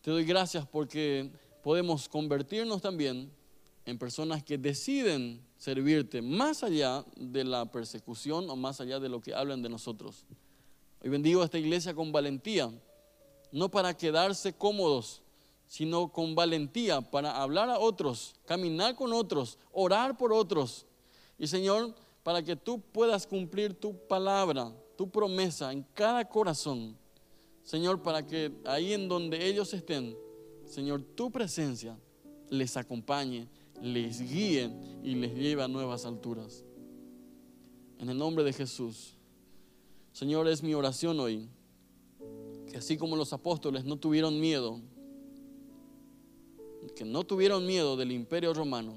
te 0.02 0.12
doy 0.12 0.24
gracias 0.24 0.66
porque 0.66 1.30
podemos 1.62 2.08
convertirnos 2.08 2.82
también 2.82 3.32
en 3.86 3.98
personas 3.98 4.44
que 4.44 4.58
deciden 4.58 5.46
servirte 5.58 6.22
más 6.22 6.64
allá 6.64 7.06
de 7.16 7.44
la 7.44 7.66
persecución 7.72 8.50
o 8.50 8.56
más 8.56 8.80
allá 8.82 9.00
de 9.00 9.10
lo 9.10 9.22
que 9.22 9.34
hablan 9.34 9.62
de 9.62 9.70
nosotros. 9.70 10.26
Hoy 11.04 11.10
bendigo 11.10 11.42
a 11.42 11.46
esta 11.46 11.58
iglesia 11.58 11.94
con 11.94 12.12
valentía, 12.12 12.72
no 13.52 13.70
para 13.70 13.96
quedarse 13.96 14.54
cómodos, 14.54 15.22
sino 15.68 16.12
con 16.12 16.36
valentía 16.36 17.02
para 17.02 17.42
hablar 17.42 17.70
a 17.70 17.80
otros, 17.80 18.36
caminar 18.46 18.96
con 18.96 19.12
otros, 19.12 19.58
orar 19.72 20.18
por 20.18 20.32
otros. 20.32 20.86
Y 21.38 21.48
Señor, 21.48 21.94
para 22.24 22.42
que 22.42 22.56
tú 22.56 22.80
puedas 22.80 23.28
cumplir 23.28 23.74
tu 23.74 23.98
palabra, 24.08 24.72
tu 24.96 25.10
promesa 25.10 25.72
en 25.74 25.84
cada 25.94 26.24
corazón 26.24 26.98
Señor, 27.64 28.02
para 28.02 28.28
que 28.28 28.52
ahí 28.66 28.94
en 28.94 29.08
donde 29.08 29.48
ellos 29.48 29.74
estén, 29.74 30.18
Señor, 30.66 31.02
tu 31.02 31.32
presencia 31.32 31.98
les 32.50 32.76
acompañe, 32.76 33.48
les 33.82 34.22
guíe 34.22 34.70
y 35.04 35.16
les 35.16 35.34
lleve 35.36 35.64
a 35.64 35.68
nuevas 35.68 36.06
alturas. 36.06 36.64
En 38.00 38.10
el 38.10 38.18
nombre 38.18 38.44
de 38.44 38.54
Jesús. 38.54 39.16
Señor, 40.12 40.48
es 40.48 40.62
mi 40.62 40.74
oración 40.74 41.20
hoy, 41.20 41.50
que 42.70 42.78
así 42.78 42.98
como 42.98 43.16
los 43.16 43.34
apóstoles 43.34 43.84
no 43.84 43.98
tuvieron 43.98 44.40
miedo, 44.40 44.80
que 46.96 47.06
no 47.06 47.24
tuvieron 47.24 47.66
miedo 47.66 47.98
del 47.98 48.12
imperio 48.12 48.54
romano, 48.54 48.96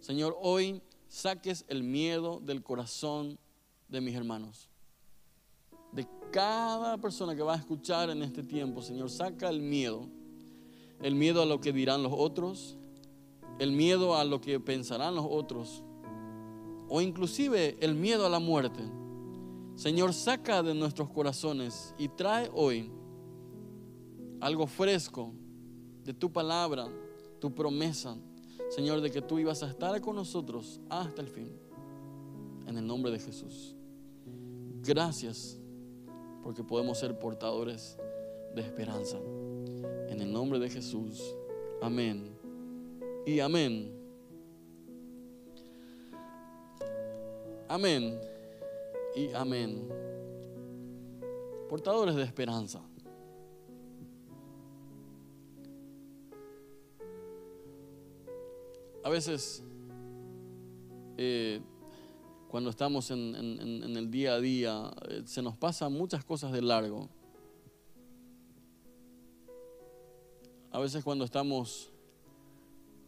Señor, 0.00 0.36
hoy 0.40 0.82
saques 1.08 1.64
el 1.68 1.82
miedo 1.82 2.40
del 2.40 2.62
corazón 2.62 3.38
de 3.88 4.00
mis 4.00 4.14
hermanos 4.14 4.68
de 5.96 6.06
cada 6.30 6.98
persona 6.98 7.34
que 7.34 7.42
va 7.42 7.54
a 7.54 7.56
escuchar 7.56 8.10
en 8.10 8.22
este 8.22 8.42
tiempo, 8.42 8.82
Señor, 8.82 9.10
saca 9.10 9.48
el 9.48 9.62
miedo. 9.62 10.06
El 11.00 11.14
miedo 11.14 11.42
a 11.42 11.46
lo 11.46 11.60
que 11.60 11.72
dirán 11.72 12.02
los 12.02 12.12
otros, 12.14 12.76
el 13.58 13.72
miedo 13.72 14.16
a 14.16 14.24
lo 14.24 14.40
que 14.40 14.60
pensarán 14.60 15.14
los 15.14 15.26
otros, 15.28 15.82
o 16.88 17.00
inclusive 17.00 17.76
el 17.80 17.94
miedo 17.94 18.26
a 18.26 18.28
la 18.28 18.38
muerte. 18.38 18.82
Señor, 19.74 20.14
saca 20.14 20.62
de 20.62 20.74
nuestros 20.74 21.10
corazones 21.10 21.94
y 21.98 22.08
trae 22.08 22.50
hoy 22.54 22.90
algo 24.40 24.66
fresco 24.66 25.32
de 26.04 26.14
tu 26.14 26.32
palabra, 26.32 26.86
tu 27.40 27.54
promesa, 27.54 28.16
Señor, 28.70 29.00
de 29.00 29.10
que 29.10 29.22
tú 29.22 29.38
ibas 29.38 29.62
a 29.62 29.68
estar 29.68 30.00
con 30.00 30.16
nosotros 30.16 30.80
hasta 30.88 31.20
el 31.22 31.28
fin. 31.28 31.50
En 32.66 32.76
el 32.76 32.86
nombre 32.86 33.12
de 33.12 33.18
Jesús. 33.18 33.76
Gracias 34.82 35.58
porque 36.42 36.62
podemos 36.62 36.98
ser 36.98 37.18
portadores 37.18 37.96
de 38.54 38.62
esperanza. 38.62 39.18
En 40.08 40.20
el 40.20 40.32
nombre 40.32 40.58
de 40.58 40.70
Jesús. 40.70 41.22
Amén. 41.80 42.35
Y 43.26 43.40
amén. 43.40 43.92
Amén. 47.68 48.20
Y 49.16 49.32
amén. 49.32 49.88
Portadores 51.68 52.14
de 52.14 52.22
esperanza. 52.22 52.80
A 59.02 59.08
veces 59.10 59.64
eh, 61.16 61.60
cuando 62.46 62.70
estamos 62.70 63.10
en, 63.10 63.34
el 63.34 64.08
día 64.08 64.34
a 64.34 64.40
día, 64.40 64.92
eh, 65.08 65.22
se 65.24 65.42
nos 65.42 65.56
pasan 65.56 65.92
muchas 65.92 66.24
cosas 66.24 66.52
de 66.52 66.62
largo. 66.62 67.08
A 70.70 70.78
veces 70.78 71.02
cuando 71.02 71.24
estamos 71.24 71.92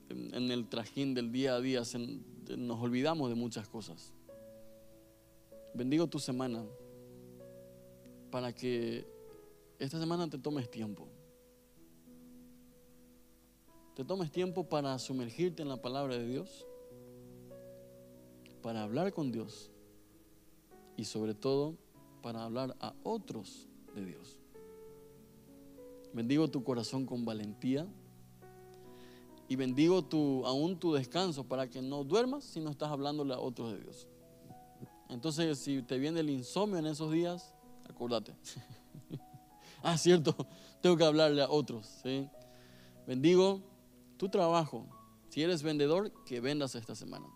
en, 0.09 0.51
el 0.51 0.69
trajín 0.69 1.15
del 1.15 1.33
día 1.33 1.55
a 1.55 1.61
día, 1.61 1.83
nos 2.57 2.81
olvidamos 2.81 3.29
de 3.29 3.35
muchas 3.35 3.69
cosas. 3.69 4.13
Bendigo 5.75 6.07
tu 6.07 6.19
semana 6.19 6.65
para 8.31 8.53
que 8.55 9.07
esta 9.79 9.99
semana 9.99 10.29
te 10.29 10.39
tomes 10.39 10.71
tiempo. 10.71 11.09
Te 13.95 14.05
tomes 14.05 14.31
tiempo 14.31 14.69
para 14.69 14.99
sumergirte 14.99 15.63
en 15.63 15.69
la 15.69 15.81
palabra 15.83 16.17
de 16.17 16.27
Dios 16.27 16.67
para 18.63 18.83
hablar 18.83 19.13
con 19.13 19.33
Dios 19.33 19.71
y 20.97 21.05
sobre 21.05 21.35
todo 21.35 21.77
para 22.23 22.45
hablar 22.45 22.77
a 22.81 22.95
otros 23.03 23.69
de 23.95 24.05
Dios. 24.05 24.41
Bendigo 26.13 26.49
tu 26.49 26.65
corazón 26.65 27.07
con 27.07 27.25
valentía 27.25 27.87
y 29.49 29.57
bendigo 29.57 30.05
tu, 30.05 30.45
aún 30.47 30.79
tu 30.79 30.93
descanso 30.93 31.45
para 31.45 31.69
que 31.69 31.81
no 31.81 32.05
duermas 32.05 32.45
si 32.45 32.61
no 32.61 32.71
estás 32.71 32.91
hablándole 32.91 33.33
a 33.33 33.39
otros 33.39 33.73
de 33.73 33.81
Dios. 33.81 34.07
Entonces, 35.09 35.59
si 35.59 35.83
te 35.83 35.99
viene 35.99 36.21
el 36.21 36.29
insomnio 36.29 36.79
en 36.79 36.87
esos 36.87 37.11
días, 37.11 37.55
acordate. 37.89 38.35
ah, 39.83 39.97
cierto, 39.97 40.37
tengo 40.83 40.99
que 40.99 41.05
hablarle 41.05 41.41
a 41.41 41.49
otros. 41.49 42.03
Bendigo 43.07 43.63
tu 44.19 44.29
trabajo. 44.29 44.87
Si 45.31 45.43
eres 45.43 45.63
vendedor, 45.63 46.13
que 46.25 46.41
vendas 46.41 46.75
esta 46.75 46.95
semana. 46.95 47.27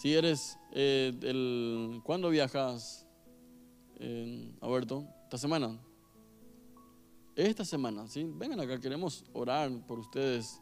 Si 0.00 0.14
eres 0.14 0.56
eh, 0.72 1.12
el... 1.20 2.00
¿Cuándo 2.04 2.30
viajas, 2.30 3.06
eh, 3.98 4.50
Alberto? 4.62 5.06
¿Esta 5.24 5.36
semana? 5.36 5.78
Esta 7.36 7.64
semana, 7.64 8.06
¿sí? 8.08 8.28
Vengan 8.34 8.60
acá, 8.60 8.80
queremos 8.80 9.24
orar 9.32 9.70
por 9.86 9.98
ustedes, 9.98 10.60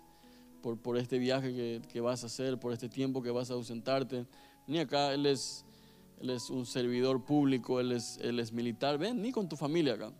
por, 0.63 0.79
por 0.79 0.97
este 0.99 1.19
viaje 1.19 1.53
que, 1.53 1.83
que 1.91 2.01
vas 2.01 2.23
a 2.23 2.27
hacer, 2.27 2.59
por 2.59 2.73
este 2.73 2.89
tiempo 2.89 3.23
que 3.23 3.31
vas 3.31 3.51
a 3.51 3.55
ausentarte. 3.55 4.27
Ni 4.67 4.79
acá, 4.79 5.15
él 5.15 5.27
es, 5.27 5.65
él 6.21 6.31
es 6.31 6.51
un 6.51 6.67
servidor 6.67 7.25
público, 7.25 7.81
él 7.81 7.93
es, 7.93 8.19
él 8.19 8.39
es 8.39 8.53
militar. 8.53 8.99
Ven, 8.99 9.23
ni 9.23 9.33
con 9.33 9.49
tu 9.49 9.57
familia 9.57 9.95
acá. 9.95 10.13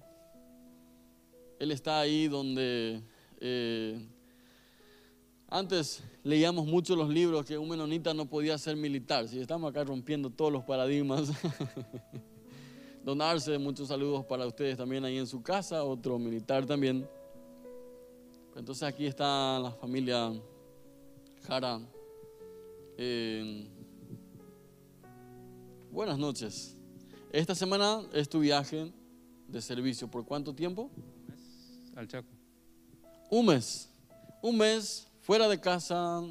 Él 1.59 1.71
está 1.71 2.01
ahí 2.01 2.29
donde 2.29 3.03
eh, 3.41 4.09
antes 5.49 6.03
leíamos 6.25 6.67
mucho 6.67 6.97
los 6.97 7.09
libros 7.09 7.45
que 7.45 7.59
un 7.59 7.69
menonita 7.69 8.15
no 8.15 8.27
podía 8.27 8.57
ser 8.59 8.77
militar. 8.77 9.29
Si 9.29 9.39
estamos 9.39 9.71
acá 9.71 9.85
rompiendo 9.85 10.31
todos 10.31 10.53
los 10.53 10.65
paradigmas. 10.65 11.31
Donarse, 13.09 13.57
muchos 13.57 13.89
saludos 13.89 14.23
para 14.27 14.47
ustedes 14.47 14.77
también 14.77 15.03
ahí 15.03 15.17
en 15.17 15.27
su 15.27 15.43
casa, 15.43 15.83
otro 15.83 16.19
militar 16.19 16.67
también. 16.67 17.09
Entonces 18.55 18.83
aquí 18.83 19.07
está 19.07 19.59
la 19.59 19.71
familia 19.71 20.31
Jara. 21.47 21.81
Eh, 22.99 23.67
Buenas 25.91 26.19
noches. 26.19 26.77
Esta 27.33 27.55
semana 27.55 28.03
es 28.13 28.29
tu 28.29 28.41
viaje 28.41 28.93
de 29.47 29.63
servicio. 29.63 30.07
¿Por 30.11 30.27
cuánto 30.27 30.55
tiempo? 30.55 30.91
Al 31.97 32.07
Chaco. 32.09 32.29
Un 33.31 33.47
mes. 33.47 33.89
Un 34.43 34.59
mes 34.59 35.09
fuera 35.23 35.49
de 35.49 35.59
casa, 35.59 36.23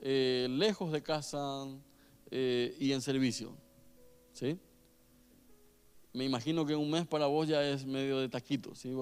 eh, 0.00 0.46
lejos 0.48 0.90
de 0.90 1.02
casa 1.02 1.66
eh, 2.30 2.74
y 2.80 2.92
en 2.92 3.02
servicio. 3.02 3.54
¿Sí? 4.32 4.58
Me 6.14 6.24
imagino 6.24 6.64
que 6.64 6.76
un 6.76 6.88
mes 6.90 7.06
para 7.06 7.26
vos 7.26 7.48
ya 7.48 7.62
es 7.68 7.84
medio 7.84 8.20
de 8.20 8.28
taquito. 8.28 8.72
¿sí? 8.76 8.92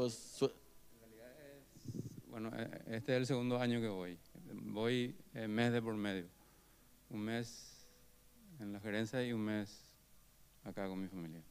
bueno, 2.26 2.50
eh, 2.56 2.82
este 2.86 3.12
es 3.12 3.18
el 3.18 3.26
segundo 3.26 3.58
año 3.58 3.82
que 3.82 3.88
voy. 3.88 4.18
Voy 4.50 5.14
mes 5.34 5.72
de 5.72 5.82
por 5.82 5.94
medio. 5.94 6.26
Un 7.10 7.20
mes 7.20 7.86
en 8.60 8.72
la 8.72 8.80
gerencia 8.80 9.22
y 9.22 9.34
un 9.34 9.42
mes 9.42 9.94
acá 10.64 10.88
con 10.88 11.02
mi 11.02 11.06
familia. 11.06 11.42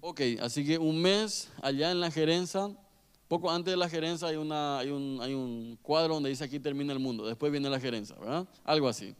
Ok, 0.00 0.20
así 0.40 0.66
que 0.66 0.78
un 0.78 1.00
mes 1.00 1.48
allá 1.62 1.92
en 1.92 2.00
la 2.00 2.10
gerencia, 2.10 2.76
poco 3.28 3.50
antes 3.52 3.72
de 3.72 3.76
la 3.76 3.88
gerencia 3.88 4.26
hay, 4.26 4.36
una, 4.36 4.80
hay, 4.80 4.90
un, 4.90 5.20
hay 5.22 5.32
un 5.32 5.78
cuadro 5.80 6.14
donde 6.14 6.30
dice 6.30 6.42
aquí 6.42 6.58
termina 6.58 6.92
el 6.92 6.98
mundo, 6.98 7.24
después 7.24 7.52
viene 7.52 7.70
la 7.70 7.78
gerencia, 7.78 8.16
¿verdad? 8.16 8.48
Algo 8.64 8.88
así. 8.88 9.14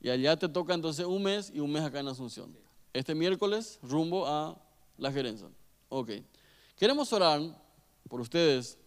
Y 0.00 0.08
allá 0.08 0.36
te 0.36 0.48
toca 0.48 0.72
entonces 0.72 1.04
un 1.04 1.24
mes 1.24 1.50
y 1.52 1.58
un 1.58 1.72
mes 1.72 1.82
acá 1.82 1.98
en 1.98 2.06
Asunción. 2.06 2.56
Este 2.92 3.16
miércoles 3.16 3.80
rumbo 3.82 4.26
a 4.26 4.56
la 4.98 5.10
gerencia. 5.10 5.48
Ok. 5.88 6.10
Queremos 6.76 7.12
orar 7.12 7.40
por 8.08 8.20
ustedes, 8.20 8.78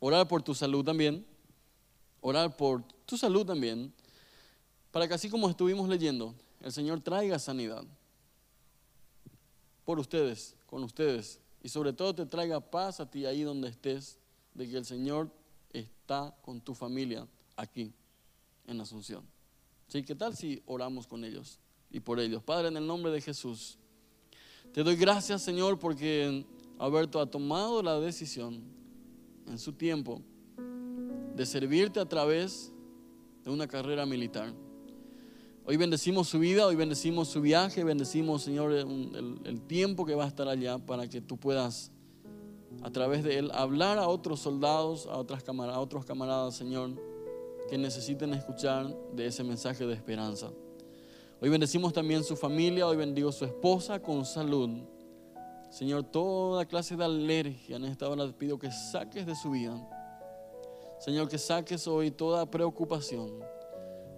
orar 0.00 0.26
por 0.26 0.42
tu 0.42 0.54
salud 0.54 0.84
también, 0.84 1.26
orar 2.20 2.56
por 2.56 2.82
tu 3.04 3.16
salud 3.16 3.44
también, 3.44 3.92
para 4.90 5.06
que 5.06 5.14
así 5.14 5.28
como 5.28 5.48
estuvimos 5.50 5.88
leyendo, 5.88 6.34
el 6.60 6.72
Señor 6.72 7.00
traiga 7.00 7.38
sanidad 7.38 7.84
por 9.84 9.98
ustedes, 9.98 10.56
con 10.66 10.82
ustedes. 10.82 11.40
Y 11.62 11.68
sobre 11.68 11.92
todo 11.92 12.14
te 12.14 12.26
traiga 12.26 12.60
paz 12.60 13.00
a 13.00 13.10
ti 13.10 13.26
ahí 13.26 13.42
donde 13.42 13.68
estés, 13.68 14.18
de 14.54 14.68
que 14.68 14.76
el 14.76 14.84
Señor 14.84 15.30
está 15.72 16.34
con 16.42 16.60
tu 16.60 16.74
familia 16.74 17.26
aquí, 17.56 17.92
en 18.66 18.80
Asunción. 18.80 19.24
¿Sí? 19.88 20.02
¿Qué 20.02 20.14
tal 20.14 20.36
si 20.36 20.62
oramos 20.66 21.06
con 21.06 21.24
ellos 21.24 21.58
y 21.90 22.00
por 22.00 22.18
ellos? 22.18 22.42
Padre, 22.42 22.68
en 22.68 22.76
el 22.76 22.86
nombre 22.86 23.12
de 23.12 23.20
Jesús, 23.20 23.78
te 24.72 24.82
doy 24.82 24.96
gracias, 24.96 25.42
Señor, 25.42 25.78
porque 25.78 26.44
Alberto 26.78 27.20
ha 27.20 27.26
tomado 27.26 27.82
la 27.82 27.98
decisión 27.98 28.62
en 29.46 29.58
su 29.58 29.72
tiempo 29.72 30.20
de 31.34 31.46
servirte 31.46 32.00
a 32.00 32.06
través 32.06 32.72
de 33.44 33.50
una 33.50 33.66
carrera 33.66 34.04
militar. 34.06 34.52
Hoy 35.64 35.76
bendecimos 35.76 36.28
su 36.28 36.38
vida, 36.38 36.66
hoy 36.66 36.76
bendecimos 36.76 37.28
su 37.28 37.40
viaje, 37.40 37.82
bendecimos, 37.82 38.42
Señor, 38.42 38.72
el, 38.72 39.60
tiempo 39.66 40.06
que 40.06 40.14
va 40.14 40.24
a 40.24 40.28
estar 40.28 40.48
allá 40.48 40.78
para 40.78 41.08
que 41.08 41.20
tú 41.20 41.36
puedas, 41.36 41.90
a 42.82 42.90
través 42.90 43.24
de 43.24 43.38
él, 43.38 43.50
hablar 43.52 43.98
a 43.98 44.06
otros 44.08 44.40
soldados, 44.40 45.06
a, 45.06 45.16
otras 45.16 45.42
a 45.48 45.80
otros 45.80 46.04
camaradas, 46.04 46.54
Señor, 46.54 46.90
que 47.68 47.78
necesiten 47.78 48.32
escuchar 48.32 48.96
de 49.12 49.26
ese 49.26 49.42
mensaje 49.42 49.86
de 49.86 49.94
esperanza. 49.94 50.50
Hoy 51.40 51.48
bendecimos 51.48 51.92
también 51.92 52.24
su 52.24 52.36
familia, 52.36 52.86
hoy 52.86 52.96
bendigo 52.96 53.30
su 53.30 53.44
esposa 53.44 54.00
con 54.00 54.24
salud. 54.24 54.70
Señor, 55.70 56.04
toda 56.04 56.64
clase 56.64 56.96
de 56.96 57.04
alergia 57.04 57.76
en 57.76 57.84
esta 57.84 58.08
hora 58.08 58.26
te 58.26 58.32
pido 58.32 58.58
que 58.58 58.70
saques 58.70 59.26
de 59.26 59.34
su 59.34 59.50
vida. 59.50 59.78
Señor, 60.98 61.28
que 61.28 61.38
saques 61.38 61.86
hoy 61.86 62.10
toda 62.10 62.50
preocupación 62.50 63.44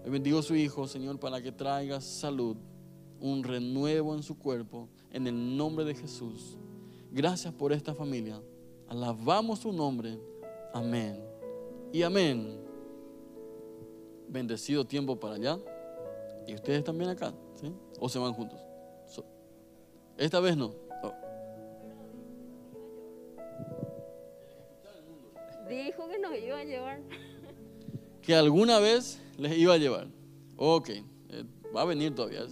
bendigo 0.08 0.38
a 0.38 0.42
su 0.42 0.54
Hijo, 0.54 0.86
Señor, 0.86 1.18
para 1.18 1.40
que 1.40 1.52
traiga 1.52 2.00
salud, 2.00 2.56
un 3.20 3.42
renuevo 3.42 4.14
en 4.14 4.22
su 4.22 4.38
cuerpo, 4.38 4.88
en 5.10 5.26
el 5.26 5.56
nombre 5.56 5.84
de 5.84 5.94
Jesús. 5.94 6.56
Gracias 7.10 7.52
por 7.52 7.72
esta 7.72 7.94
familia. 7.94 8.40
Alabamos 8.88 9.60
su 9.60 9.72
nombre. 9.72 10.18
Amén. 10.72 11.22
Y 11.92 12.02
amén. 12.02 12.58
Bendecido 14.28 14.84
tiempo 14.84 15.18
para 15.18 15.34
allá. 15.34 15.58
Y 16.48 16.54
ustedes 16.54 16.82
también 16.82 17.10
acá, 17.10 17.34
¿sí? 17.60 17.70
¿O 18.00 18.08
se 18.08 18.18
van 18.18 18.32
juntos? 18.32 18.58
Esta 20.16 20.40
vez 20.40 20.56
no. 20.56 20.74
Oh. 21.02 21.14
Dijo 25.68 26.08
que 26.08 26.18
nos 26.18 26.36
iba 26.36 26.58
a 26.58 26.64
llevar. 26.64 27.02
Que 28.22 28.34
alguna 28.34 28.80
vez 28.80 29.20
les 29.36 29.56
iba 29.58 29.74
a 29.74 29.76
llevar. 29.76 30.08
Ok, 30.56 30.88
eh, 30.88 31.04
va 31.74 31.82
a 31.82 31.84
venir 31.84 32.14
todavía. 32.14 32.46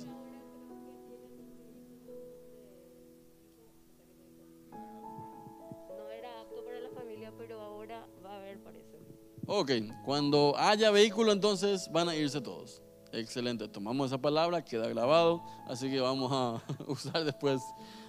No 5.89 6.11
era 6.11 6.41
apto 6.43 6.65
para 6.65 6.81
la 6.81 6.91
familia, 6.91 7.33
pero 7.37 7.61
ahora 7.61 8.07
va 8.25 8.35
a 8.35 8.37
haber, 8.37 8.63
parece. 8.63 9.01
Ok, 9.47 9.73
cuando 10.05 10.55
haya 10.57 10.91
vehículo 10.91 11.33
entonces 11.33 11.91
van 11.91 12.11
a 12.11 12.15
irse 12.15 12.41
todos. 12.41 12.86
Excelente, 13.17 13.67
tomamos 13.67 14.09
esa 14.09 14.19
palabra, 14.19 14.63
queda 14.63 14.87
grabado, 14.89 15.43
así 15.67 15.91
que 15.91 16.01
vamos 16.01 16.31
a 16.31 16.63
usar 16.87 17.25
después 17.25 17.63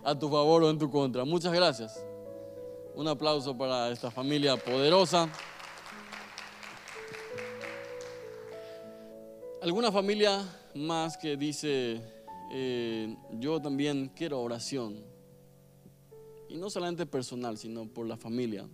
a 0.03 0.19
tu 0.19 0.29
favor 0.29 0.63
o 0.63 0.69
en 0.69 0.77
tu 0.77 0.89
contra. 0.89 1.23
Muchas 1.23 1.53
gracias. 1.53 2.05
Un 2.93 3.07
aplauso 3.07 3.57
para 3.57 3.89
esta 3.89 4.11
familia 4.11 4.57
poderosa. 4.57 5.29
¿Alguna 9.61 9.93
familia 9.93 10.43
más 10.75 11.17
que 11.17 11.37
dice, 11.37 12.01
eh, 12.51 13.15
yo 13.39 13.61
también 13.61 14.11
quiero 14.13 14.41
oración? 14.41 15.05
Y 16.49 16.57
no 16.57 16.69
solamente 16.69 17.05
personal, 17.05 17.57
sino 17.57 17.87
por 17.87 18.05
la 18.07 18.17
familia. 18.17 18.67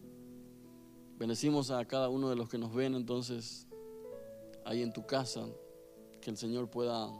Bendecimos 1.20 1.70
a 1.70 1.86
cada 1.86 2.10
uno 2.10 2.28
de 2.28 2.36
los 2.36 2.50
que 2.50 2.58
nos 2.58 2.74
ven 2.74 2.96
entonces 2.96 3.68
ahí 4.66 4.82
en 4.82 4.92
tu 4.92 5.06
casa, 5.06 5.46
que 6.24 6.32
el 6.32 6.38
Señor 6.38 6.70
pueda 6.70 7.12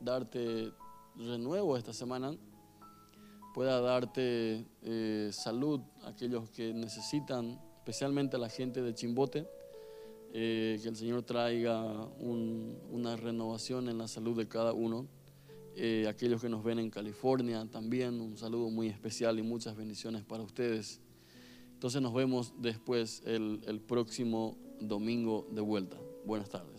darte 0.00 0.72
renuevo 1.16 1.76
esta 1.76 1.92
semana, 1.92 2.36
pueda 3.54 3.80
darte 3.80 4.66
eh, 4.82 5.30
salud 5.32 5.80
a 6.02 6.08
aquellos 6.08 6.50
que 6.50 6.74
necesitan, 6.74 7.60
especialmente 7.78 8.36
a 8.36 8.38
la 8.38 8.48
gente 8.48 8.82
de 8.82 8.94
Chimbote 8.94 9.46
eh, 10.32 10.78
que 10.82 10.88
el 10.88 10.96
Señor 10.96 11.22
traiga 11.22 12.06
una 12.18 13.16
renovación 13.16 13.88
en 13.88 13.98
la 13.98 14.08
salud 14.08 14.36
de 14.36 14.46
cada 14.46 14.72
uno. 14.72 15.06
Eh, 15.76 16.06
aquellos 16.08 16.40
que 16.40 16.48
nos 16.48 16.62
ven 16.62 16.78
en 16.78 16.90
California 16.90 17.66
también, 17.70 18.20
un 18.20 18.36
saludo 18.36 18.70
muy 18.70 18.88
especial 18.88 19.38
y 19.38 19.42
muchas 19.42 19.76
bendiciones 19.76 20.24
para 20.24 20.42
ustedes. 20.42 21.00
Entonces 21.72 22.02
nos 22.02 22.12
vemos 22.12 22.52
después 22.58 23.22
el 23.24 23.80
próximo 23.86 24.56
domingo 24.80 25.48
de 25.50 25.62
vuelta. 25.62 25.96
Buenas 26.26 26.50
tardes. 26.50 26.70